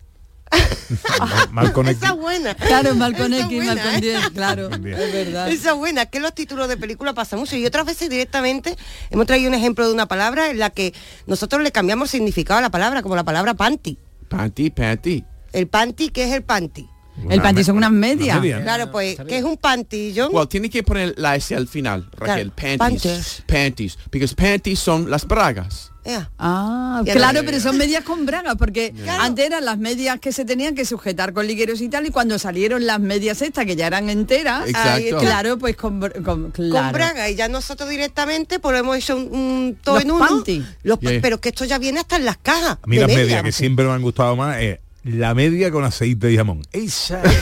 X. 0.58 1.98
Esa 1.98 2.08
es 2.08 2.16
buena. 2.16 2.56
Claro, 2.56 2.96
mal 2.96 3.16
con 3.16 3.34
Esa 3.34 3.46
X, 3.46 3.56
buena, 3.58 3.84
con 3.84 3.94
¿eh? 3.96 4.02
10, 4.02 4.30
claro, 4.32 4.70
Bien. 4.70 5.00
es 5.00 5.14
verdad. 5.14 5.50
Esa 5.50 5.72
es 5.72 5.76
buena, 5.78 6.06
que 6.06 6.20
los 6.20 6.34
títulos 6.34 6.68
de 6.68 6.78
película 6.78 7.14
pasan 7.14 7.40
mucho 7.40 7.56
y 7.56 7.66
otras 7.66 7.86
veces 7.86 8.10
directamente 8.10 8.76
hemos 9.10 9.26
traído 9.26 9.50
un 9.50 9.56
ejemplo 9.56 9.88
de 9.88 9.94
una 9.94 10.08
palabra 10.08 10.50
en 10.50 10.60
la 10.60 10.70
que 10.70 10.94
nosotros 11.28 11.62
le 11.62 11.72
cambiamos 11.72 12.10
significado 12.12 12.60
a 12.60 12.62
la 12.62 12.70
palabra, 12.72 13.02
como 13.02 13.16
la 13.16 13.24
palabra 13.24 13.54
panty. 13.54 13.98
Panty, 14.30 14.70
panty. 14.70 15.24
El 15.52 15.68
panty, 15.68 16.10
¿qué 16.10 16.26
es 16.26 16.34
el 16.34 16.44
panty? 16.44 16.90
El 17.30 17.42
panty 17.42 17.64
son 17.64 17.78
unas 17.78 17.92
medias. 17.92 18.42
media. 18.42 18.62
Claro, 18.64 18.92
pues, 18.92 19.18
¿qué 19.28 19.38
es 19.38 19.44
un 19.44 19.56
panty, 19.58 20.14
John? 20.18 20.30
Well, 20.34 20.48
tiene 20.48 20.70
que 20.70 20.82
poner 20.82 21.14
la 21.18 21.36
S 21.36 21.56
al 21.56 21.68
final, 21.68 22.10
Raquel. 22.18 22.52
Claro, 22.52 22.78
Panties. 22.80 23.04
panties. 23.04 23.44
Panties. 23.46 23.98
Because 24.12 24.34
panties 24.34 24.80
son 24.80 25.10
las 25.12 25.26
bragas. 25.28 25.92
Ea. 26.06 26.30
Ah, 26.38 27.02
claro, 27.12 27.42
pero 27.46 27.60
son 27.60 27.78
medias 27.78 28.04
con 28.04 28.26
bragas, 28.26 28.56
porque 28.58 28.94
antes 29.20 29.46
eran 29.46 29.64
las 29.66 29.78
medias 29.78 30.20
que 30.20 30.32
se 30.34 30.44
tenían 30.46 30.76
que 30.76 30.86
sujetar 30.86 31.34
con 31.34 31.48
ligueros 31.48 31.80
y 31.82 31.90
tal, 31.90 32.06
y 32.06 32.10
cuando 32.12 32.38
salieron 32.40 32.86
las 32.86 33.00
medias 33.00 33.42
estas, 33.42 33.66
que 33.66 33.76
ya 33.76 33.88
eran 33.88 34.10
enteras, 34.10 34.68
Exacto. 34.68 35.18
claro, 35.20 35.58
pues 35.58 35.76
con, 35.76 36.00
con- 36.24 36.52
claro. 36.52 36.84
Con 36.86 36.92
braga 36.92 37.30
y 37.30 37.36
ya 37.36 37.48
nosotros 37.48 37.90
directamente 37.90 38.60
pues 38.60 38.80
hemos 38.80 38.98
hecho 38.98 39.16
un, 39.16 39.34
un 39.34 39.78
todo 39.84 39.96
Los 39.96 40.04
en 40.06 40.12
uno. 40.12 40.28
panty. 40.28 40.66
Los- 40.84 41.00
Yeah. 41.04 41.20
Pero 41.22 41.42
que 41.42 41.50
esto 41.50 41.66
ya 41.66 41.80
viene 41.80 42.00
hasta 42.00 42.16
en 42.16 42.24
las 42.26 42.38
cajas. 42.38 42.78
A 42.82 42.88
mí 42.88 42.98
las 42.98 43.08
media. 43.08 43.24
medias 43.24 43.44
que 43.44 43.52
siempre 43.52 43.84
me 43.86 43.92
han 43.92 44.02
gustado 44.02 44.36
más 44.38 44.58
es 44.62 44.80
la 45.04 45.34
media 45.34 45.70
con 45.70 45.84
aceite 45.84 46.28
de 46.28 46.38
jamón. 46.38 46.62
Esa 46.72 47.22
es- 47.24 47.34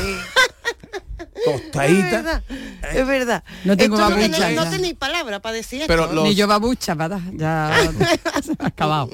tostadita. 1.46 2.06
Es 2.08 2.12
verdad, 2.12 2.44
es 2.94 3.08
verdad. 3.08 3.44
No 3.66 3.78
tengo 3.78 3.96
Esto 3.96 4.10
no 4.10 4.16
babucha 4.16 4.38
tenéis- 4.40 4.56
No 4.56 4.64
ya. 4.64 4.70
tenéis 4.70 4.94
palabra 4.96 5.40
para 5.42 5.56
decir 5.56 5.84
Pero 5.88 6.04
esto. 6.04 6.16
los- 6.16 6.24
Ni 6.26 6.36
yo 6.36 6.48
babucha, 6.48 6.96
para 6.96 7.20
ya 7.34 7.72
acabado. 8.60 9.10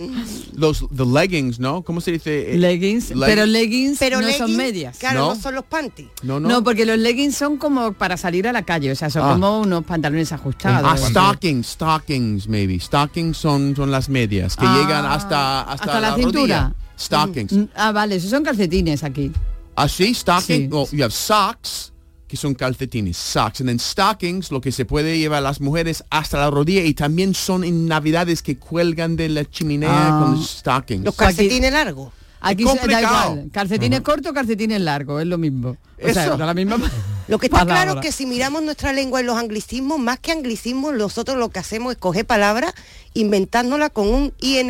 Los 0.54 0.86
the 0.96 1.06
leggings, 1.06 1.60
¿no? 1.60 1.84
¿Cómo 1.84 2.02
se 2.02 2.12
dice? 2.14 2.54
Eh, 2.54 2.58
Leggings, 2.58 3.12
leg- 3.16 3.26
pero 3.26 3.46
leggings 3.46 4.00
Pero 4.00 4.22
no 4.22 4.32
son 4.32 4.56
medias. 4.56 4.98
Claro, 4.98 5.20
No. 5.20 5.36
no, 5.36 5.42
son 5.42 5.56
los 5.56 5.66
panties. 5.66 6.08
No, 6.24 6.40
no. 6.40 6.48
No, 6.50 6.64
porque 6.64 6.86
los 6.86 6.98
leggings 6.98 7.36
son 7.36 7.58
como 7.58 7.94
para 7.94 8.18
salir 8.18 8.48
a 8.48 8.54
la 8.54 8.64
calle, 8.64 8.92
o 8.92 8.96
sea, 8.96 9.10
son 9.10 9.24
Ah. 9.24 9.34
como 9.34 9.60
unos 9.60 9.84
pantalones 9.86 10.32
ajustados. 10.32 11.02
Ah, 11.02 11.08
stockings, 11.10 11.68
stockings, 11.68 12.48
maybe. 12.48 12.80
Stockings 12.80 13.38
son, 13.38 13.76
son 13.76 13.92
las 13.92 14.10
medias 14.10 14.56
que 14.56 14.66
Ah, 14.66 14.78
llegan 14.82 15.06
hasta, 15.06 15.62
hasta, 15.62 15.74
hasta 15.74 16.00
la 16.00 16.16
cintura. 16.16 16.32
rodilla. 16.42 16.74
Stockings. 17.00 17.52
Mm, 17.54 17.64
Ah, 17.76 17.92
vale, 17.92 18.16
esos 18.16 18.30
son 18.32 18.44
calcetines 18.44 19.04
aquí. 19.04 19.32
Ah, 19.76 19.88
sí, 19.88 20.14
stocking. 20.16 20.62
Sí. 20.64 20.68
Well, 20.72 20.88
you 20.92 21.04
have 21.04 21.12
socks, 21.14 21.94
que 22.28 22.38
son 22.38 22.54
calcetines, 22.56 23.16
socks. 23.18 23.62
And 23.62 23.70
then 23.70 23.80
stockings, 23.80 24.52
lo 24.52 24.60
que 24.62 24.72
se 24.72 24.86
puede 24.86 25.18
llevar 25.18 25.42
las 25.44 25.62
mujeres 25.62 26.04
hasta 26.10 26.38
la 26.38 26.50
rodilla. 26.50 26.84
Y 26.84 26.94
también 26.94 27.34
son 27.34 27.64
en 27.64 27.88
navidades 27.88 28.42
que 28.42 28.58
cuelgan 28.58 29.16
de 29.16 29.30
la 29.30 29.46
chimenea 29.46 29.90
Ah. 30.18 30.20
con 30.22 30.36
los 30.36 30.50
stockings. 30.60 31.04
Los 31.06 31.16
calcetines 31.16 31.72
largos. 31.72 32.12
Aquí 32.40 32.64
Es 32.66 32.72
se- 32.80 32.88
da 32.88 33.02
igual. 33.02 33.50
Calcetines 33.52 34.02
cortos, 34.02 34.32
calcetines 34.32 34.80
largos, 34.80 35.22
es 35.22 35.28
lo 35.28 35.40
mismo. 35.40 35.76
O 36.00 36.14
sea, 36.14 36.26
Eso. 36.26 36.38
da 36.38 36.46
la 36.46 36.54
misma 36.54 36.78
Lo 37.28 37.40
que 37.40 37.48
está 37.48 37.60
palabra. 37.60 37.84
claro 37.84 38.00
es 38.00 38.06
que 38.06 38.12
si 38.12 38.28
miramos 38.28 38.62
nuestra 38.62 38.94
lengua 38.94 39.20
y 39.22 39.24
los 39.26 39.36
anglicismos, 39.38 39.98
más 40.00 40.20
que 40.20 40.32
anglicismos, 40.32 40.94
nosotros 40.94 41.36
lo 41.38 41.50
que 41.50 41.58
hacemos 41.60 41.94
es 41.94 41.98
coger 41.98 42.26
palabras, 42.28 42.74
inventándola 43.16 43.90
con 43.90 44.08
un 44.08 44.34
ing 44.40 44.70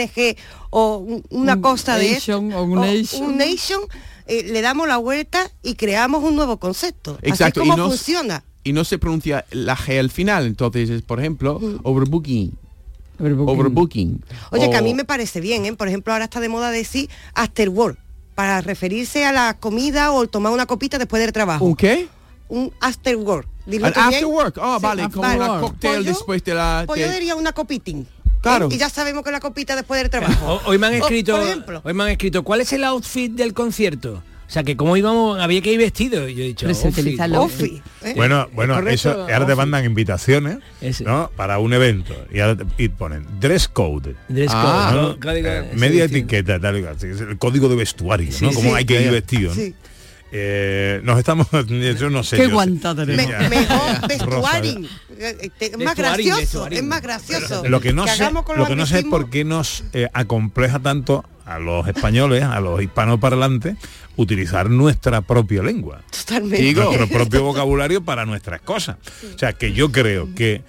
o 0.69 0.97
un- 0.97 1.23
una 1.29 1.55
Un 1.55 1.61
cosa 1.61 1.97
de 1.97 2.13
nation 2.13 2.47
esto, 2.47 2.59
o 2.59 2.63
un 2.63 2.77
o 2.77 2.81
nation. 2.85 3.23
un 3.25 3.37
nation, 3.37 3.81
eh, 4.27 4.43
le 4.51 4.61
damos 4.61 4.87
la 4.87 4.97
vuelta 4.97 5.49
y 5.63 5.75
creamos 5.75 6.23
un 6.23 6.35
nuevo 6.35 6.57
concepto. 6.57 7.17
Exacto, 7.21 7.61
Así 7.61 7.67
y 7.67 7.71
como 7.71 7.77
no- 7.83 7.89
funciona. 7.89 8.43
Y 8.63 8.73
no 8.73 8.83
se 8.83 8.97
pronuncia 8.97 9.45
la 9.51 9.75
G 9.77 9.97
al 9.99 10.09
final. 10.11 10.45
Entonces, 10.45 10.89
es, 10.89 11.01
por 11.01 11.19
ejemplo, 11.19 11.59
Mm. 11.59 11.79
overbooking. 11.83 12.57
Overbooking. 13.19 13.49
Overbooking. 13.59 14.25
Oye, 14.51 14.69
que 14.69 14.75
a 14.75 14.79
O- 14.79 14.83
mí 14.83 14.93
me 14.93 15.05
parece 15.05 15.39
bien, 15.41 15.65
¿eh? 15.65 15.73
Por 15.73 15.87
ejemplo, 15.87 16.13
ahora 16.13 16.25
está 16.25 16.39
de 16.39 16.49
moda 16.49 16.69
decir 16.71 17.09
after 17.33 17.69
work, 17.69 17.97
para 18.35 18.61
referirse 18.61 19.25
a 19.25 19.31
la 19.31 19.57
comida 19.57 20.11
o 20.11 20.27
tomar 20.27 20.51
una 20.53 20.65
copita 20.67 20.97
después 20.99 21.21
del 21.21 21.31
trabajo. 21.31 21.65
¿Un 21.65 21.75
qué? 21.75 22.07
Un 22.49 22.71
after 22.79 23.15
work. 23.15 23.47
Bien. 23.65 23.83
after 23.85 24.25
work. 24.25 24.57
Ah, 24.61 24.77
Sí, 24.79 24.83
vale, 24.83 25.01
after 25.03 25.21
como 25.21 25.33
la 25.37 25.51
work. 25.51 25.61
cóctel 25.61 26.03
yo- 26.03 26.11
después 26.11 26.43
de 26.43 26.53
la... 26.53 26.83
Pues 26.87 27.01
yo 27.01 27.07
de- 27.07 27.13
diría 27.13 27.35
una 27.35 27.51
copitín. 27.53 28.07
Claro. 28.41 28.69
Y 28.71 28.77
ya 28.77 28.89
sabemos 28.89 29.23
que 29.23 29.31
la 29.31 29.39
copita 29.39 29.75
después 29.75 30.01
del 30.01 30.09
trabajo. 30.09 30.45
O- 30.65 30.69
Hoy 30.69 30.77
me 30.77 30.87
han 30.87 30.93
O, 30.93 30.97
escrito, 30.97 31.35
por 31.37 31.45
ejemplo, 31.47 31.81
hoy 31.83 31.93
me 31.93 32.03
han 32.03 32.09
escrito, 32.09 32.43
¿cuál 32.43 32.61
es 32.61 32.71
el 32.73 32.83
outfit 32.83 33.31
del 33.33 33.53
concierto? 33.53 34.23
O 34.47 34.49
sea, 34.49 34.63
que 34.63 34.77
cómo 34.77 34.95
íbamos, 34.95 35.37
había 35.41 35.61
que 35.61 35.73
ir 35.73 35.77
vestido. 35.77 36.25
Y 36.29 36.33
yo 36.35 36.43
he 36.43 36.47
dicho, 36.47 36.67
Ofi, 37.37 37.81
¿eh? 38.01 38.13
Bueno, 38.15 38.47
bueno, 38.53 38.79
eso 38.87 39.11
ahora 39.23 39.45
te 39.45 39.55
mandan 39.55 39.83
invitaciones. 39.83 40.59
¿no? 41.03 41.29
Para 41.35 41.59
un 41.59 41.73
evento 41.73 42.13
y, 42.31 42.39
ahora 42.39 42.55
te- 42.55 42.83
y 42.83 42.87
ponen 42.87 43.27
dress 43.41 43.67
code. 43.67 44.15
Dress 44.29 44.49
code, 44.51 44.63
Ah. 44.63 45.15
Código- 45.21 45.49
Eh, 45.49 45.71
media 45.75 46.07
sí. 46.07 46.15
etiqueta, 46.15 46.59
tal 46.61 46.77
el 46.77 47.37
código 47.37 47.67
de 47.67 47.75
vestuario, 47.75 48.31
Sí, 48.31 48.45
¿no? 48.45 48.53
Como 48.53 48.69
sí. 48.69 48.75
hay 48.75 48.85
que 48.85 49.01
ir 49.01 49.11
vestido, 49.11 49.53
¿no? 49.53 49.61
Eh, 50.31 50.99
nos 51.03 51.17
estamos, 51.17 51.47
yo 51.99 52.09
no 52.09 52.23
sé. 52.23 52.37
Qué 52.37 52.47
me- 52.49 52.55
mejor 52.55 52.67
Es 54.09 55.77
más 55.77 55.95
Vestuaring, 55.95 55.95
gracioso, 55.95 56.37
vestuaring. 56.37 56.77
es 56.77 56.83
más 56.83 57.01
gracioso. 57.01 57.63
Lo 57.67 57.79
que 57.79 57.93
no 57.93 58.05
sé, 58.05 58.11
hagamos 58.23 58.43
con 58.43 58.55
lo 58.57 58.61
los 58.61 58.69
que 58.69 58.75
no 58.75 58.85
sé 58.85 58.99
es 58.99 59.05
por 59.05 59.29
qué 59.29 59.43
nos 59.45 59.83
eh, 59.93 60.07
acompleja 60.13 60.79
tanto 60.79 61.23
a 61.45 61.59
los 61.59 61.87
españoles, 61.87 62.43
a 62.43 62.59
los 62.59 62.81
hispanoparlantes, 62.81 63.77
utilizar 64.17 64.69
nuestra 64.69 65.21
propia 65.21 65.63
lengua. 65.63 66.01
Totalmente. 66.11 66.57
Digo. 66.61 66.83
nuestro 66.83 67.07
propio 67.07 67.43
vocabulario 67.43 68.03
para 68.03 68.25
nuestras 68.25 68.59
cosas. 68.61 68.97
O 69.33 69.37
sea, 69.37 69.53
que 69.53 69.71
yo 69.71 69.91
creo 69.93 70.33
que 70.35 70.61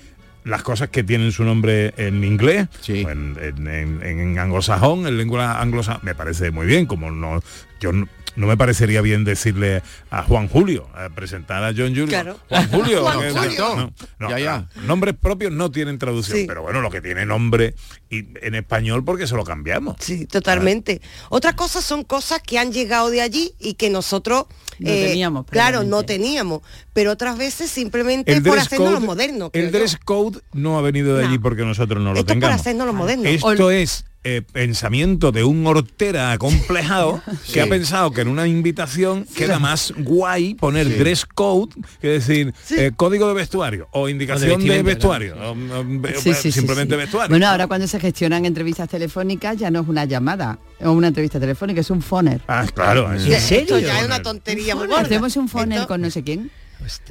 las 0.45 0.63
cosas 0.63 0.89
que 0.91 1.03
tienen 1.03 1.33
su 1.33 1.43
nombre 1.45 1.93
en 1.97 2.23
inglés, 2.23 2.69
Sí. 2.81 3.05
o 3.05 3.11
en, 3.11 3.37
en- 3.43 3.67
en- 3.67 4.03
en 4.05 4.39
anglosajón, 4.39 5.07
en 5.09 5.19
lengua 5.19 5.61
anglosajón, 5.61 6.01
me 6.05 6.15
parece 6.15 6.53
muy 6.53 6.67
bien, 6.67 6.87
como 6.87 7.11
no, 7.11 7.43
yo 7.81 7.91
no, 8.39 8.47
me 8.47 8.57
parecería 8.57 9.01
bien 9.03 9.25
decirle 9.25 9.83
a 10.11 10.23
Juan 10.23 10.49
Julio, 10.49 10.89
a 10.95 11.09
presentar 11.11 11.63
a 11.65 11.69
John 11.77 11.89
Julio. 11.89 12.07
Claro. 12.07 12.39
Juan 12.49 12.69
Julio. 12.71 13.03
Juan 13.03 13.21
que- 13.21 13.31
Julio. 13.33 13.77
no, 13.77 13.93
no, 14.19 14.31
Ya, 14.31 14.39
ya. 14.39 14.69
Nombres 14.87 15.15
propios 15.21 15.53
no 15.53 15.71
tienen 15.71 15.99
traducción, 15.99 16.39
Sí. 16.39 16.45
pero 16.47 16.63
bueno, 16.63 16.81
lo 16.81 16.91
que 16.91 17.01
tiene 17.01 17.27
nombre 17.27 17.75
y 18.11 18.25
en 18.41 18.55
español 18.55 19.05
porque 19.05 19.27
se 19.27 19.35
lo 19.37 19.45
cambiamos. 19.45 19.97
Sí, 20.01 20.27
totalmente. 20.27 21.01
Otras 21.29 21.55
cosas 21.55 21.85
son 21.85 22.05
cosas 22.05 22.41
que 22.43 22.59
han 22.59 22.73
llegado 22.73 23.11
de 23.11 23.21
allí 23.21 23.53
y 23.59 23.75
que 23.75 23.91
nosotros 23.91 24.47
No 24.81 24.91
eh, 24.91 25.07
teníamos, 25.09 25.45
Claro, 25.47 25.83
no 25.83 26.05
teníamos. 26.05 26.63
Pero 26.93 27.11
otras 27.11 27.37
veces 27.37 27.69
simplemente 27.69 28.33
El 28.33 28.45
por 28.45 28.59
hacernos 28.61 28.93
los 28.93 29.01
modernos. 29.03 29.51
el 29.53 29.73
yo. 29.73 29.79
dress 29.79 29.97
code 29.97 30.39
no 30.53 30.79
ha 30.79 30.83
venido 30.83 31.17
de 31.17 31.25
No. 31.25 31.29
allí 31.29 31.39
porque 31.39 31.65
nosotros 31.65 31.99
no 32.01 32.13
lo 32.13 32.21
Esto 32.21 32.33
es 32.33 32.37
por 32.37 32.41
tengamos. 32.43 32.61
hacernos 32.61 32.87
los 32.87 32.95
modernos. 32.95 33.27
Esto 33.27 33.71
es 33.73 34.05
eh, 34.31 34.43
pensamiento 34.43 35.33
de 35.33 35.43
un 35.45 35.67
hortera 35.67 36.33
acomplejado 36.33 37.23
que 37.53 37.61
ha 37.63 37.67
pensado 37.67 38.11
que 38.11 38.21
en 38.21 38.29
una 38.29 38.47
invitación 38.47 39.25
queda 39.35 39.59
más 39.59 39.93
guay 39.97 40.55
poner 40.55 40.99
dress 40.99 41.25
code 41.25 41.75
que 42.01 42.09
decir 42.09 42.53
eh, 42.71 42.91
código 42.95 43.27
de 43.29 43.35
vestuario 43.35 43.89
o 43.93 44.09
indicación 44.09 44.63
de, 44.63 44.83
vestuario 44.83 45.35
o, 45.37 45.53
o, 45.53 45.85
Sí, 46.21 46.35
sí, 46.35 46.35
sí, 46.43 46.53
simplemente 46.53 46.95
sí. 46.95 46.99
vestuario. 47.01 47.31
Bueno, 47.31 47.49
ahora 47.49 47.67
cuando 47.67 47.87
se 47.87 47.99
gestionan 47.99 48.45
entrevistas 48.45 48.89
telefónicas 48.89 49.57
ya 49.57 49.71
no 49.71 49.81
es 49.81 49.89
una 49.89 50.05
llamada 50.05 50.59
o 50.81 50.93
una 50.93 51.09
entrevista 51.09 51.41
telefónica, 51.41 51.81
es 51.81 51.91
un 51.91 52.03
phoner. 52.03 52.41
Ah, 52.49 52.67
claro. 52.75 53.13
es- 53.15 53.51
Esto 53.51 53.79
ya 53.79 53.99
es 54.01 54.05
una 54.07 54.21
tontería 54.23 54.75
muy 54.77 54.87
gorda. 54.89 55.03
Hacemos 55.03 55.37
un 55.37 55.49
Esto- 55.49 55.87
con 55.89 56.01
no 56.03 56.11
sé 56.11 56.23
quién. 56.23 56.51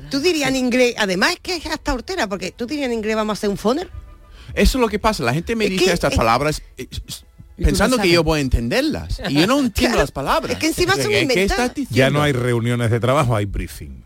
Tú 0.10 0.20
dirías 0.20 0.50
en 0.50 0.56
inglés, 0.56 0.96
además 0.98 1.32
es 1.34 1.40
que 1.42 1.56
es 1.56 1.66
hasta 1.66 1.94
hortera, 1.94 2.28
porque 2.28 2.52
tú 2.52 2.66
dirías 2.66 2.86
en 2.88 2.94
inglés 2.94 3.16
vamos 3.16 3.32
a 3.32 3.38
hacer 3.38 3.50
un 3.50 3.58
phoner. 3.58 3.90
Eso 4.54 4.78
es 4.78 4.82
lo 4.82 4.88
que 4.90 5.00
pasa. 5.00 5.24
La 5.24 5.34
gente 5.34 5.56
me 5.56 5.66
Es 5.66 5.72
dice 5.72 5.86
que- 5.86 5.94
estas 5.94 6.12
es- 6.14 6.18
palabras 6.18 6.62
eh, 6.78 6.88
pensando 7.58 7.98
no 7.98 8.04
que 8.04 8.10
yo 8.10 8.24
voy 8.24 8.40
a 8.40 8.42
entenderlas. 8.42 9.22
Y 9.30 9.34
yo 9.36 9.48
no 9.48 9.60
entiendo 9.60 9.96
Claro, 9.96 10.00
las 10.04 10.12
palabras. 10.12 10.52
es 10.54 10.58
que 10.60 10.68
encima 10.68 10.94
son 10.96 11.04
¿Qué- 11.06 11.10
¿Qué 11.10 11.22
inventadas. 11.22 11.52
estás 11.66 11.76
diciendo? 11.76 11.96
ya 11.98 12.10
no 12.10 12.22
hay 12.22 12.32
reuniones 12.34 12.92
de 12.92 13.00
trabajo, 13.00 13.36
hay 13.36 13.46
briefing. 13.46 14.04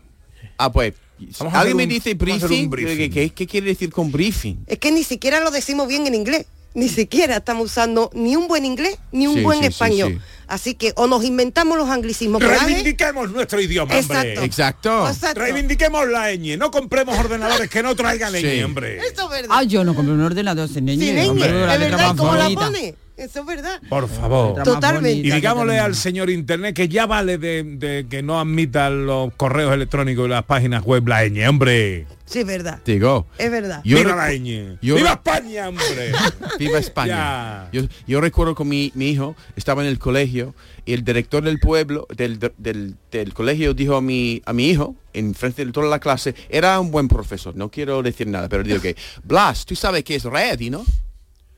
Ah, 0.58 0.70
pues, 0.70 0.94
Vamos 1.38 1.54
alguien 1.54 1.76
me 1.76 1.86
dice 1.86 2.14
briefing. 2.14 2.68
briefing. 2.68 3.10
¿Qué, 3.12 3.30
qué 3.30 3.46
quiere 3.46 3.68
decir 3.68 3.90
con 3.90 4.10
briefing? 4.10 4.64
Es 4.66 4.78
que 4.78 4.90
ni 4.90 5.04
siquiera 5.04 5.40
lo 5.40 5.50
decimos 5.50 5.86
bien 5.88 6.06
en 6.06 6.14
inglés. 6.14 6.46
Ni 6.74 6.88
siquiera 6.88 7.36
estamos 7.36 7.66
usando 7.66 8.10
ni 8.14 8.34
un 8.34 8.48
buen 8.48 8.64
inglés 8.64 8.96
ni 9.12 9.26
un 9.26 9.36
Sí, 9.36 9.42
buen 9.42 9.60
sí, 9.60 9.66
español. 9.66 10.12
sí. 10.14 10.20
Así 10.48 10.74
que 10.74 10.92
o 10.96 11.06
nos 11.06 11.24
inventamos 11.24 11.78
los 11.78 11.88
anglicismos 11.88 12.42
Reivindiquemos 12.42 13.30
nuestro 13.30 13.60
idioma, 13.60 13.94
hombre. 13.94 13.98
Exacto. 14.00 14.42
Exacto. 14.42 15.08
Exacto. 15.08 15.40
Reivindiquemos 15.40 16.08
la 16.08 16.30
ñ. 16.34 16.56
No 16.58 16.70
compremos 16.70 17.18
ordenadores 17.18 17.68
que 17.70 17.82
no 17.82 17.94
traigan 17.94 18.32
Sí. 18.34 18.42
ñ, 18.42 18.64
hombre. 18.64 18.98
Eso 18.98 19.24
es 19.24 19.30
verdad. 19.30 19.48
Ah, 19.50 19.62
yo 19.62 19.84
no 19.84 19.94
compré 19.94 20.14
un 20.14 20.20
ordenador 20.22 20.68
sin 20.68 20.84
niño. 20.86 21.04
Sin 21.04 21.16
ñ, 21.16 21.28
hombre, 21.30 21.46
es 21.46 21.52
verdad, 21.52 21.98
más 21.98 22.14
¿y 22.14 22.16
cómo 22.16 22.34
la 22.34 22.50
pone? 22.50 22.94
Eso 23.16 23.40
es 23.40 23.46
verdad. 23.46 23.80
Por 23.88 24.08
favor. 24.08 24.62
Totalmente. 24.62 25.28
Y 25.28 25.30
digámosle 25.30 25.78
al 25.78 25.94
señor 25.94 26.28
internet 26.30 26.74
que 26.74 26.88
ya 26.88 27.06
vale 27.06 27.38
de, 27.38 27.62
de 27.62 28.06
que 28.10 28.22
no 28.22 28.40
admitan 28.40 29.06
los 29.06 29.32
correos 29.34 29.72
electrónicos 29.74 30.26
y 30.26 30.30
las 30.30 30.44
páginas 30.44 30.82
web 30.82 31.06
la 31.06 31.22
ñ, 31.28 31.46
hombre. 31.48 32.06
Sí, 32.32 32.38
es 32.40 32.46
verdad. 32.46 32.80
Digo, 32.84 33.26
Es 33.38 33.50
verdad. 33.50 33.82
Yo 33.84 33.98
¡Viva 33.98 34.12
recu- 34.12 34.16
la 34.16 34.32
ñ! 34.32 34.78
yo- 34.80 34.94
¡Viva 34.96 35.12
España, 35.12 35.68
hombre! 35.68 36.12
Viva 36.58 36.78
España. 36.78 37.68
Yo, 37.72 37.82
yo 38.06 38.20
recuerdo 38.20 38.54
con 38.54 38.68
mi, 38.68 38.90
mi 38.94 39.10
hijo, 39.10 39.36
estaba 39.56 39.82
en 39.82 39.88
el 39.88 39.98
colegio 39.98 40.54
y 40.86 40.94
el 40.94 41.04
director 41.04 41.42
del 41.44 41.58
pueblo, 41.58 42.06
del, 42.16 42.38
del, 42.58 42.96
del 43.10 43.34
colegio 43.34 43.74
dijo 43.74 43.96
a 43.96 44.00
mi, 44.00 44.40
a 44.46 44.52
mi 44.52 44.70
hijo, 44.70 44.96
en 45.12 45.34
frente 45.34 45.64
de 45.64 45.72
toda 45.72 45.86
la 45.88 45.98
clase, 46.00 46.34
era 46.48 46.80
un 46.80 46.90
buen 46.90 47.06
profesor, 47.08 47.54
no 47.54 47.70
quiero 47.70 48.02
decir 48.02 48.26
nada, 48.26 48.48
pero 48.48 48.62
digo 48.62 48.80
que, 48.80 48.96
Blas, 49.22 49.66
tú 49.66 49.76
sabes 49.76 50.02
qué 50.04 50.14
es 50.14 50.24
ready, 50.24 50.70
¿no? 50.70 50.84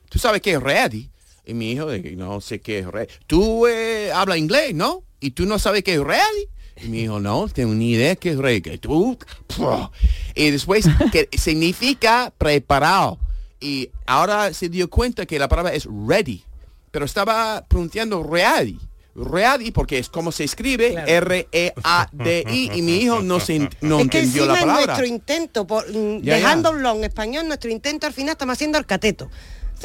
Tú 0.09 0.18
sabes 0.18 0.41
qué 0.43 0.53
es 0.55 0.61
ready. 0.62 1.09
Y 1.47 1.55
mi 1.55 1.72
hijo, 1.72 1.87
que 1.89 2.14
no 2.16 2.41
sé 2.41 2.61
qué 2.61 2.79
es 2.81 2.87
ready. 2.87 3.09
Tú 3.27 3.66
eh, 3.66 4.11
hablas 4.12 4.39
inglés, 4.39 4.75
¿no? 4.75 5.03
Y 5.20 5.33
tú 5.33 5.45
no 5.47 5.59
sabes 5.59 5.85
qué 5.85 5.95
es 5.95 6.01
ready. 6.01 6.49
Y 6.83 6.89
mi 6.89 7.03
hijo, 7.03 7.20
no, 7.20 7.49
tengo 7.49 7.72
ni 7.75 7.93
idea 7.93 8.16
qué 8.16 8.31
es 8.31 8.39
ready. 8.39 8.61
Que 8.61 8.79
tú, 8.79 9.16
Puh. 9.57 9.91
y 10.35 10.51
después, 10.51 10.87
que 11.12 11.29
significa 11.37 12.33
preparado. 12.37 13.18
Y 13.61 13.91
ahora 14.07 14.53
se 14.53 14.68
dio 14.68 14.91
cuenta 14.91 15.25
que 15.25 15.39
la 15.39 15.49
palabra 15.49 15.72
es 15.72 15.87
ready, 16.07 16.45
pero 16.91 17.05
estaba 17.05 17.64
pronunciando 17.66 18.22
ready. 18.22 18.79
Ready 19.16 19.70
porque 19.70 19.99
es 19.99 20.09
como 20.09 20.33
se 20.33 20.43
escribe 20.43 20.97
R-E-A-D-I 21.07 22.70
y 22.75 22.83
mi 22.83 22.97
hijo 22.97 23.20
no, 23.20 23.39
se, 23.39 23.70
no 23.81 24.01
es 24.01 24.09
que 24.09 24.18
entendió 24.18 24.47
la 24.47 24.55
palabra. 24.55 24.87
nuestro 24.87 25.07
intento, 25.07 25.66
por, 25.68 25.89
mm, 25.89 26.20
ya. 26.22 26.35
dejándolo 26.35 26.91
en 26.97 27.05
español, 27.05 27.47
nuestro 27.47 27.70
intento 27.70 28.09
al 28.09 28.12
final 28.12 28.33
estamos 28.33 28.55
haciendo 28.55 28.77
el 28.77 28.87
cateto. 28.87 29.31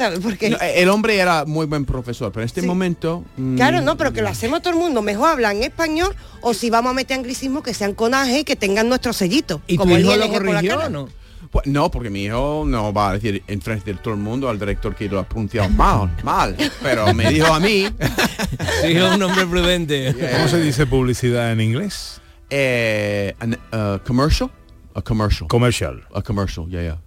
¿Sabes? 0.00 0.20
Porque... 0.20 0.48
No, 0.48 0.56
el 0.58 0.88
hombre 0.88 1.18
era 1.18 1.44
muy 1.44 1.66
buen 1.66 1.84
profesor, 1.84 2.32
pero 2.32 2.40
en 2.42 2.46
este 2.46 2.62
Sí. 2.62 2.66
momento... 2.66 3.22
mm, 3.36 3.56
Claro, 3.56 3.82
no, 3.82 3.98
pero 3.98 4.14
que 4.14 4.22
lo 4.22 4.30
hacemos 4.30 4.62
todo 4.62 4.72
el 4.72 4.78
mundo. 4.78 5.02
Mejor 5.02 5.28
hablan 5.28 5.58
en 5.58 5.64
español 5.64 6.16
o 6.40 6.54
si 6.54 6.70
vamos 6.70 6.92
a 6.92 6.94
meter 6.94 7.18
anglicismo 7.18 7.62
que 7.62 7.74
sean 7.74 7.92
con 7.92 8.14
AG 8.14 8.38
y 8.38 8.44
que 8.44 8.56
tengan 8.56 8.88
nuestro 8.88 9.12
sellito. 9.12 9.60
¿Y 9.66 9.74
tu 9.76 9.82
como 9.82 9.96
el 9.96 10.02
hijo 10.06 10.16
lo 10.16 10.28
corrigió 10.30 10.78
o 10.78 10.88
no? 10.88 11.08
Pues 11.50 11.66
no, 11.66 11.90
porque 11.90 12.08
mi 12.08 12.24
hijo 12.24 12.64
no 12.66 12.94
va 12.94 13.10
a 13.10 13.12
decir 13.14 13.42
en 13.46 13.60
frente 13.60 13.92
de 13.92 13.98
todo 13.98 14.14
el 14.14 14.20
mundo 14.20 14.48
al 14.48 14.58
director 14.58 14.94
que 14.94 15.06
lo 15.06 15.18
ha 15.18 15.28
pronunciado 15.28 15.68
mal, 15.68 16.16
mal. 16.22 16.56
Pero 16.82 17.12
me 17.12 17.28
dijo 17.30 17.52
a 17.52 17.60
mí, 17.60 17.86
Sí, 18.82 18.92
es 18.96 19.02
un 19.02 19.22
hombre 19.22 19.44
prudente. 19.46 20.14
¿Cómo 20.32 20.48
se 20.48 20.60
dice 20.62 20.86
publicidad 20.86 21.52
en 21.52 21.60
inglés? 21.60 22.20
Eh, 22.48 23.34
an, 23.38 23.58
uh, 23.72 23.98
commercial? 24.06 24.50
A 24.94 25.02
commercial. 25.02 25.46
Commercial. 25.48 26.02
A 26.14 26.22
commercial, 26.22 26.66
yeah, 26.70 26.82
yeah. 26.82 26.98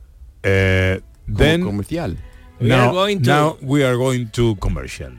Eh, 0.43 1.01
then 1.33 1.61
comercial. 1.63 2.17
We 2.63 2.71
are 2.71 2.85
now, 2.87 2.91
going 2.93 3.21
to- 3.21 3.29
now 3.29 3.57
we 3.61 3.83
are 3.83 3.97
going 3.97 4.27
to 4.31 4.55
commercial. 4.55 5.11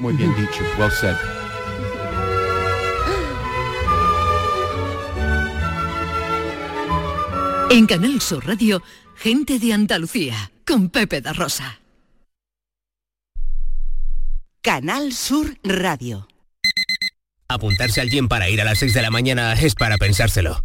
Muy 0.00 0.12
bien 0.14 0.34
dicho. 0.36 0.62
Well 0.78 0.90
said. 0.90 1.16
En 7.70 7.86
Canal 7.86 8.20
Sur 8.20 8.46
Radio, 8.46 8.82
gente 9.16 9.58
de 9.58 9.72
Andalucía, 9.72 10.50
con 10.66 10.90
Pepe 10.90 11.20
da 11.20 11.32
Rosa. 11.32 11.78
Canal 14.62 15.12
Sur 15.12 15.56
Radio. 15.62 16.26
Apuntarse 17.48 18.00
al 18.00 18.10
gym 18.10 18.28
para 18.28 18.48
ir 18.48 18.60
a 18.60 18.64
las 18.64 18.78
6 18.78 18.92
de 18.94 19.02
la 19.02 19.10
mañana 19.10 19.52
es 19.54 19.74
para 19.74 19.98
pensárselo. 19.98 20.64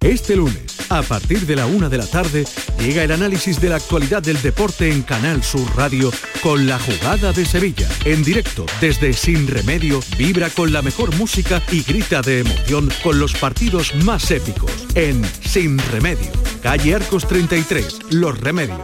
Este 0.00 0.36
lunes, 0.36 0.90
a 0.90 1.02
partir 1.02 1.46
de 1.46 1.56
la 1.56 1.66
una 1.66 1.88
de 1.88 1.98
la 1.98 2.06
tarde, 2.06 2.44
llega 2.78 3.02
el 3.02 3.10
análisis 3.10 3.60
de 3.60 3.70
la 3.70 3.76
actualidad 3.76 4.22
del 4.22 4.40
deporte 4.40 4.90
en 4.90 5.02
Canal 5.02 5.42
Sur 5.42 5.66
Radio 5.76 6.12
con 6.42 6.66
la 6.66 6.78
jugada 6.78 7.32
de 7.32 7.44
Sevilla. 7.44 7.88
En 8.04 8.22
directo, 8.22 8.66
desde 8.80 9.12
Sin 9.12 9.48
Remedio, 9.48 10.00
vibra 10.16 10.50
con 10.50 10.72
la 10.72 10.82
mejor 10.82 11.14
música 11.16 11.62
y 11.72 11.82
grita 11.82 12.22
de 12.22 12.40
emoción 12.40 12.88
con 13.02 13.18
los 13.18 13.34
partidos 13.34 13.94
más 14.04 14.30
épicos. 14.30 14.70
En 14.94 15.24
Sin 15.44 15.78
Remedio, 15.90 16.30
calle 16.62 16.94
Arcos 16.94 17.26
33, 17.26 17.98
Los 18.10 18.38
Remedios. 18.38 18.78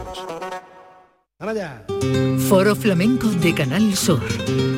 Foro 2.47 2.75
Flamenco 2.75 3.27
de 3.27 3.53
Canal 3.53 3.95
Sur. 3.95 4.21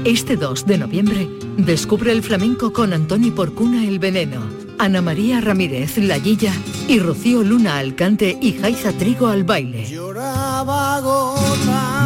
Este 0.03 0.36
2 0.36 0.65
de 0.65 0.77
noviembre, 0.79 1.29
descubre 1.57 2.11
el 2.11 2.23
flamenco 2.23 2.73
con 2.73 2.93
Antoni 2.93 3.31
Porcuna 3.31 3.88
el 3.88 3.99
Veneno, 3.99 4.64
Ana 4.80 5.01
María 5.01 5.41
Ramírez 5.41 5.97
La 5.97 6.17
Guilla 6.19 6.53
y 6.88 6.99
Rocío 6.99 7.43
Luna 7.43 7.78
al 7.78 7.95
cante 7.95 8.38
y 8.41 8.53
Jaiza 8.53 8.91
Trigo 8.93 9.28
al 9.28 9.43
baile. 9.43 9.88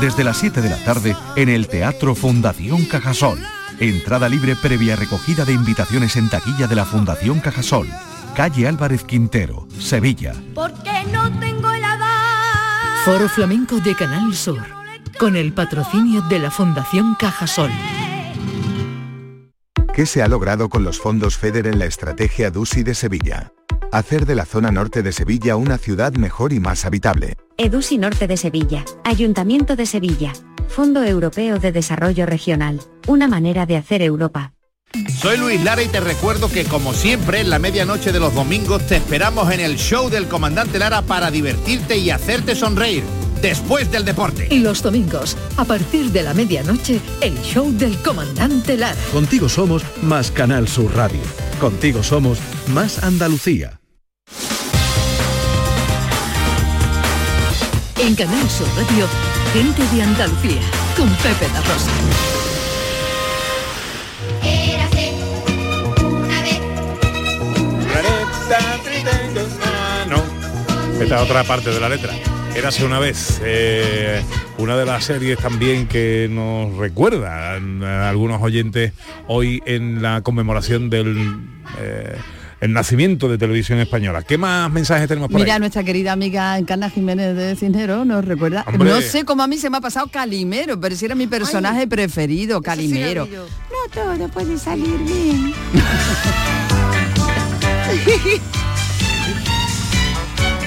Desde 0.02 0.24
las 0.24 0.38
7 0.38 0.62
de 0.62 0.70
la 0.70 0.84
tarde, 0.84 1.16
en 1.36 1.50
el 1.50 1.68
Teatro 1.68 2.16
Fundación 2.16 2.86
Cajasol. 2.86 3.40
Entrada 3.80 4.28
libre 4.30 4.56
previa 4.56 4.96
recogida 4.96 5.46
de 5.46 5.54
invitaciones 5.54 6.16
en 6.16 6.30
taquilla 6.30 6.68
de 6.68 6.76
la 6.76 6.86
Fundación 6.86 7.40
Cajasol. 7.40 7.88
Calle 8.36 8.68
Álvarez 8.68 9.04
Quintero, 9.04 9.68
Sevilla. 9.80 10.34
Porque 10.54 11.04
no 11.12 11.30
tengo 11.40 11.70
la 11.70 11.96
edad. 11.96 13.04
Foro 13.06 13.30
Flamenco 13.30 13.78
de 13.80 13.96
Canal 13.96 14.34
Sur. 14.36 14.62
Con 15.18 15.36
el 15.36 15.54
patrocinio 15.54 16.22
de 16.24 16.40
la 16.40 16.52
Fundación 16.52 17.16
Cajasol. 17.16 17.72
¿Qué 19.94 20.06
se 20.06 20.22
ha 20.22 20.28
logrado 20.28 20.70
con 20.70 20.84
los 20.84 21.00
fondos 21.00 21.38
FEDER 21.38 21.68
en 21.68 21.80
la 21.80 21.86
estrategia 21.86 22.52
DUSI 22.52 22.84
de 22.84 22.96
Sevilla? 22.96 23.52
Hacer 23.92 24.26
de 24.26 24.36
la 24.36 24.46
zona 24.46 24.72
norte 24.72 25.02
de 25.02 25.12
Sevilla 25.12 25.56
una 25.56 25.78
ciudad 25.78 26.14
mejor 26.14 26.54
y 26.54 26.60
más 26.60 26.86
habitable. 26.86 27.36
EDUSI 27.58 27.98
Norte 27.98 28.28
de 28.28 28.38
Sevilla, 28.38 28.86
Ayuntamiento 29.04 29.76
de 29.76 29.86
Sevilla, 29.86 30.32
Fondo 30.68 31.04
Europeo 31.04 31.60
de 31.60 31.72
Desarrollo 31.72 32.26
Regional, 32.26 32.80
una 33.08 33.28
manera 33.28 33.66
de 33.66 33.78
hacer 33.78 34.02
Europa. 34.02 34.54
Soy 35.20 35.38
Luis 35.38 35.64
Lara 35.64 35.82
y 35.84 35.88
te 35.88 36.00
recuerdo 36.00 36.50
que 36.50 36.66
como 36.66 36.94
siempre 36.94 37.42
en 37.42 37.50
la 37.50 37.60
medianoche 37.60 38.12
de 38.12 38.20
los 38.20 38.34
domingos 38.34 38.86
te 38.88 38.96
esperamos 38.96 39.52
en 39.52 39.60
el 39.60 39.76
show 39.78 40.10
del 40.10 40.28
comandante 40.28 40.80
Lara 40.80 41.02
para 41.02 41.32
divertirte 41.32 41.98
y 41.98 42.12
hacerte 42.12 42.56
sonreír 42.56 43.04
después 43.42 43.92
del 43.92 44.06
deporte. 44.06 44.48
Y 44.52 44.60
los 44.60 44.82
domingos, 44.82 45.38
a 45.58 45.66
partir 45.66 46.12
de 46.12 46.24
la 46.24 46.34
medianoche, 46.34 47.00
el 47.22 47.40
show 47.42 47.72
del 47.72 47.98
comandante 48.02 48.78
Lara. 48.78 49.00
Contigo 49.12 49.50
somos 49.50 49.84
más 50.02 50.32
Canal 50.32 50.68
Sur 50.68 50.96
Radio. 50.96 51.22
Contigo 51.60 52.04
somos 52.04 52.40
más 52.68 53.04
Andalucía. 53.04 53.80
En 57.98 58.16
Canal 58.16 58.50
Sur 58.50 58.68
Radio, 58.78 59.08
gente 59.54 59.84
de 59.96 60.02
Andalucía, 60.02 60.62
con 60.96 61.10
Pepe 61.18 61.48
da 61.54 61.62
Rosa. 61.62 61.92
Esta 71.00 71.16
es 71.16 71.22
otra 71.22 71.44
parte 71.46 71.70
de 71.70 71.80
la 71.80 71.88
letra. 71.88 72.14
Érase 72.60 72.84
una 72.84 73.00
vez 73.00 73.40
eh, 73.42 74.22
una 74.58 74.76
de 74.76 74.86
las 74.86 75.06
series 75.06 75.40
también 75.40 75.88
que 75.88 76.28
nos 76.30 76.76
recuerdan 76.76 77.82
a 77.86 78.10
algunos 78.10 78.42
oyentes 78.42 78.92
hoy 79.28 79.64
en 79.66 80.02
la 80.02 80.20
conmemoración 80.24 80.90
del 80.90 81.40
eh, 81.80 82.18
el 82.60 82.74
nacimiento 82.74 83.30
de 83.30 83.38
televisión 83.38 83.80
española. 83.80 84.24
¿Qué 84.24 84.38
más 84.38 84.70
mensajes 84.70 85.08
tenemos 85.08 85.32
por 85.32 85.40
Mira, 85.40 85.54
ahí? 85.54 85.60
nuestra 85.62 85.86
querida 85.86 86.12
amiga 86.12 86.58
Encarna 86.58 86.90
Jiménez 86.90 87.34
de 87.34 87.56
Cisneros 87.56 88.06
nos 88.06 88.26
recuerda. 88.26 88.66
Hombre. 88.68 88.90
No 88.90 89.00
sé 89.00 89.24
cómo 89.24 89.42
a 89.42 89.48
mí 89.48 89.58
se 89.58 89.70
me 89.70 89.78
ha 89.78 89.82
pasado 89.82 90.08
Calimero, 90.08 90.78
pero 90.82 90.98
si 90.98 91.06
era 91.06 91.16
mi 91.16 91.28
personaje 91.28 91.88
preferido, 91.88 92.62
Calimero. 92.62 93.26
No 93.26 93.94
todo 93.94 94.28
puede 94.28 94.58
salir 94.58 94.98
bien. 95.06 95.54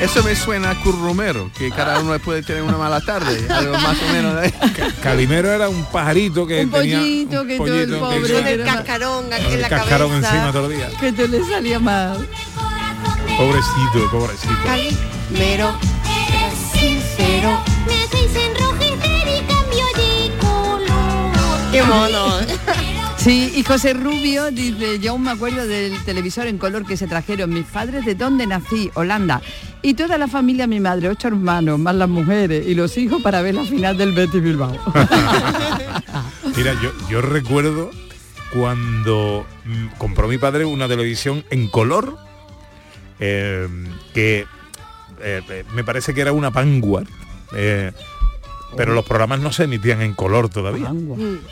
Eso 0.03 0.23
me 0.25 0.35
suena 0.35 0.71
a 0.71 0.75
Currumero, 0.83 1.51
que 1.57 1.71
cada 1.71 2.01
uno 2.01 2.19
puede 2.19 2.43
tener 2.43 2.63
una 2.63 2.77
mala 2.77 3.01
tarde, 3.01 3.47
algo 3.49 3.79
más 3.79 3.97
o 4.03 4.13
menos 4.13 4.41
de 4.41 4.53
Calimero 5.01 5.53
era 5.53 5.69
un 5.69 5.85
pajarito 5.85 6.45
que 6.45 6.65
Un 6.65 6.71
tenía 6.73 6.99
pollito 6.99 7.43
un 7.43 7.47
que 7.47 7.57
todo 7.57 7.75
el 7.81 7.89
que 7.89 7.97
pobre 7.97 8.53
el 8.55 8.65
cascarón 8.65 9.33
aquí 9.33 9.53
en 9.53 9.63
la 9.63 9.69
cascarón 9.69 10.11
cabeza. 10.11 10.35
encima 10.35 10.53
todo 10.53 10.67
el 10.71 10.77
día. 10.77 10.91
Que 10.99 11.13
te 11.13 11.29
le 11.29 11.45
salía 11.45 11.79
mal. 11.79 12.29
Pobrecito, 13.39 14.11
pobrecito. 14.11 14.55
Calimero. 14.65 15.73
Sincero. 16.73 17.61
Me 17.87 18.03
hacéis 18.03 18.31
enrojecer 18.35 19.29
y 19.29 19.47
cambio 19.47 19.87
de 19.97 20.33
color. 20.41 21.71
Qué 21.71 21.83
mono. 21.85 22.39
Sí, 23.19 23.53
y 23.55 23.63
José 23.63 23.95
Rubio 23.95 24.51
dice, 24.51 24.99
yo 24.99 25.13
aún 25.13 25.23
me 25.23 25.31
acuerdo 25.31 25.65
del 25.65 26.03
televisor 26.05 26.49
en 26.49 26.59
color 26.59 26.85
que 26.85 26.97
se 26.97 27.07
trajeron 27.07 27.51
mis 27.51 27.67
padres 27.67 28.05
de 28.05 28.17
donde 28.17 28.49
nací, 28.49 28.91
Holanda. 28.95 29.41
Y 29.85 29.95
toda 29.95 30.17
la 30.17 30.29
familia, 30.29 30.67
mi 30.69 30.79
madre, 30.79 31.09
ocho 31.09 31.27
hermanos, 31.29 31.79
más 31.79 31.95
las 31.97 32.09
mujeres 32.09 32.67
y 32.67 32.75
los 32.75 32.97
hijos 32.99 33.21
para 33.21 33.43
ver 33.43 33.55
la 33.57 33.65
final 33.65 33.97
del 33.99 34.13
Betis 34.13 34.41
Bilbao. 34.43 34.77
Mira, 36.57 36.75
yo, 36.81 36.91
yo 37.11 37.21
recuerdo 37.21 37.91
cuando 38.53 39.45
mm, 39.65 39.87
compró 39.99 40.29
mi 40.29 40.39
padre 40.39 40.65
una 40.65 40.87
televisión 40.87 41.45
en 41.51 41.67
color 41.69 42.17
eh, 43.19 43.67
que 44.15 44.47
eh, 45.21 45.41
eh, 45.49 45.65
me 45.75 45.83
parece 45.85 46.15
que 46.15 46.21
era 46.21 46.33
una 46.33 46.51
Vanguard. 46.51 47.07
eh, 47.55 47.93
pero 48.75 48.95
los 48.95 49.05
programas 49.05 49.39
no 49.41 49.53
se 49.53 49.65
emitían 49.65 50.01
en 50.01 50.15
color 50.15 50.49
todavía. 50.49 50.91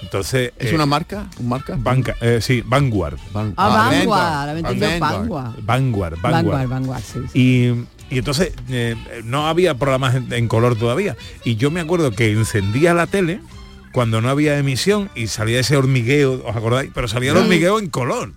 Entonces 0.02 0.52
¿Es 0.58 0.72
eh, 0.72 0.74
una 0.74 0.86
marca? 0.86 1.26
¿Un 1.38 1.48
marca? 1.50 1.76
Vanca- 1.76 2.16
eh, 2.22 2.38
sí, 2.40 2.62
Vanguard. 2.64 3.18
Ah, 3.34 3.90
Vanguard, 3.90 4.52
me 4.54 4.60
entendí 4.60 4.80
yo, 4.80 4.98
Vanguard. 5.00 5.52
Vanguard, 5.62 6.16
Vanguard. 6.22 6.22
Vanguard, 6.22 6.68
Vanguard, 6.68 7.02
sí. 7.02 7.18
sí. 7.30 7.84
Y, 8.10 8.18
entonces 8.18 8.52
eh, 8.68 8.96
no 9.24 9.46
había 9.48 9.74
programas 9.74 10.14
en, 10.16 10.32
en 10.32 10.48
color 10.48 10.76
todavía. 10.76 11.16
Y 11.44 11.56
yo 11.56 11.70
me 11.70 11.80
acuerdo 11.80 12.10
que 12.10 12.30
encendía 12.32 12.92
la 12.94 13.06
tele 13.06 13.40
cuando 13.92 14.20
no 14.20 14.28
había 14.28 14.58
emisión 14.58 15.10
y 15.14 15.26
salía 15.28 15.60
ese 15.60 15.76
hormigueo, 15.76 16.42
¿os 16.44 16.56
acordáis? 16.56 16.90
Pero 16.94 17.08
salía 17.08 17.30
el 17.30 17.36
Sí. 17.38 17.42
hormigueo 17.44 17.78
en 17.78 17.88
color. 17.88 18.32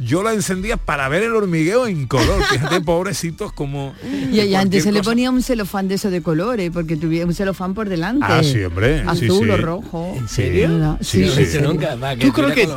Yo 0.00 0.22
la 0.22 0.32
encendía 0.32 0.76
para 0.76 1.08
ver 1.08 1.22
el 1.22 1.34
hormigueo 1.34 1.86
en 1.86 2.06
color. 2.06 2.42
Fíjate, 2.44 2.80
pobrecitos, 2.84 3.52
como... 3.52 3.94
Y, 4.32 4.40
y 4.40 4.54
antes 4.54 4.84
se 4.84 4.92
le 4.92 5.02
ponía 5.02 5.30
un 5.30 5.42
celofán 5.42 5.88
de 5.88 5.94
eso 5.96 6.10
de 6.10 6.22
colores, 6.22 6.70
porque 6.72 6.96
tuviera 6.96 7.26
un 7.26 7.34
celofán 7.34 7.74
por 7.74 7.88
delante. 7.88 8.24
Ah, 8.28 8.42
sí, 8.42 8.62
hombre. 8.64 9.00
Azul 9.06 9.46
sí. 9.46 9.50
o 9.50 9.56
rojo. 9.56 10.14
¿En 10.16 10.28
serio? 10.28 10.98
Sí, 11.00 11.24
Sí, 11.28 11.30
sí. 11.30 11.46
sí. 11.46 11.58
Nunca, 11.60 11.94
va, 11.96 12.16
que 12.16 12.26
¿Tú 12.26 12.32
crees 12.32 12.54
que 12.54 12.68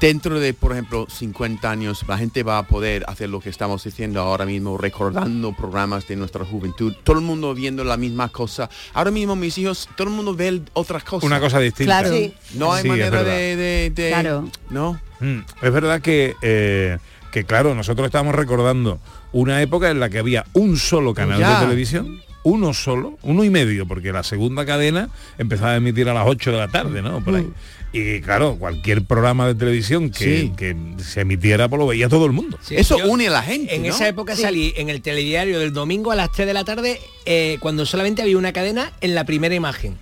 dentro 0.00 0.38
de, 0.40 0.52
por 0.54 0.72
ejemplo, 0.72 1.06
50 1.10 1.70
años, 1.70 2.04
la 2.06 2.18
gente 2.18 2.42
va 2.42 2.58
a 2.58 2.66
poder 2.66 3.04
hacer 3.08 3.28
lo 3.30 3.40
que 3.40 3.48
estamos 3.50 3.82
diciendo 3.84 4.20
ahora 4.20 4.44
mismo, 4.44 4.76
recordando 4.78 5.52
programas 5.54 6.06
de 6.08 6.16
nuestra 6.16 6.44
juventud, 6.44 6.94
todo 7.04 7.16
el 7.18 7.24
mundo 7.24 7.54
viendo 7.54 7.84
la 7.84 7.96
misma 7.96 8.28
cosa? 8.28 8.68
Ahora 8.92 9.10
mismo 9.10 9.36
mis 9.36 9.56
hijos, 9.58 9.88
todo 9.96 10.08
el 10.08 10.14
mundo 10.14 10.34
ve 10.34 10.62
otras 10.74 11.04
cosas. 11.04 11.24
Una 11.26 11.40
cosa 11.40 11.58
distinta. 11.60 12.00
Claro. 12.00 12.16
No 12.54 12.72
hay 12.72 12.84
manera 12.88 13.22
de- 13.22 13.90
de- 13.94 14.08
Claro. 14.08 14.48
¿No? 14.70 15.00
Mm, 15.20 15.38
Es 15.62 15.72
verdad 15.72 16.00
que, 16.00 16.34
eh, 16.42 16.98
que, 17.32 17.44
claro, 17.44 17.74
nosotros 17.74 18.06
estamos 18.06 18.34
recordando 18.34 18.98
una 19.32 19.60
época 19.62 19.90
en 19.90 20.00
la 20.00 20.08
que 20.10 20.18
había 20.18 20.44
un 20.52 20.76
solo 20.76 21.14
canal 21.14 21.38
Ya. 21.40 21.54
de 21.60 21.66
televisión, 21.66 22.20
uno 22.42 22.72
solo, 22.74 23.18
uno 23.22 23.42
y 23.44 23.50
medio, 23.50 23.86
porque 23.86 24.12
la 24.12 24.22
segunda 24.22 24.64
cadena 24.64 25.08
empezaba 25.36 25.72
a 25.72 25.76
emitir 25.76 26.08
a 26.08 26.14
las 26.14 26.26
8 26.26 26.52
de 26.52 26.58
la 26.58 26.68
tarde, 26.68 27.02
¿no? 27.02 27.22
Por 27.24 27.34
ahí. 27.36 27.48
Y 27.92 28.20
claro, 28.20 28.56
cualquier 28.56 29.04
programa 29.04 29.46
de 29.48 29.54
televisión 29.54 30.10
que, 30.10 30.24
Sí. 30.42 30.52
que 30.56 30.76
se 30.98 31.22
emitiera, 31.22 31.68
pues 31.68 31.78
lo 31.80 31.86
veía 31.86 32.08
todo 32.08 32.26
el 32.26 32.32
mundo. 32.32 32.58
Sí, 32.62 32.76
Eso 32.76 32.98
yo 32.98 33.06
une 33.08 33.28
a 33.28 33.30
la 33.30 33.42
gente, 33.42 33.74
En 33.74 33.82
¿no? 33.82 33.88
esa 33.88 34.06
época 34.06 34.36
salí 34.36 34.74
en 34.76 34.90
el 34.90 35.02
telediario 35.02 35.58
del 35.58 35.72
domingo 35.72 36.12
a 36.12 36.14
las 36.16 36.30
3 36.30 36.46
de 36.46 36.54
la 36.54 36.62
tarde, 36.64 37.00
eh, 37.24 37.56
cuando 37.60 37.84
solamente 37.86 38.22
había 38.22 38.36
una 38.38 38.52
cadena 38.52 38.92
en 39.00 39.14
la 39.14 39.24
primera 39.24 39.54
imagen. 39.54 39.96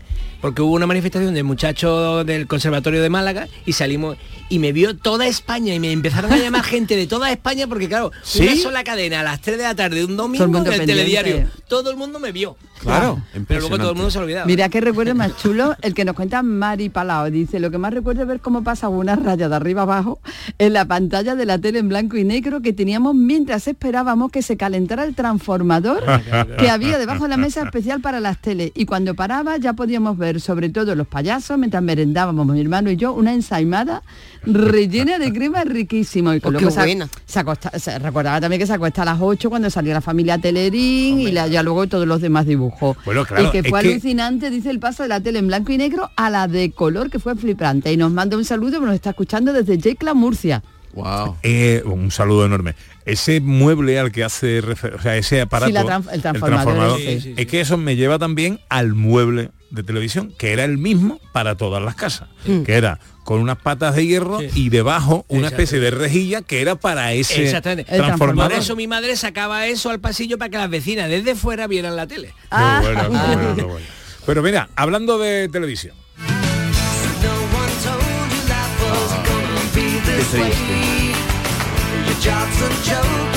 Porque 0.45 0.61
hubo 0.61 0.75
una 0.75 0.87
manifestación 0.87 1.33
de 1.33 1.43
muchachos 1.43 2.27
del 2.27 2.47
Conservatorio 2.47 3.01
de 3.01 3.09
Málaga 3.09 3.49
y 3.65 3.73
salimos 3.73 4.19
y 4.51 4.59
me 4.59 4.73
vio 4.73 4.95
toda 4.95 5.27
España 5.27 5.75
y 5.75 5.81
me 5.81 5.91
empezaron 5.91 6.31
a 6.31 6.37
llamar 6.37 6.63
gente 6.65 6.97
de 6.97 7.07
toda 7.07 7.33
España 7.33 7.67
porque 7.67 7.89
claro, 7.89 8.11
¿Sí? 8.23 8.43
una 8.43 8.57
sola 8.57 8.85
cadena 8.85 9.21
a 9.21 9.23
las 9.23 9.41
3 9.41 9.57
de 9.57 9.63
la 9.63 9.75
tarde 9.75 10.05
un 10.05 10.19
domingo 10.19 10.45
Todo 10.45 10.49
el 10.49 10.53
mundo 10.53 10.69
en 10.69 10.75
el 10.75 10.87
pendiente. 10.87 11.03
telediario. 11.03 11.49
Todo 11.67 11.91
el 11.91 11.97
mundo 11.97 12.21
me 12.21 12.31
vio. 12.31 12.59
Claro, 12.79 13.23
Pero 13.49 13.61
luego 13.61 13.79
todo 13.79 13.91
el 13.91 13.97
mundo 13.97 14.11
se 14.11 14.19
olvidaba. 14.19 14.45
Mira 14.45 14.69
qué 14.69 14.83
recuerdo 14.83 15.15
más 15.15 15.35
chulo 15.39 15.75
el 15.81 15.95
que 15.95 16.05
nos 16.05 16.15
cuenta 16.15 16.43
Mari 16.43 16.91
Palao. 16.91 17.31
Dice, 17.31 17.59
lo 17.59 17.71
que 17.71 17.79
más 17.79 17.95
recuerdo 17.95 18.23
es 18.23 18.29
ver 18.29 18.41
cómo 18.41 18.63
pasaba 18.63 18.95
una 18.95 19.17
raya 19.17 19.49
de 19.49 19.57
arriba 19.57 19.83
abajo 19.83 20.19
en 20.59 20.75
la 20.75 20.85
pantalla 20.85 21.35
de 21.35 21.47
la 21.47 21.59
tele 21.59 21.79
en 21.79 21.89
blanco 21.89 22.19
y 22.19 22.25
negro 22.25 22.61
que 22.61 22.75
teníamos 22.75 23.15
mientras 23.15 23.67
esperábamos 23.67 24.31
que 24.31 24.43
se 24.43 24.59
calentara 24.59 25.05
el 25.05 25.15
transformador 25.15 26.05
que 26.59 26.69
había 26.69 26.99
debajo 26.99 27.23
de 27.23 27.31
la 27.31 27.39
mesa 27.39 27.63
especial 27.63 28.03
para 28.03 28.21
las 28.21 28.39
teles. 28.43 28.73
Y 28.75 28.85
cuando 28.85 29.15
paraba 29.15 29.57
ya 29.57 29.73
podíamos 29.73 30.19
ver, 30.19 30.34
sobre 30.41 30.69
todo 30.71 30.95
los 30.95 31.07
payasos, 31.07 31.59
mientras 31.59 31.83
merendábamos 31.83 32.47
mi 32.47 32.61
hermano 32.61 32.91
y 32.91 32.97
yo, 32.97 33.13
una 33.13 33.33
ensaimada 33.35 34.03
rellena 34.47 35.19
de 35.19 35.33
crema 35.33 35.65
riquísimo. 35.65 36.33
Y 36.35 36.41
que 36.41 36.49
Oh, 36.49 36.51
luego 36.51 36.67
qué 36.69 36.73
se- 36.73 36.81
buena. 36.81 37.09
se, 37.25 37.41
acosta- 37.41 37.79
se 37.79 37.99
recordaba 37.99 38.41
también 38.41 38.61
que 38.61 38.67
se 38.67 38.73
acuesta 38.75 39.03
a 39.03 39.05
las 39.07 39.19
8 39.21 39.49
cuando 39.51 39.71
salía 39.71 39.95
la 39.95 40.01
familia 40.01 40.39
Telerín 40.39 41.21
y 41.21 41.31
la- 41.33 41.47
ya 41.49 41.63
luego 41.63 41.87
todos 41.87 42.07
los 42.07 42.21
demás 42.21 42.47
dibujos. 42.47 42.97
Bueno, 43.05 43.25
claro, 43.25 43.45
y 43.45 43.51
que 43.51 43.63
fue 43.69 43.83
que- 43.83 43.93
alucinante, 43.93 44.51
dice 44.51 44.71
el 44.71 44.81
paso 44.81 45.03
de 45.03 45.09
la 45.09 45.21
tele 45.21 45.39
en 45.39 45.47
blanco 45.47 45.73
y 45.73 45.79
negro 45.79 46.11
a 46.17 46.31
la 46.31 46.49
de 46.49 46.71
color, 46.73 47.11
que 47.11 47.19
fue 47.19 47.35
flipante. 47.37 47.93
Y 47.93 47.97
nos 47.97 48.13
manda 48.13 48.37
un 48.37 48.45
saludo, 48.45 48.81
nos 48.81 48.95
está 48.95 49.11
escuchando 49.11 49.53
desde 49.53 49.79
Yecla, 49.79 50.15
Murcia. 50.15 50.63
Wow. 50.95 51.37
Eh, 51.43 51.83
un 51.87 52.13
saludo 52.13 52.47
enorme. 52.47 52.77
Ese 53.05 53.41
mueble 53.41 53.99
al 53.99 54.13
que 54.13 54.23
hace 54.23 54.63
refer- 54.63 54.95
o 54.95 55.03
sea, 55.03 55.17
ese 55.17 55.41
aparato, 55.41 55.67
Sí, 55.67 55.73
la 55.73 56.03
el 56.13 56.23
transformador. 56.23 56.99
Sí, 57.01 57.21
sí, 57.21 57.35
es 57.37 57.47
que 57.47 57.61
eso 57.61 57.77
me 57.77 57.97
lleva 57.97 58.19
también 58.21 58.61
al 58.69 58.95
mueble 58.95 59.51
de 59.75 59.83
televisión, 59.83 60.33
que 60.39 60.53
era 60.53 60.65
el 60.65 60.79
mismo 60.79 61.21
para 61.33 61.57
todas 61.57 61.83
las 61.83 61.95
casas, 61.95 62.29
Mm. 62.47 62.63
que 62.63 62.75
era 62.75 62.99
con 63.25 63.41
unas 63.41 63.57
patas 63.59 63.95
de 63.97 64.07
hierro 64.07 64.39
y 64.43 64.69
debajo 64.69 65.25
una 65.29 65.47
especie 65.49 65.81
de 65.81 65.91
rejilla 65.91 66.43
que 66.43 66.61
era 66.61 66.75
para 66.77 67.13
ese 67.15 67.45
Exactamente. 67.45 67.85
transformador. 67.97 68.53
Por 68.53 68.61
eso 68.61 68.77
mi 68.77 68.87
madre 68.87 69.17
sacaba 69.17 69.67
eso 69.67 69.91
al 69.91 69.99
pasillo 70.01 70.37
para 70.39 70.51
que 70.51 70.59
las 70.59 70.69
vecinas 70.71 71.09
desde 71.09 71.35
fuera 71.35 71.67
vieran 71.67 71.97
la 71.97 72.07
tele. 72.07 72.35
Bueno, 72.51 73.09
bueno, 73.09 73.55
qué 73.57 73.63
bueno. 73.63 73.87
Pero 74.27 74.43
mira, 74.43 74.69
hablando 74.77 75.19
de 75.19 75.49
televisión, 75.49 75.95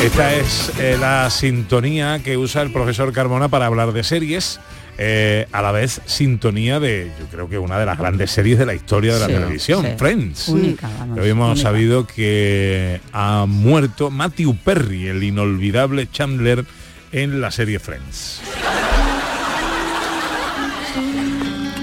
Esta 0.04 0.34
es 0.36 0.72
eh, 0.80 0.98
la 1.00 1.30
sintonía 1.30 2.20
que 2.24 2.38
usa 2.38 2.62
el 2.62 2.72
profesor 2.72 3.12
Carmona 3.14 3.50
para 3.50 3.66
hablar 3.66 3.92
de 3.92 4.04
series, 4.04 4.60
eh, 4.98 5.48
a 5.52 5.62
la 5.62 5.72
vez 5.72 6.02
sintonía 6.06 6.80
de, 6.80 7.12
yo 7.20 7.26
creo 7.28 7.48
que 7.50 7.58
una 7.60 7.78
de 7.80 7.86
las 7.86 7.98
grandes 7.98 8.32
series 8.32 8.58
de 8.58 8.66
la 8.66 8.74
historia 8.74 9.14
de 9.14 9.20
la 9.20 9.28
Sí, 9.28 9.34
televisión, 9.34 9.86
sí. 9.86 9.92
Friends. 9.98 10.48
Única, 10.50 10.90
vamos, 11.00 11.20
Hoy 11.20 11.30
hemos 11.30 11.52
única. 11.54 11.70
sabido 11.70 12.08
que 12.08 13.00
ha 13.14 13.46
muerto 13.48 14.10
Matthew 14.10 14.58
Perry, 14.64 15.08
el 15.08 15.24
inolvidable 15.24 16.10
Chandler 16.12 16.66
en 17.12 17.40
la 17.42 17.52
serie 17.52 17.80
Friends. 17.80 18.42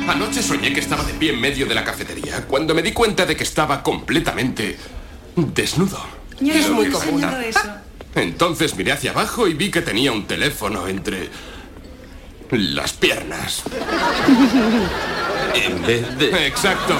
Anoche 0.08 0.42
soñé 0.42 0.72
que 0.72 0.80
estaba 0.80 1.02
de 1.04 1.14
pie 1.14 1.32
en 1.32 1.40
medio 1.40 1.66
de 1.66 1.74
la 1.74 1.82
cafetería, 1.82 2.42
cuando 2.46 2.74
me 2.74 2.82
di 2.82 2.92
cuenta 2.92 3.24
de 3.24 3.34
que 3.36 3.42
estaba 3.44 3.82
completamente 3.82 4.76
desnudo. 5.36 5.98
Es 6.40 6.68
muy 6.70 6.88
común. 6.90 7.24
Entonces 8.14 8.76
miré 8.76 8.92
hacia 8.92 9.10
abajo 9.12 9.48
y 9.48 9.54
vi 9.54 9.70
que 9.70 9.80
tenía 9.80 10.12
un 10.12 10.26
teléfono 10.26 10.86
entre 10.88 11.30
las 12.50 12.92
piernas. 12.92 13.62
En 15.54 15.82
vez 15.86 16.18
de... 16.18 16.46
Exacto. 16.46 16.94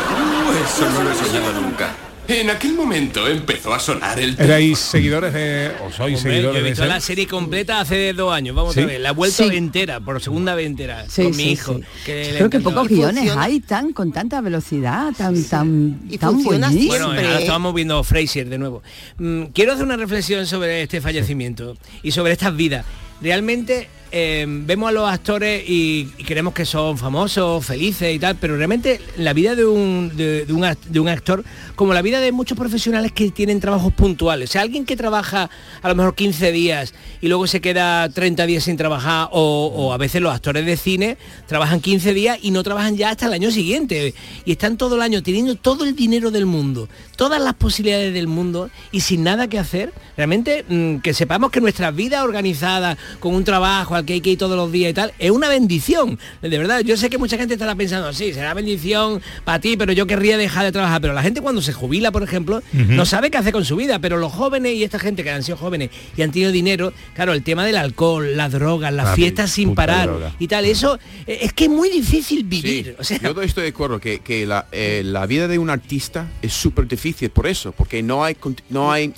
Eso 0.65 0.91
no 0.91 1.03
lo 1.03 1.11
he 1.11 1.15
soñado 1.15 1.61
nunca. 1.61 1.95
En 2.27 2.49
aquel 2.49 2.73
momento 2.73 3.29
empezó 3.29 3.75
a 3.75 3.79
sonar 3.79 4.19
el 4.19 4.35
¿Erais 4.41 4.79
seguidores 4.79 5.35
de... 5.35 5.71
o 5.87 5.93
sois 5.93 5.99
Hombre, 5.99 6.11
yo 6.13 6.17
seguidores 6.53 6.57
he 6.61 6.63
de 6.63 6.71
visto 6.71 6.85
la 6.87 6.99
serie 6.99 7.27
completa 7.27 7.81
hace 7.81 8.15
dos 8.15 8.33
años, 8.33 8.57
vamos 8.57 8.73
¿Sí? 8.73 8.81
a 8.81 8.87
ver, 8.87 9.01
la 9.03 9.11
he 9.11 9.13
vuelto 9.13 9.47
Sí. 9.47 9.55
entera, 9.55 10.01
por 10.01 10.23
segunda 10.23 10.55
vez 10.55 10.65
entera, 10.65 11.05
Sí, 11.07 11.25
con 11.25 11.35
sí, 11.35 11.43
mi 11.45 11.53
hijo. 11.53 11.75
sí. 11.75 11.85
que 12.07 12.33
Creo 12.39 12.49
que 12.49 12.61
pocos 12.61 12.89
guiones 12.89 13.31
hay 13.37 13.61
tan 13.61 13.93
con 13.93 14.11
tanta 14.11 14.41
velocidad, 14.41 15.13
tan 15.15 15.45
tan 15.45 16.01
Y 16.09 16.17
tan 16.17 16.33
funciona 16.33 16.69
buenísimo. 16.69 16.93
Bueno, 16.97 17.07
ahora 17.11 17.39
estábamos 17.41 17.75
viendo 17.75 18.03
Fraser 18.03 18.49
de 18.49 18.57
nuevo. 18.57 18.83
Mm, 19.19 19.43
quiero 19.53 19.75
hacer 19.75 19.85
una 19.85 19.99
reflexión 19.99 20.47
sobre 20.47 20.81
este 20.83 21.03
fallecimiento 21.03 21.77
y 22.03 22.11
sobre 22.13 22.33
estas 22.33 22.57
vidas. 22.57 22.87
Realmente 23.21 23.87
eh, 24.17 24.47
vemos 24.47 24.91
a 24.91 24.93
los 24.93 25.11
actores 25.11 25.69
y, 25.69 26.09
y 26.17 26.23
creemos 26.23 26.55
que 26.55 26.65
son 26.65 26.97
famosos, 26.97 27.67
felices 27.67 28.15
y 28.15 28.21
tal, 28.21 28.37
pero 28.37 28.57
realmente 28.57 29.01
la 29.17 29.33
vida 29.33 29.57
de 29.57 29.65
un, 29.65 30.13
de, 30.15 30.47
un, 30.51 30.65
de 30.87 31.01
un 31.01 31.09
actor, 31.09 31.45
como 31.75 31.93
la 31.95 32.01
vida 32.01 32.21
de 32.21 32.31
muchos 32.31 32.57
profesionales 32.57 33.11
que 33.11 33.33
tienen 33.33 33.59
trabajos 33.59 33.93
puntuales, 33.93 34.51
o 34.51 34.53
sea, 34.53 34.63
alguien 34.63 34.85
que 34.85 34.95
trabaja 34.95 35.51
a 35.83 35.89
lo 35.89 35.97
mejor 35.97 36.15
15 36.15 36.53
días 36.53 36.95
y 37.21 37.27
luego 37.27 37.49
se 37.49 37.61
queda 37.61 38.09
30 38.09 38.47
días 38.47 38.63
sin 38.63 38.77
trabajar, 38.77 39.31
o, 39.33 39.73
o 39.75 39.93
a 39.93 39.97
veces 39.97 40.23
los 40.23 40.33
actores 40.33 40.65
de 40.65 40.77
cine 40.77 41.19
trabajan 41.49 41.81
15 41.81 42.15
días 42.15 42.39
y 42.41 42.53
no 42.53 42.63
trabajan 42.63 42.97
ya 42.97 43.11
hasta 43.11 43.27
el 43.27 43.33
año 43.33 43.51
siguiente, 43.51 44.15
y 44.45 44.53
están 44.53 44.77
todo 44.77 44.95
el 44.95 45.03
año 45.03 45.25
teniendo 45.25 45.57
todo 45.57 45.85
el 45.85 45.97
dinero 45.97 46.31
del 46.31 46.47
mundo, 46.47 46.89
todas 47.17 47.43
las 47.43 47.55
posibilidades 47.55 48.15
del 48.15 48.29
mundo 48.29 48.71
y 48.93 49.01
sin 49.01 49.25
nada 49.25 49.49
que 49.49 49.59
hacer, 49.59 49.93
realmente 50.17 50.65
mm, 50.69 50.99
que 50.99 51.15
sepamos 51.15 51.51
que 51.51 51.61
nuestra 51.61 51.91
vida 51.91 52.23
organizada 52.23 52.97
con 53.19 53.35
un 53.35 53.43
trabajo 53.43 54.04
que 54.05 54.15
hay 54.15 54.21
que 54.21 54.31
ir 54.31 54.39
todos 54.39 54.57
los 54.57 54.71
días 54.73 54.91
y 54.91 54.95
tal, 54.95 55.13
es 55.19 55.31
una 55.31 55.49
bendición. 55.49 56.19
De 56.43 56.57
verdad, 56.59 56.81
yo 56.81 56.97
sé 56.97 57.11
que 57.11 57.19
mucha 57.19 57.37
gente 57.37 57.55
estará 57.55 57.75
pensando, 57.75 58.13
sí, 58.13 58.33
será 58.33 58.55
bendición 58.55 59.21
para 59.45 59.61
ti, 59.61 59.77
pero 59.77 59.93
yo 59.93 60.07
querría 60.07 60.37
dejar 60.37 60.65
de 60.65 60.73
trabajar. 60.73 61.01
Pero 61.01 61.13
la 61.15 61.23
gente 61.23 61.41
cuando 61.41 61.63
se 61.63 61.73
jubila, 61.73 62.13
por 62.13 62.23
ejemplo, 62.23 62.63
no 62.73 63.05
sabe 63.07 63.31
qué 63.31 63.39
hacer 63.39 63.53
con 63.53 63.65
su 63.65 63.77
vida. 63.77 63.99
Pero 63.99 64.17
los 64.17 64.33
jóvenes 64.33 64.75
y 64.75 64.85
esta 64.85 64.99
gente 64.99 65.23
que 65.25 65.31
han 65.31 65.43
sido 65.43 65.57
jóvenes 65.57 65.91
y 66.17 66.23
han 66.23 66.31
tenido 66.33 66.53
dinero, 66.53 66.93
claro, 67.15 67.33
el 67.33 67.43
tema 67.43 67.65
del 67.65 67.77
alcohol, 67.77 68.37
las 68.37 68.53
drogas, 68.53 68.93
las 68.93 69.07
La 69.07 69.15
fiestas 69.15 69.51
sin 69.51 69.75
parar 69.75 70.09
droga. 70.09 70.35
y 70.39 70.49
tal, 70.49 70.65
eso 70.65 70.99
eh, 71.27 71.39
es 71.43 71.53
que 71.53 71.65
es 71.65 71.71
muy 71.71 71.91
difícil 71.91 72.45
vivir. 72.45 72.97
O 72.99 73.05
sea, 73.05 73.19
Yo 73.21 73.41
estoy 73.43 73.65
de 73.65 73.69
acuerdo 73.71 74.01
que, 74.01 74.21
que 74.21 74.47
la, 74.47 74.67
eh, 74.73 75.03
la 75.05 75.27
vida 75.27 75.49
de 75.49 75.59
un 75.59 75.71
artista 75.71 76.29
es 76.43 76.53
súper 76.53 76.87
difícil 76.89 77.31
por 77.31 77.47
eso, 77.47 77.73
porque 77.73 78.03
no 78.03 78.25
hay 78.25 78.37
no 78.69 78.93
hay 78.93 79.13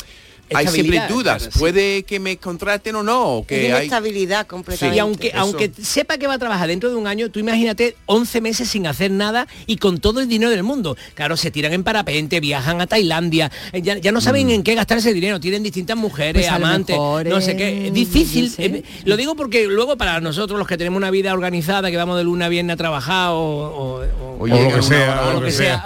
hay 0.54 0.66
siempre 0.68 0.96
Estabilidad, 0.96 1.08
dudas. 1.08 1.36
claro, 1.38 1.52
sí. 1.52 1.58
Puede 1.58 2.02
que 2.04 2.20
me 2.20 2.36
contraten 2.36 2.94
o 2.96 3.02
no. 3.02 3.24
o 3.38 3.46
Que 3.46 3.66
Es 3.68 3.72
hay... 3.72 3.78
inestabilidad 3.86 4.46
completamente. 4.46 4.96
Y 4.96 4.98
aunque, 5.00 5.28
Eso. 5.28 5.38
aunque 5.38 5.70
sepa 5.82 6.18
que 6.18 6.26
va 6.26 6.34
a 6.34 6.38
trabajar 6.38 6.68
dentro 6.68 6.90
de 6.90 6.96
un 6.96 7.06
año, 7.06 7.30
tú 7.30 7.38
imagínate 7.40 7.96
11 8.06 8.40
meses 8.40 8.68
sin 8.68 8.86
hacer 8.86 9.10
nada 9.10 9.46
y 9.66 9.76
con 9.78 9.98
todo 9.98 10.20
el 10.20 10.28
dinero 10.28 10.50
del 10.50 10.62
mundo. 10.62 10.96
Claro, 11.14 11.36
se 11.36 11.50
tiran 11.50 11.72
en 11.72 11.84
parapente, 11.84 12.40
viajan 12.40 12.80
a 12.80 12.86
Tailandia, 12.86 13.50
eh, 13.72 13.82
ya, 13.82 13.98
ya 13.98 14.12
no 14.12 14.20
saben 14.20 14.50
en 14.50 14.62
qué 14.62 14.74
gastar 14.74 14.98
ese 14.98 15.12
dinero, 15.12 15.40
tienen 15.40 15.62
distintas 15.62 15.96
mujeres, 15.96 16.42
Pues 16.46 16.52
amantes, 16.52 16.94
mejor, 16.96 17.26
no 17.26 17.40
sé 17.40 17.56
qué. 17.56 17.88
Es 17.88 17.92
difícil. 17.94 18.52
eh, 18.58 18.82
lo 19.04 19.16
digo 19.16 19.34
porque 19.36 19.66
luego 19.66 19.96
para 19.96 20.20
nosotros 20.20 20.58
los 20.58 20.68
que 20.68 20.76
tenemos 20.76 20.96
una 20.98 21.10
vida 21.10 21.32
organizada, 21.32 21.90
que 21.90 21.96
vamos 21.96 22.16
de 22.18 22.24
luna 22.24 22.46
a 22.46 22.48
viernes 22.48 22.74
a 22.74 22.76
trabajar 22.76 23.30
o, 23.30 23.36
o- 23.38 24.02
o- 24.02 24.36
O 24.38 24.46
lo 24.46 24.74
que 24.76 24.82
sea, 24.82 25.24
o 25.28 25.32
lo 25.32 25.40
que 25.42 25.50
sea, 25.52 25.84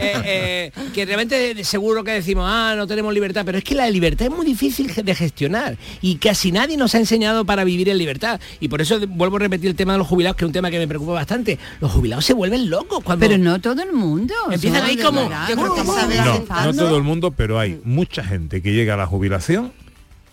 eh, 0.00 0.70
que 0.94 1.04
realmente 1.04 1.62
seguro 1.64 2.02
que 2.04 2.12
decimos, 2.12 2.44
ah, 2.48 2.74
no 2.76 2.86
tenemos 2.86 3.12
libertad, 3.12 3.42
pero 3.44 3.58
es 3.58 3.64
que 3.64 3.67
que 3.68 3.74
la 3.74 3.90
libertad 3.90 4.28
es 4.28 4.32
muy 4.34 4.46
difícil 4.46 4.90
de 4.94 5.14
gestionar 5.14 5.76
y 6.00 6.16
casi 6.16 6.52
nadie 6.52 6.78
nos 6.78 6.94
ha 6.94 6.98
enseñado 6.98 7.44
para 7.44 7.64
vivir 7.64 7.90
en 7.90 7.98
libertad. 7.98 8.40
Y 8.60 8.68
por 8.68 8.80
eso 8.80 8.98
vuelvo 9.06 9.36
a 9.36 9.40
repetir 9.40 9.68
el 9.68 9.76
tema 9.76 9.92
de 9.92 9.98
los 9.98 10.06
jubilados, 10.06 10.38
que 10.38 10.46
es 10.46 10.46
un 10.46 10.54
tema 10.54 10.70
que 10.70 10.78
me 10.78 10.88
preocupa 10.88 11.12
bastante. 11.12 11.58
Los 11.78 11.92
jubilados 11.92 12.24
se 12.24 12.32
vuelven 12.32 12.70
locos 12.70 13.04
cuando... 13.04 13.26
Pero 13.26 13.36
no 13.36 13.60
todo 13.60 13.82
el 13.82 13.92
mundo. 13.92 14.32
Empiezan 14.50 14.84
ahí 14.84 14.96
como... 14.96 15.20
Yo 15.48 15.54
creo 15.54 15.74
que 15.74 15.84
sabe 15.84 16.16
No, 16.16 16.72
todo 16.72 16.96
el 16.96 17.02
mundo, 17.02 17.30
pero 17.32 17.58
hay 17.58 17.78
mucha 17.84 18.24
gente 18.24 18.62
que 18.62 18.72
llega 18.72 18.94
a 18.94 18.96
la 18.96 19.06
jubilación 19.06 19.70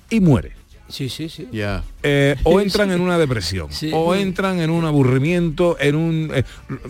y 0.10 0.22
muere. 0.22 0.54
Sí, 0.88 1.10
sí, 1.10 1.30
sí. 1.30 1.48
Ya. 1.52 1.84
Eh, 2.04 2.36
o 2.44 2.62
entran 2.62 2.92
en 2.92 3.02
una 3.02 3.18
depresión, 3.18 3.72
Sí. 3.72 3.90
o 3.94 4.14
entran 4.14 4.60
en 4.60 4.70
un 4.70 4.86
aburrimiento, 4.86 5.78
en 5.80 5.96
un 5.96 6.32
eh, 6.34 6.44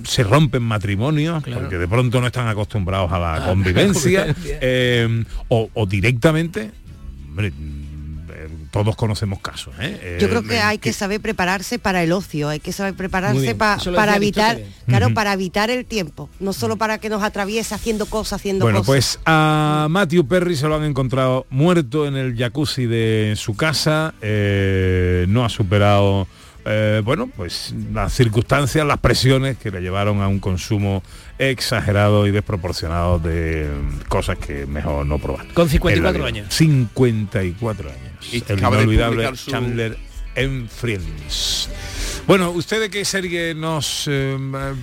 se 0.04 0.24
rompen 0.24 0.64
matrimonios, 0.64 1.42
porque 1.44 1.78
de 1.78 1.88
pronto 1.88 2.20
no 2.20 2.28
están 2.28 2.48
acostumbrados 2.50 3.12
a 3.12 3.20
la 3.20 3.36
Ah, 3.36 3.46
convivencia, 3.48 4.26
convivencia. 4.26 4.58
eh, 4.62 5.24
o, 5.48 5.70
o 5.74 5.86
directamente, 5.86 6.72
hombre, 7.30 7.54
todos 8.84 8.96
conocemos 8.96 9.40
casos. 9.40 9.74
¿eh? 9.80 10.18
Yo 10.20 10.30
creo 10.30 10.44
que 10.44 10.56
eh, 10.58 10.62
hay 10.62 10.78
que 10.78 10.94
saber 10.94 11.22
prepararse 11.22 11.80
para 11.80 12.04
el 12.04 12.12
ocio, 12.12 12.50
hay 12.50 12.60
que 12.60 12.72
saber 12.72 12.94
prepararse 12.94 13.56
pa- 13.56 13.78
para 13.96 14.16
evitar, 14.16 14.60
claro, 14.88 15.14
para 15.14 15.34
evitar 15.34 15.70
el 15.70 15.86
tiempo, 15.86 16.30
no 16.40 16.54
solo 16.54 16.76
para 16.78 16.98
que 16.98 17.10
nos 17.10 17.24
atraviese 17.24 17.74
haciendo 17.74 18.06
cosas, 18.06 18.40
haciendo 18.42 18.66
Bueno, 18.66 18.80
cosas. 18.80 18.88
pues 18.88 19.20
a 19.26 19.88
Matthew 19.90 20.28
Perry 20.28 20.56
se 20.56 20.68
lo 20.68 20.76
han 20.76 20.84
encontrado 20.84 21.46
muerto 21.50 22.06
en 22.08 22.16
el 22.16 22.36
jacuzzi 22.38 22.86
de 22.86 23.34
su 23.38 23.56
casa, 23.56 24.14
eh, 24.22 25.26
no 25.30 25.44
ha 25.46 25.50
superado, 25.50 26.28
eh, 26.66 27.02
bueno, 27.06 27.30
pues 27.36 27.74
las 27.94 28.14
circunstancias, 28.14 28.86
las 28.86 28.98
presiones 28.98 29.58
que 29.58 29.72
le 29.72 29.82
llevaron 29.82 30.22
a 30.22 30.28
un 30.28 30.40
consumo 30.40 31.04
exagerado 31.38 32.26
y 32.28 32.32
desproporcionado 32.32 33.20
de 33.20 33.70
cosas 34.10 34.38
que 34.38 34.66
mejor 34.66 35.06
no 35.06 35.20
probar. 35.20 35.46
Con 35.54 35.68
en 35.70 36.04
la 36.04 36.12
54 36.12 36.14
vida. 36.20 36.28
años. 36.28 36.54
54 36.54 37.90
años. 37.90 38.34
Y 38.34 38.44
el 38.52 38.60
inolvidable 38.60 39.36
su- 39.36 39.52
Chandler 39.52 39.98
en 40.36 40.68
Friends. 40.70 41.70
Bueno, 42.28 42.50
¿usted 42.50 42.80
de 42.82 42.90
qué 42.90 43.06
serie 43.06 43.54
nos 43.54 44.06
eh, 44.08 44.36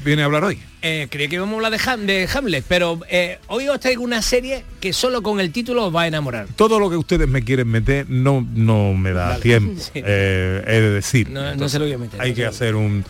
viene 0.04 0.22
a 0.22 0.26
hablar 0.26 0.44
hoy? 0.44 0.60
Eh, 0.80 1.08
creía 1.10 1.28
que 1.28 1.34
íbamos 1.36 1.54
a 1.54 1.56
hablar 1.66 1.72
de, 1.72 1.78
Ham- 1.78 2.04
de 2.06 2.28
Hamlet, 2.32 2.64
pero 2.68 3.00
eh, 3.10 3.38
hoy 3.48 3.66
os 3.68 3.80
traigo 3.80 4.04
una 4.04 4.22
serie 4.22 4.64
que 4.80 4.92
solo 4.92 5.22
con 5.22 5.40
el 5.40 5.50
título 5.50 5.86
os 5.86 5.94
va 5.94 6.02
a 6.02 6.06
enamorar. 6.06 6.46
todo 6.54 6.78
lo 6.78 6.88
que 6.88 6.96
ustedes 6.96 7.26
me 7.26 7.42
quieren 7.42 7.66
meter 7.66 8.08
no 8.08 8.46
no 8.54 8.94
me 8.94 9.12
da 9.12 9.30
Vale. 9.30 9.42
tiempo 9.42 9.80
Sí. 9.82 9.90
eh, 9.94 10.62
he 10.66 10.80
de 10.80 10.90
decir 10.90 11.30
No, 11.30 11.54
no 11.56 11.68
se 11.68 11.80
lo 11.80 11.84
voy 11.86 11.94
a 11.94 11.98
meter, 11.98 12.20
hay 12.20 12.30
no 12.30 12.36
que 12.36 12.46
hacer 12.46 12.76
un 12.76 13.04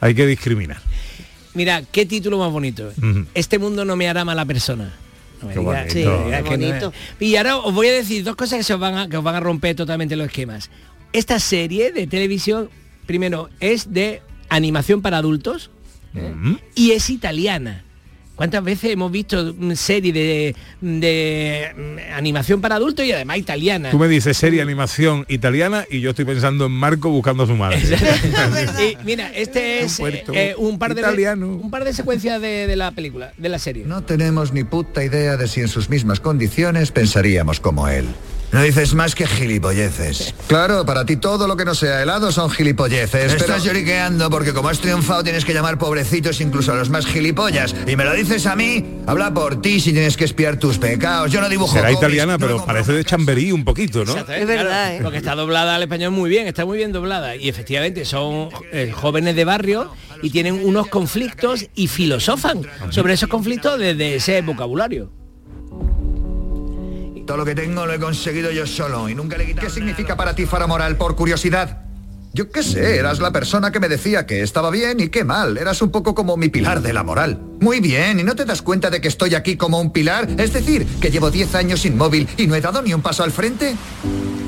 hay 0.00 0.14
que 0.14 0.26
discriminar 0.26 0.80
Mira, 1.54 1.82
qué 1.90 2.04
título 2.06 2.38
más 2.38 2.52
bonito. 2.52 2.92
Este 3.34 3.58
mundo 3.58 3.84
no 3.84 3.96
me 3.96 4.08
hará 4.08 4.24
mala 4.24 4.44
persona. 4.44 4.94
No 5.42 5.48
me 5.48 5.54
Qué 5.54 5.60
diga- 5.60 5.64
bonito. 5.64 5.90
sí, 5.92 6.00
Qué 6.30 6.42
no 6.42 6.50
bonito. 6.50 6.92
y 7.18 7.34
ahora 7.36 7.56
os 7.56 7.74
voy 7.74 7.88
a 7.88 7.92
decir 7.92 8.22
dos 8.22 8.36
cosas 8.36 8.58
que, 8.58 8.62
se 8.64 8.74
os 8.74 8.78
van 8.80 8.96
a, 8.96 9.08
que 9.08 9.16
os 9.16 9.24
van 9.24 9.34
a 9.34 9.40
romper 9.40 9.74
totalmente 9.74 10.14
los 10.14 10.26
esquemas. 10.28 10.70
Esta 11.12 11.40
serie 11.40 11.90
de 11.90 12.06
televisión, 12.06 12.68
primero, 13.08 13.48
es 13.58 13.92
de 13.92 14.20
animación 14.50 15.00
para 15.02 15.16
adultos 15.16 15.70
¿eh? 16.14 16.32
y 16.74 16.92
es 16.92 17.08
italiana. 17.10 17.84
¿Cuántas 18.36 18.62
veces 18.62 18.92
hemos 18.92 19.10
visto 19.10 19.52
mm, 19.58 19.72
serie 19.72 20.12
de, 20.12 20.54
de 20.80 21.72
mm, 21.74 22.14
animación 22.14 22.60
para 22.60 22.76
adultos 22.76 23.04
y 23.04 23.10
además 23.10 23.38
italiana? 23.38 23.90
tú 23.90 23.98
me 23.98 24.06
dices 24.08 24.36
serie 24.36 24.60
animación 24.62 25.24
italiana 25.28 25.86
y 25.90 26.00
yo 26.00 26.10
estoy 26.10 26.26
pensando 26.26 26.66
en 26.66 26.72
Marco 26.72 27.08
buscando 27.10 27.44
a 27.44 27.46
su 27.46 27.56
madre 27.56 27.80
Y 28.78 29.04
mira, 29.04 29.32
este 29.34 29.82
es 29.82 29.98
Un 29.98 30.12
eh, 30.34 30.54
un 30.56 30.78
par 30.78 30.94
de 30.94 31.00
italiano. 31.00 31.48
un 31.48 31.70
par 31.70 31.84
de 31.84 31.94
secuencias 31.94 32.40
de, 32.40 32.66
de 32.68 32.76
la 32.76 32.92
película, 32.92 33.32
de 33.38 33.48
la 33.48 33.58
serie. 33.58 33.84
No 33.86 34.04
tenemos 34.04 34.52
ni 34.52 34.64
puta 34.64 35.02
idea 35.02 35.36
de 35.38 35.48
si 35.48 35.60
en 35.62 35.68
sus 35.68 35.88
mismas 35.88 36.20
condiciones 36.20 36.92
pensaríamos 36.92 37.58
como 37.58 37.88
él. 37.88 38.04
No 38.50 38.62
dices 38.62 38.94
más 38.94 39.14
que 39.14 39.26
gilipolleces. 39.26 40.34
Claro, 40.46 40.86
para 40.86 41.04
ti 41.04 41.16
todo 41.16 41.46
lo 41.46 41.56
que 41.56 41.66
no 41.66 41.74
sea 41.74 42.02
helado 42.02 42.32
son 42.32 42.50
gilipolleces. 42.50 43.34
Estás 43.34 43.62
lloriqueando 43.62 44.30
porque 44.30 44.54
como 44.54 44.70
has 44.70 44.80
triunfado 44.80 45.22
tienes 45.22 45.44
que 45.44 45.52
llamar 45.52 45.78
pobrecitos 45.78 46.40
incluso 46.40 46.72
a 46.72 46.76
los 46.76 46.88
más 46.88 47.04
gilipollas. 47.04 47.74
Y 47.86 47.94
me 47.96 48.04
lo 48.04 48.14
dices 48.14 48.46
a 48.46 48.56
mí, 48.56 48.84
habla 49.06 49.34
por 49.34 49.60
ti 49.60 49.80
si 49.80 49.92
tienes 49.92 50.16
que 50.16 50.24
espiar 50.24 50.58
tus 50.58 50.78
pecados. 50.78 51.30
Yo 51.30 51.42
no 51.42 51.48
dibujo 51.48 51.74
será 51.74 51.92
italiana 51.92 52.38
pero 52.38 52.64
parece 52.64 52.92
de 52.92 53.04
chamberí 53.04 53.52
un 53.52 53.64
poquito 53.64 54.04
no 54.04 54.12
Exacto, 54.12 54.32
¿eh? 54.32 54.46
Claro, 54.46 55.02
Porque 55.02 55.18
está 55.18 55.34
doblada 55.34 55.76
al 55.76 55.82
español 55.82 56.12
muy 56.12 56.30
bien, 56.30 56.46
está 56.46 56.64
muy 56.64 56.78
bien 56.78 56.90
doblada. 56.90 57.36
Y 57.36 57.48
efectivamente 57.48 58.06
son 58.06 58.48
eh, 58.72 58.92
jóvenes 58.94 59.36
de 59.36 59.44
barrio 59.44 59.92
y 60.22 60.30
tienen 60.30 60.64
unos 60.64 60.88
conflictos 60.88 61.66
y 61.74 61.88
filosofan 61.88 62.62
sobre 62.90 63.12
esos 63.12 63.28
conflictos 63.28 63.78
desde 63.78 64.16
ese 64.16 64.40
vocabulario. 64.40 65.10
Todo 67.28 67.36
lo 67.36 67.44
que 67.44 67.54
tengo 67.54 67.84
lo 67.84 67.92
he 67.92 67.98
conseguido 67.98 68.50
yo 68.50 68.66
solo 68.66 69.06
y 69.06 69.14
nunca 69.14 69.36
le 69.36 69.44
he 69.44 69.48
quitado 69.48 69.66
¿Qué 69.66 69.70
significa 69.70 70.16
para 70.16 70.34
ti 70.34 70.46
Fara 70.46 70.66
Moral 70.66 70.96
por 70.96 71.14
curiosidad? 71.14 71.82
Yo 72.32 72.50
qué 72.50 72.62
sé, 72.62 72.96
eras 72.96 73.20
la 73.20 73.30
persona 73.32 73.70
que 73.70 73.80
me 73.80 73.90
decía 73.90 74.24
que 74.24 74.40
estaba 74.40 74.70
bien 74.70 74.98
y 74.98 75.08
qué 75.08 75.24
mal. 75.24 75.58
Eras 75.58 75.82
un 75.82 75.90
poco 75.90 76.14
como 76.14 76.38
mi 76.38 76.48
pilar 76.48 76.80
de 76.80 76.94
la 76.94 77.02
moral. 77.02 77.38
Muy 77.60 77.80
bien, 77.80 78.18
¿y 78.18 78.24
no 78.24 78.34
te 78.34 78.46
das 78.46 78.62
cuenta 78.62 78.88
de 78.88 79.02
que 79.02 79.08
estoy 79.08 79.34
aquí 79.34 79.58
como 79.58 79.78
un 79.78 79.92
pilar? 79.92 80.26
Es 80.38 80.54
decir, 80.54 80.86
que 81.02 81.10
llevo 81.10 81.30
10 81.30 81.54
años 81.54 81.84
inmóvil 81.84 82.26
y 82.38 82.46
no 82.46 82.54
he 82.54 82.62
dado 82.62 82.80
ni 82.80 82.94
un 82.94 83.02
paso 83.02 83.22
al 83.24 83.30
frente. 83.30 83.76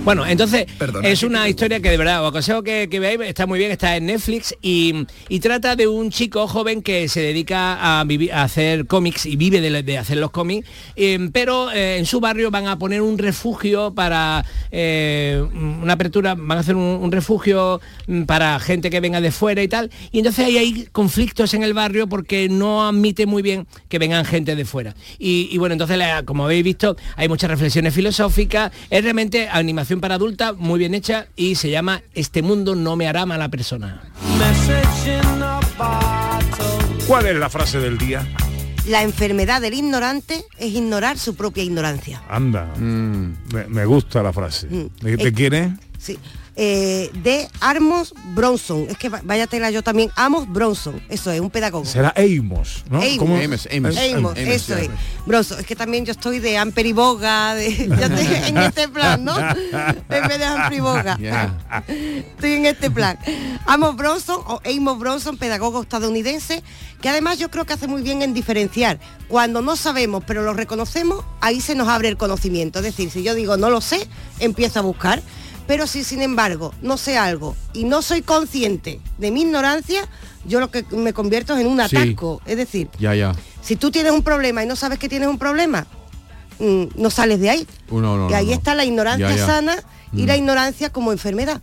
Bueno, 0.03 0.27
entonces 0.27 0.65
Perdona, 0.79 1.07
es 1.07 1.21
¿qué 1.21 1.27
una 1.27 1.47
historia 1.47 1.79
que 1.81 1.91
de 1.91 1.99
verdad 1.99 2.23
os 2.25 2.31
aconsejo 2.31 2.63
que, 2.63 2.89
que 2.91 2.99
veáis, 2.99 3.21
está 3.21 3.47
muy 3.47 3.59
bien, 3.59 3.71
está 3.71 3.97
en 3.97 4.07
Netflix 4.07 4.55
y, 4.63 5.07
y 5.29 5.41
trata 5.41 5.77
de 5.77 5.87
un 5.89 6.11
chico 6.11 6.49
joven 6.49 6.81
que 6.83 7.07
se 7.09 7.21
dedica 7.21 8.01
a, 8.01 8.03
vivir, 8.05 8.33
a 8.33 8.43
hacer 8.45 8.87
cómics 8.87 9.27
y 9.27 9.37
vive 9.37 9.61
de, 9.61 9.83
de 9.83 9.99
hacer 9.99 10.17
los 10.17 10.31
cómics, 10.31 10.67
eh, 10.97 11.29
pero 11.33 11.71
eh, 11.71 11.99
en 11.99 12.07
su 12.07 12.19
barrio 12.19 12.51
van 12.51 12.67
a 12.67 12.79
poner 12.79 13.03
un 13.03 13.19
refugio 13.19 13.93
para 13.95 14.43
eh, 14.73 15.45
una 15.53 15.93
apertura, 15.93 16.35
van 16.35 16.57
a 16.57 16.61
hacer 16.63 16.77
un, 16.77 16.83
un 16.83 17.13
refugio 17.13 17.81
mm, 18.07 18.23
para 18.23 18.59
gente 18.59 18.89
que 18.89 19.01
venga 19.01 19.21
de 19.21 19.31
fuera 19.31 19.63
y 19.63 19.69
tal, 19.69 19.91
y 20.13 20.19
entonces 20.19 20.47
ahí 20.47 20.57
hay 20.57 20.87
conflictos 20.93 21.53
en 21.53 21.63
el 21.63 21.75
barrio 21.75 22.09
porque 22.09 22.49
no 22.49 22.89
admite 22.89 23.27
muy 23.27 23.43
bien 23.43 23.67
que 23.91 23.99
vengan 23.99 24.25
gente 24.25 24.57
de 24.57 24.65
fuera. 24.65 24.95
Y, 25.19 25.51
y 25.53 25.59
bueno, 25.59 25.75
entonces 25.75 25.99
la- 25.99 26.23
como 26.25 26.47
habéis 26.47 26.65
visto, 26.65 26.97
hay 27.17 27.29
muchas 27.29 27.51
reflexiones 27.51 27.93
filosóficas, 27.95 28.73
es 28.89 29.03
realmente 29.05 29.47
animación 29.49 30.00
para 30.01 30.15
adulta, 30.17 30.53
muy 30.53 30.79
bien 30.79 30.95
hecha, 30.95 31.27
y 31.37 31.55
se 31.55 31.71
llama 31.71 32.03
Este 32.15 32.43
mundo 32.43 32.75
no 32.75 32.97
me 32.97 33.07
hará 33.09 33.27
mala 33.27 33.49
persona. 33.49 34.03
¿cuál 37.07 37.27
es 37.27 37.37
la 37.37 37.49
frase 37.51 37.79
del 37.81 37.99
día? 37.99 38.27
La 38.87 39.03
enfermedad 39.03 39.61
del 39.61 39.75
ignorante 39.75 40.45
es 40.59 40.73
ignorar 40.73 41.19
su 41.19 41.35
propia 41.35 41.63
ignorancia. 41.63 42.23
anda 42.29 42.67
me, 42.77 43.67
me 43.69 43.85
gusta 43.85 44.23
la 44.23 44.33
frase 44.33 44.69
¿de, 44.69 45.17
de 45.17 45.33
quién 45.33 45.55
es? 45.55 45.73
Sí. 45.99 46.19
Eh, 46.57 47.11
de 47.23 47.49
Armos 47.61 48.13
Bronson. 48.35 48.87
Es 48.89 48.99
que 48.99 49.09
va- 49.09 49.21
vaya 49.25 49.47
tela 49.47 49.71
yo 49.71 49.83
también. 49.83 50.11
Amos 50.17 50.49
Bronson. 50.49 51.01
Eso 51.09 51.31
es, 51.31 51.41
un 51.41 51.49
pedagogo. 51.51 51.85
será 51.85 52.13
Amos 52.17 52.85
¿no? 52.91 53.01
Amos. 53.01 53.17
¿Cómo? 53.19 53.37
Amos, 53.37 53.67
eso 54.37 54.77
es. 54.77 54.91
Bronson. 55.27 55.61
Es 55.61 55.67
que 55.67 55.77
también 55.77 56.05
yo 56.05 56.13
estoy 56.13 56.39
de 56.41 56.59
Amperi 56.59 56.93
Boga, 56.93 57.55
de, 57.55 57.75
yo 57.87 57.95
estoy 57.95 58.27
en 58.49 58.57
este 58.59 58.89
plan, 58.89 59.25
¿no? 59.25 59.35
En 60.11 60.29
vez 60.29 60.39
de 60.39 60.45
Amperi 60.45 60.81
Boga. 60.81 61.19
Estoy 61.89 62.53
en 62.53 62.67
este 62.67 62.91
plan. 62.91 63.19
Amos 63.67 63.97
Bronson 63.97 64.41
o 64.47 64.61
Amos 64.65 64.99
Bronson, 64.99 65.37
pedagogo 65.39 65.83
estadounidense, 65.83 66.63
que 67.01 67.09
además 67.09 67.39
yo 67.39 67.51
creo 67.51 67.65
que 67.65 67.73
hace 67.75 67.87
muy 67.87 68.03
bien 68.03 68.23
en 68.23 68.35
diferenciar. 68.35 68.99
Cuando 69.29 69.63
no 69.63 69.77
sabemos, 69.77 70.25
pero 70.27 70.43
lo 70.43 70.53
reconocemos, 70.53 71.25
ahí 71.41 71.61
se 71.61 71.75
nos 71.75 71.89
abre 71.89 72.09
el 72.09 72.17
conocimiento. 72.17 72.81
Es 72.81 72.85
decir, 72.85 73.11
si 73.11 73.23
yo 73.23 73.35
digo 73.35 73.57
no 73.57 73.71
lo 73.71 73.81
sé, 73.81 74.07
empiezo 74.41 74.81
a 74.81 74.83
buscar. 74.83 75.23
Pero 75.71 75.87
si 75.87 76.03
sin 76.03 76.21
embargo 76.21 76.75
no 76.83 76.97
sé 76.97 77.17
algo 77.17 77.55
y 77.73 77.85
no 77.85 78.03
soy 78.03 78.23
consciente 78.23 78.99
de 79.19 79.31
mi 79.31 79.43
ignorancia, 79.43 80.03
yo 80.45 80.59
lo 80.59 80.69
que 80.69 80.85
me 80.91 81.13
convierto 81.13 81.55
es 81.55 81.61
en 81.61 81.69
un 81.69 81.79
Sí. 81.89 81.97
atasco. 81.97 82.43
Es 82.45 82.57
decir, 82.57 82.89
Ya, 82.99 83.15
ya. 83.15 83.37
si 83.63 83.77
tú 83.77 83.93
tienes 83.93 84.11
un 84.11 84.25
problema 84.25 84.65
y 84.65 84.67
no 84.67 84.75
sabes 84.75 84.99
que 84.99 85.09
tienes 85.09 85.29
un 85.29 85.39
problema, 85.39 85.87
mm, 86.59 86.87
no 86.97 87.09
sales 87.09 87.39
de 87.39 87.51
ahí. 87.51 87.69
No, 87.89 87.99
y 87.99 88.01
no, 88.01 88.35
ahí 88.35 88.47
no. 88.47 88.53
está 88.53 88.75
la 88.75 88.85
ignorancia 88.85 89.31
ya. 89.37 89.47
sana 89.47 89.77
y 90.13 90.23
Mm. 90.25 90.27
la 90.27 90.37
ignorancia 90.37 90.91
como 90.91 91.13
enfermedad. 91.13 91.61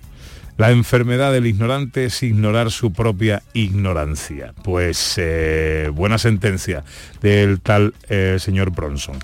La 0.55 0.71
enfermedad 0.71 1.33
del 1.33 1.45
ignorante 1.45 2.05
es 2.05 2.23
ignorar 2.23 2.71
su 2.71 2.93
propia 2.93 3.43
ignorancia. 3.53 4.53
Pues 4.63 5.15
eh, 5.17 5.91
buena 5.93 6.17
sentencia 6.17 6.85
del 7.21 7.59
tal 7.59 7.93
eh, 8.07 8.37
señor 8.39 8.71
Bronson. 8.71 9.19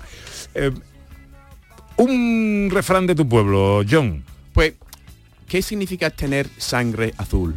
Eh, 0.54 0.72
un 1.96 2.68
refrán 2.70 3.06
de 3.06 3.14
tu 3.14 3.26
pueblo, 3.26 3.82
John. 3.90 4.22
Pues, 4.54 4.72
¿qué 5.46 5.60
significa 5.60 6.08
tener 6.08 6.48
sangre 6.56 7.12
azul? 7.18 7.54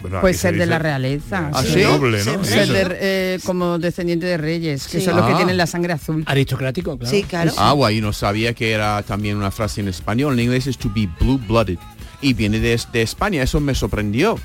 Bueno, 0.00 0.22
Pues 0.22 0.38
ser 0.38 0.56
de 0.56 0.64
la 0.64 0.78
realeza. 0.78 1.50
Ah, 1.52 1.62
sí. 1.62 1.82
Noble, 1.82 2.24
¿no? 2.24 2.42
Ser 2.42 2.68
de- 2.68 2.96
eh, 3.34 3.38
como 3.44 3.78
descendiente 3.78 4.24
de 4.24 4.38
reyes, 4.38 4.88
que 4.88 4.98
Sí. 4.98 5.04
son 5.04 5.14
los 5.16 5.26
que 5.26 5.32
Ah. 5.34 5.36
tienen 5.36 5.58
la 5.58 5.66
sangre 5.66 5.92
azul. 5.92 6.24
Aristocrático, 6.26 6.96
claro. 6.96 7.14
Sí, 7.14 7.22
claro. 7.24 7.52
Ah, 7.58 7.72
guay, 7.72 7.98
y 7.98 8.00
no 8.00 8.14
sabía 8.14 8.54
que 8.54 8.70
era 8.72 9.02
también 9.02 9.36
una 9.36 9.50
frase 9.50 9.82
en 9.82 9.88
español. 9.88 10.32
En 10.34 10.46
inglés 10.46 10.66
es 10.66 10.78
to 10.78 10.90
be 10.94 11.06
blue-blooded. 11.20 11.76
Y 12.22 12.32
viene 12.32 12.60
de, 12.60 12.80
de 12.92 13.02
España, 13.02 13.42
eso 13.42 13.60
me 13.60 13.74
sorprendió. 13.74 14.38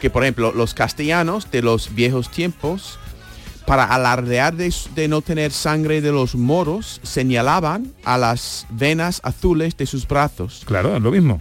Que 0.00 0.10
por 0.10 0.22
ejemplo, 0.22 0.52
los 0.52 0.74
castellanos 0.74 1.50
de 1.50 1.62
los 1.62 1.92
viejos 1.92 2.30
tiempos 2.30 3.00
para 3.70 3.84
alardear 3.84 4.56
de, 4.56 5.06
no 5.06 5.22
tener 5.22 5.52
sangre 5.52 6.00
de 6.00 6.10
los 6.10 6.34
moros, 6.34 7.00
señalaban 7.04 7.92
a 8.02 8.18
las 8.18 8.66
venas 8.68 9.20
azules 9.22 9.76
de 9.76 9.86
sus 9.86 10.08
brazos. 10.08 10.62
Claro, 10.66 10.96
es 10.96 11.00
lo 11.00 11.12
mismo. 11.12 11.38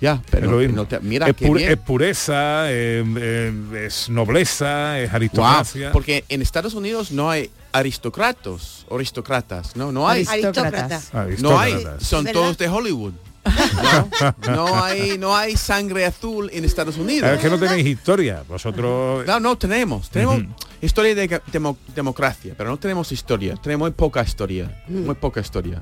Ya, 0.00 0.20
pero 0.28 0.46
Es 0.46 0.50
lo 0.50 0.58
mismo. 0.58 0.74
no 0.74 0.86
te- 0.88 0.98
mira 0.98 1.28
es, 1.28 1.36
qué 1.36 1.46
pu- 1.48 1.54
bien. 1.56 1.70
es 1.70 1.76
pureza, 1.78 2.68
eh, 2.68 3.04
eh, 3.16 3.84
es 3.86 4.10
nobleza, 4.10 4.98
es 4.98 5.14
aristocracia. 5.14 5.92
porque 5.92 6.24
en 6.28 6.42
Estados 6.42 6.74
Unidos 6.74 7.12
no 7.12 7.30
hay 7.30 7.48
aristócratas, 7.70 8.84
aristócratas, 8.90 9.76
no, 9.76 9.92
no 9.92 10.08
hay. 10.08 10.24
Aristócratas. 10.28 11.12
No 11.40 11.60
hay, 11.60 11.74
son 12.00 12.24
¿Verdad? 12.24 12.40
todos 12.40 12.58
de 12.58 12.68
Hollywood. 12.68 13.12
No, 14.46 14.54
no 14.54 14.84
hay, 14.84 15.16
no 15.18 15.36
hay 15.36 15.56
sangre 15.56 16.04
azul 16.04 16.50
en 16.52 16.64
Estados 16.64 16.96
Unidos. 16.98 17.30
Es 17.30 17.40
que 17.40 17.48
no 17.50 17.58
tenéis 17.58 17.86
historia. 17.86 18.42
Vosotros... 18.48 19.26
No, 19.26 19.40
no 19.40 19.56
tenemos. 19.56 20.10
Tenemos 20.10 20.42
historia 20.80 21.14
de 21.14 21.40
demo- 21.52 21.78
democracia, 21.94 22.54
pero 22.56 22.70
no 22.70 22.76
tenemos 22.76 23.10
historia. 23.12 23.54
Tenemos 23.56 23.86
muy 23.88 23.92
poca 23.92 24.22
historia. 24.22 24.82
Muy 24.88 25.14
poca 25.14 25.40
historia. 25.40 25.80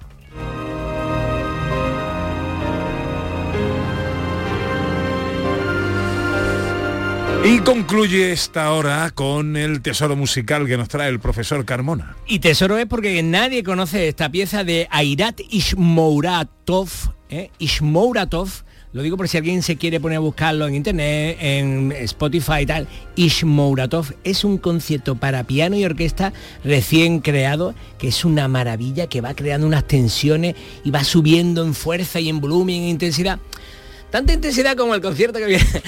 Y 7.44 7.60
concluye 7.60 8.32
esta 8.32 8.72
hora 8.72 9.10
con 9.12 9.56
el 9.56 9.80
tesoro 9.80 10.16
musical 10.16 10.66
que 10.66 10.76
nos 10.76 10.88
trae 10.88 11.08
el 11.08 11.20
profesor 11.20 11.64
Carmona. 11.64 12.16
Y 12.26 12.40
tesoro 12.40 12.76
es 12.76 12.86
porque 12.86 13.22
nadie 13.22 13.62
conoce 13.62 14.08
esta 14.08 14.28
pieza 14.30 14.64
de 14.64 14.88
Airat 14.90 15.40
Ishmouratov, 15.48 16.88
¿eh? 17.30 17.50
Ishmouratov, 17.58 18.48
lo 18.92 19.02
digo 19.02 19.16
por 19.16 19.28
si 19.28 19.36
alguien 19.36 19.62
se 19.62 19.76
quiere 19.76 20.00
poner 20.00 20.16
a 20.16 20.20
buscarlo 20.20 20.66
en 20.66 20.74
internet, 20.74 21.36
en 21.40 21.92
Spotify 21.92 22.60
y 22.62 22.66
tal. 22.66 22.88
Ishmouratov 23.16 24.14
es 24.24 24.44
un 24.44 24.58
concierto 24.58 25.16
para 25.16 25.44
piano 25.44 25.76
y 25.76 25.84
orquesta 25.84 26.32
recién 26.64 27.20
creado, 27.20 27.74
que 27.98 28.08
es 28.08 28.24
una 28.24 28.48
maravilla, 28.48 29.06
que 29.06 29.20
va 29.20 29.34
creando 29.34 29.66
unas 29.66 29.86
tensiones 29.86 30.54
y 30.84 30.90
va 30.90 31.04
subiendo 31.04 31.64
en 31.64 31.74
fuerza 31.74 32.20
y 32.20 32.28
en 32.28 32.40
volumen 32.40 32.82
e 32.82 32.88
intensidad. 32.88 33.38
Tanta 34.10 34.32
intensidad 34.32 34.76
como 34.76 34.94
el 34.94 35.00
concierto 35.00 35.38
que 35.38 35.46
viene. 35.46 35.64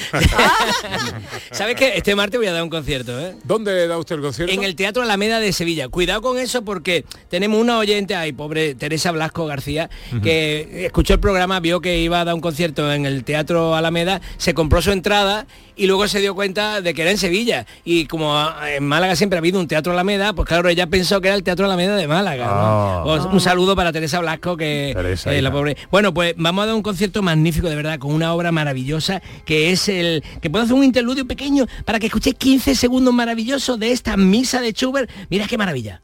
¿Sabes 1.53 1.77
qué? 1.77 1.93
Este 1.97 2.15
martes 2.15 2.39
voy 2.39 2.49
a 2.49 2.53
dar 2.53 2.63
un 2.63 2.71
concierto, 2.71 3.19
¿eh? 3.19 3.35
¿Dónde 3.45 3.87
da 3.87 3.97
usted 3.97 4.17
el 4.17 4.23
concierto? 4.23 4.53
En 4.53 4.65
el 4.65 4.75
Teatro 4.75 5.03
Alameda 5.03 5.41
de 5.41 5.53
Sevilla. 5.53 5.89
Cuidado 5.89 6.21
con 6.21 6.39
eso 6.39 6.63
porque 6.63 7.05
tenemos 7.29 7.61
una 7.61 7.79
oyente, 7.79 8.15
ay, 8.15 8.33
pobre 8.33 8.75
Teresa 8.75 9.13
Blasco 9.13 9.47
García, 9.47 9.89
que 10.23 10.87
escuchó 10.87 11.15
el 11.15 11.21
programa, 11.21 11.61
vio 11.61 11.81
que 11.81 11.99
iba 12.01 12.21
a 12.21 12.25
dar 12.25 12.35
un 12.35 12.41
concierto 12.41 12.93
en 12.93 13.07
el 13.07 13.25
Teatro 13.25 13.75
Alameda, 13.75 14.21
se 14.37 14.53
compró 14.53 14.83
su 14.83 14.91
entrada 14.91 15.47
y 15.79 15.87
luego 15.87 16.07
se 16.09 16.21
dio 16.21 16.35
cuenta 16.35 16.83
de 16.83 16.93
que 16.93 17.03
era 17.03 17.11
en 17.11 17.19
Sevilla. 17.19 17.65
Y 17.85 18.07
como 18.07 18.37
ah, 18.37 18.71
en 18.71 18.85
Málaga 18.85 19.17
siempre 19.17 19.39
ha 19.39 19.41
habido 19.41 19.61
un 19.61 19.69
Teatro 19.69 19.93
Alameda, 19.93 20.33
pues 20.33 20.47
claro, 20.47 20.69
ella 20.69 20.89
pensó 20.89 21.21
que 21.21 21.29
era 21.29 21.37
el 21.37 21.45
Teatro 21.45 21.65
Alameda 21.65 21.97
de 21.97 22.09
Málaga. 22.09 22.47
¿no? 22.47 22.53
Ah. 22.53 23.03
Pues 23.05 23.25
un 23.25 23.41
saludo 23.41 23.77
para 23.77 23.93
Teresa 23.93 24.21
Blasco, 24.21 24.57
que 24.57 24.93
Teresa, 24.95 25.33
eh, 25.33 25.41
la 25.41 25.53
pobre. 25.53 25.77
Bueno, 25.91 26.13
pues 26.13 26.35
vamos 26.37 26.65
a 26.65 26.67
dar 26.67 26.75
un 26.75 26.83
concierto 26.83 27.23
magnífico, 27.23 27.69
de 27.69 27.77
verdad, 27.77 27.99
con 27.99 28.13
una 28.13 28.35
obra 28.35 28.53
maravillosa, 28.53 29.23
que 29.45 29.71
es 29.71 29.89
el... 29.89 30.25
que 30.43 30.51
puedo 30.51 30.65
hacer 30.65 30.75
un 30.75 30.85
interludio 30.85 31.27
pequeño 31.27 31.67
para 31.85 31.99
que 31.99 32.07
escuchéis 32.07 32.35
15 32.37 32.75
segundos 32.75 33.15
maravillosos 33.15 33.79
de 33.79 33.93
esta 33.93 34.17
misa 34.17 34.61
de 34.61 34.73
Schubert. 34.73 35.09
Mira 35.31 35.47
qué 35.47 35.57
maravilla. 35.57 36.03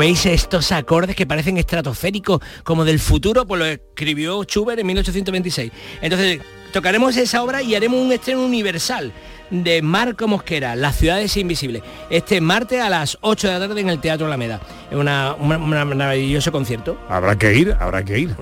¿Veis 0.00 0.24
estos 0.26 0.72
acordes 0.72 1.14
que 1.14 1.26
parecen 1.26 1.56
estratosféricos 1.58 2.40
como 2.64 2.84
del 2.84 2.98
futuro? 2.98 3.46
Pues 3.46 3.58
lo 3.58 3.66
escribió 3.66 4.42
Schubert 4.44 4.80
en 4.80 4.86
1826. 4.86 5.70
Entonces, 6.00 6.40
tocaremos 6.72 7.16
esa 7.16 7.42
obra 7.42 7.62
y 7.62 7.74
haremos 7.74 8.00
un 8.00 8.10
estreno 8.10 8.42
universal 8.44 9.12
de 9.50 9.82
Marco 9.82 10.26
Mosquera, 10.28 10.74
Las 10.76 10.96
ciudades 10.96 11.36
invisibles, 11.36 11.82
este 12.08 12.40
martes 12.40 12.80
a 12.80 12.88
las 12.88 13.18
8 13.20 13.48
de 13.48 13.52
la 13.58 13.66
tarde 13.68 13.80
en 13.80 13.88
el 13.90 14.00
Teatro 14.00 14.26
Alameda. 14.26 14.60
Es 14.90 14.96
una, 14.96 15.34
una- 15.38 15.58
una- 15.58 15.82
un 15.84 15.96
maravilloso 15.98 16.50
concierto. 16.50 16.98
Habrá 17.08 17.36
que 17.36 17.54
ir, 17.54 17.76
habrá 17.78 18.04
que 18.04 18.18
ir. 18.20 18.34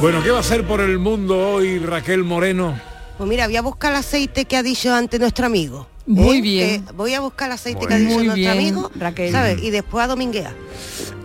Bueno, 0.00 0.22
¿qué 0.22 0.30
va 0.30 0.36
a 0.38 0.40
hacer 0.40 0.64
por 0.66 0.80
el 0.80 0.98
mundo 0.98 1.52
hoy 1.54 1.78
Raquel 1.78 2.22
Moreno? 2.24 2.78
Pues 3.16 3.28
mira, 3.28 3.46
voy 3.46 3.56
a 3.56 3.62
buscar 3.62 3.92
el 3.92 3.98
aceite 3.98 4.44
que 4.44 4.56
ha 4.56 4.62
dicho 4.62 4.92
antes 4.94 5.18
nuestro 5.18 5.46
amigo. 5.46 5.86
Muy 6.06 6.38
¿eh? 6.38 6.40
bien. 6.42 6.84
Que 6.86 6.92
voy 6.92 7.14
a 7.14 7.20
buscar 7.20 7.48
el 7.48 7.54
aceite 7.54 7.80
Muy 7.80 7.88
que 7.88 7.94
ha 7.94 7.98
dicho 7.98 8.14
nuestro 8.14 8.34
bien, 8.34 8.50
amigo, 8.50 8.90
Raquel. 8.96 9.32
¿sabes? 9.32 9.62
Y 9.62 9.70
después 9.70 10.04
a 10.04 10.08
dominguear. 10.08 10.52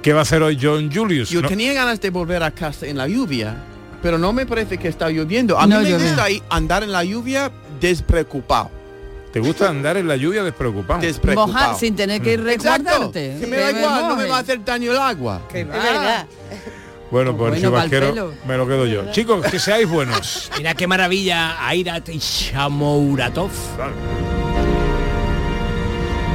¿Qué 0.01 0.13
va 0.13 0.19
a 0.19 0.21
hacer 0.23 0.41
hoy 0.41 0.57
John 0.61 0.91
Julius? 0.91 1.29
Yo 1.29 1.41
No- 1.41 1.47
tenía 1.47 1.73
ganas 1.73 2.01
de 2.01 2.09
volver 2.09 2.41
a 2.43 2.51
casa 2.51 2.87
en 2.87 2.97
la 2.97 3.07
lluvia, 3.07 3.55
pero 4.01 4.17
no 4.17 4.33
me 4.33 4.45
parece 4.47 4.77
que 4.79 4.87
está 4.87 5.09
lloviendo. 5.09 5.59
A 5.59 5.67
No 5.67 5.77
mí 5.77 5.83
me 5.83 5.89
llueve. 5.91 6.05
gusta 6.07 6.29
ir- 6.29 6.41
andar 6.49 6.83
en 6.83 6.91
la 6.91 7.03
lluvia 7.03 7.51
despreocupado. 7.79 8.71
¿Te 9.31 9.39
gusta 9.39 9.69
andar 9.69 9.95
en 9.97 10.07
la 10.07 10.15
lluvia 10.17 10.43
despreocupado? 10.43 10.99
Despreocupado. 10.99 11.53
Mojar 11.53 11.75
sin 11.79 11.95
tener 11.95 12.21
que 12.21 12.33
Exacto. 12.33 12.49
resguardarte. 12.49 13.37
Que 13.39 13.47
me 13.47 13.57
da 13.57 13.71
igual, 13.71 14.07
no 14.09 14.15
me 14.17 14.25
va 14.25 14.37
a 14.37 14.39
hacer 14.39 14.65
daño 14.65 14.91
el 14.91 14.97
agua. 14.97 15.41
Que 15.49 15.61
Es 15.61 15.69
va. 15.69 15.73
verdad. 15.73 16.25
Bueno, 17.11 17.35
pues 17.37 17.51
Bueno, 17.51 17.71
vasquero 17.71 18.33
me 18.47 18.57
lo 18.57 18.67
quedo 18.67 18.85
yo. 18.87 19.11
Chicos, 19.11 19.45
que 19.45 19.59
seáis 19.59 19.87
buenos. 19.87 20.49
Mira 20.57 20.73
qué 20.73 20.87
maravilla, 20.87 21.65
Airat 21.67 22.09
Shamouratov. 22.09 23.51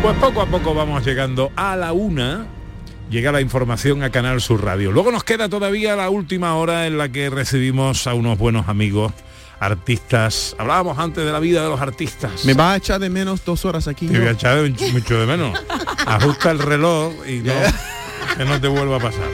Pues 0.03 0.17
poco 0.19 0.43
a 0.43 0.47
poco 0.47 0.75
vamos 0.75 1.05
llegando 1.05 1.51
a 1.57 1.77
la 1.77 1.93
una. 1.93 2.47
Llega 3.11 3.33
la 3.33 3.41
información 3.41 4.03
a 4.03 4.11
Canal 4.11 4.41
Sur 4.41 4.65
Radio. 4.65 4.93
Luego 4.93 5.11
nos 5.13 5.25
queda 5.25 5.49
todavía 5.49 5.97
la 5.97 6.11
última 6.11 6.55
hora 6.57 6.87
en 6.87 6.99
la 6.99 7.09
que 7.09 7.31
recibimos 7.31 8.07
a 8.07 8.15
unos 8.15 8.37
buenos 8.39 8.69
amigos, 8.69 9.13
artistas. 9.61 10.55
Hablábamos 10.59 10.99
antes 10.99 11.25
de 11.25 11.33
la 11.33 11.39
vida 11.41 11.63
de 11.63 11.69
los 11.69 11.81
artistas. 11.81 12.45
Me 12.45 12.55
va 12.55 12.73
a 12.73 12.77
echar 12.77 13.01
de 13.01 13.11
menos 13.11 13.45
dos 13.45 13.65
horas 13.65 13.89
aquí. 13.89 14.07
Te 14.07 14.19
voy 14.19 14.29
a 14.29 14.31
¿no? 14.33 14.37
echar 14.37 14.63
de- 14.63 14.93
mucho 14.93 15.19
de 15.21 15.27
menos. 15.27 15.59
Ajusta 16.07 16.51
el 16.51 16.59
reloj 16.59 17.13
y 17.29 17.39
no, 17.39 17.53
que 18.37 18.45
no 18.45 18.61
te 18.61 18.69
vuelva 18.69 18.97
a 18.97 19.01
pasar. 19.01 19.29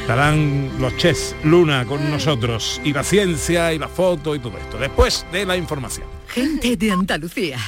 Estarán 0.00 0.70
los 0.78 0.96
Chess 0.96 1.34
Luna 1.42 1.84
con 1.84 2.08
nosotros 2.10 2.80
y 2.84 2.92
la 2.92 3.02
ciencia 3.02 3.72
y 3.72 3.78
la 3.78 3.88
foto 3.88 4.34
y 4.36 4.38
todo 4.38 4.56
esto. 4.58 4.78
Después 4.78 5.26
de 5.32 5.44
la 5.46 5.56
información. 5.56 6.06
Gente 6.28 6.76
de 6.76 6.92
Andalucía. 6.92 7.58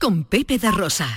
Con 0.00 0.22
Pepe 0.24 0.58
da 0.58 0.70
Rosa. 0.70 1.08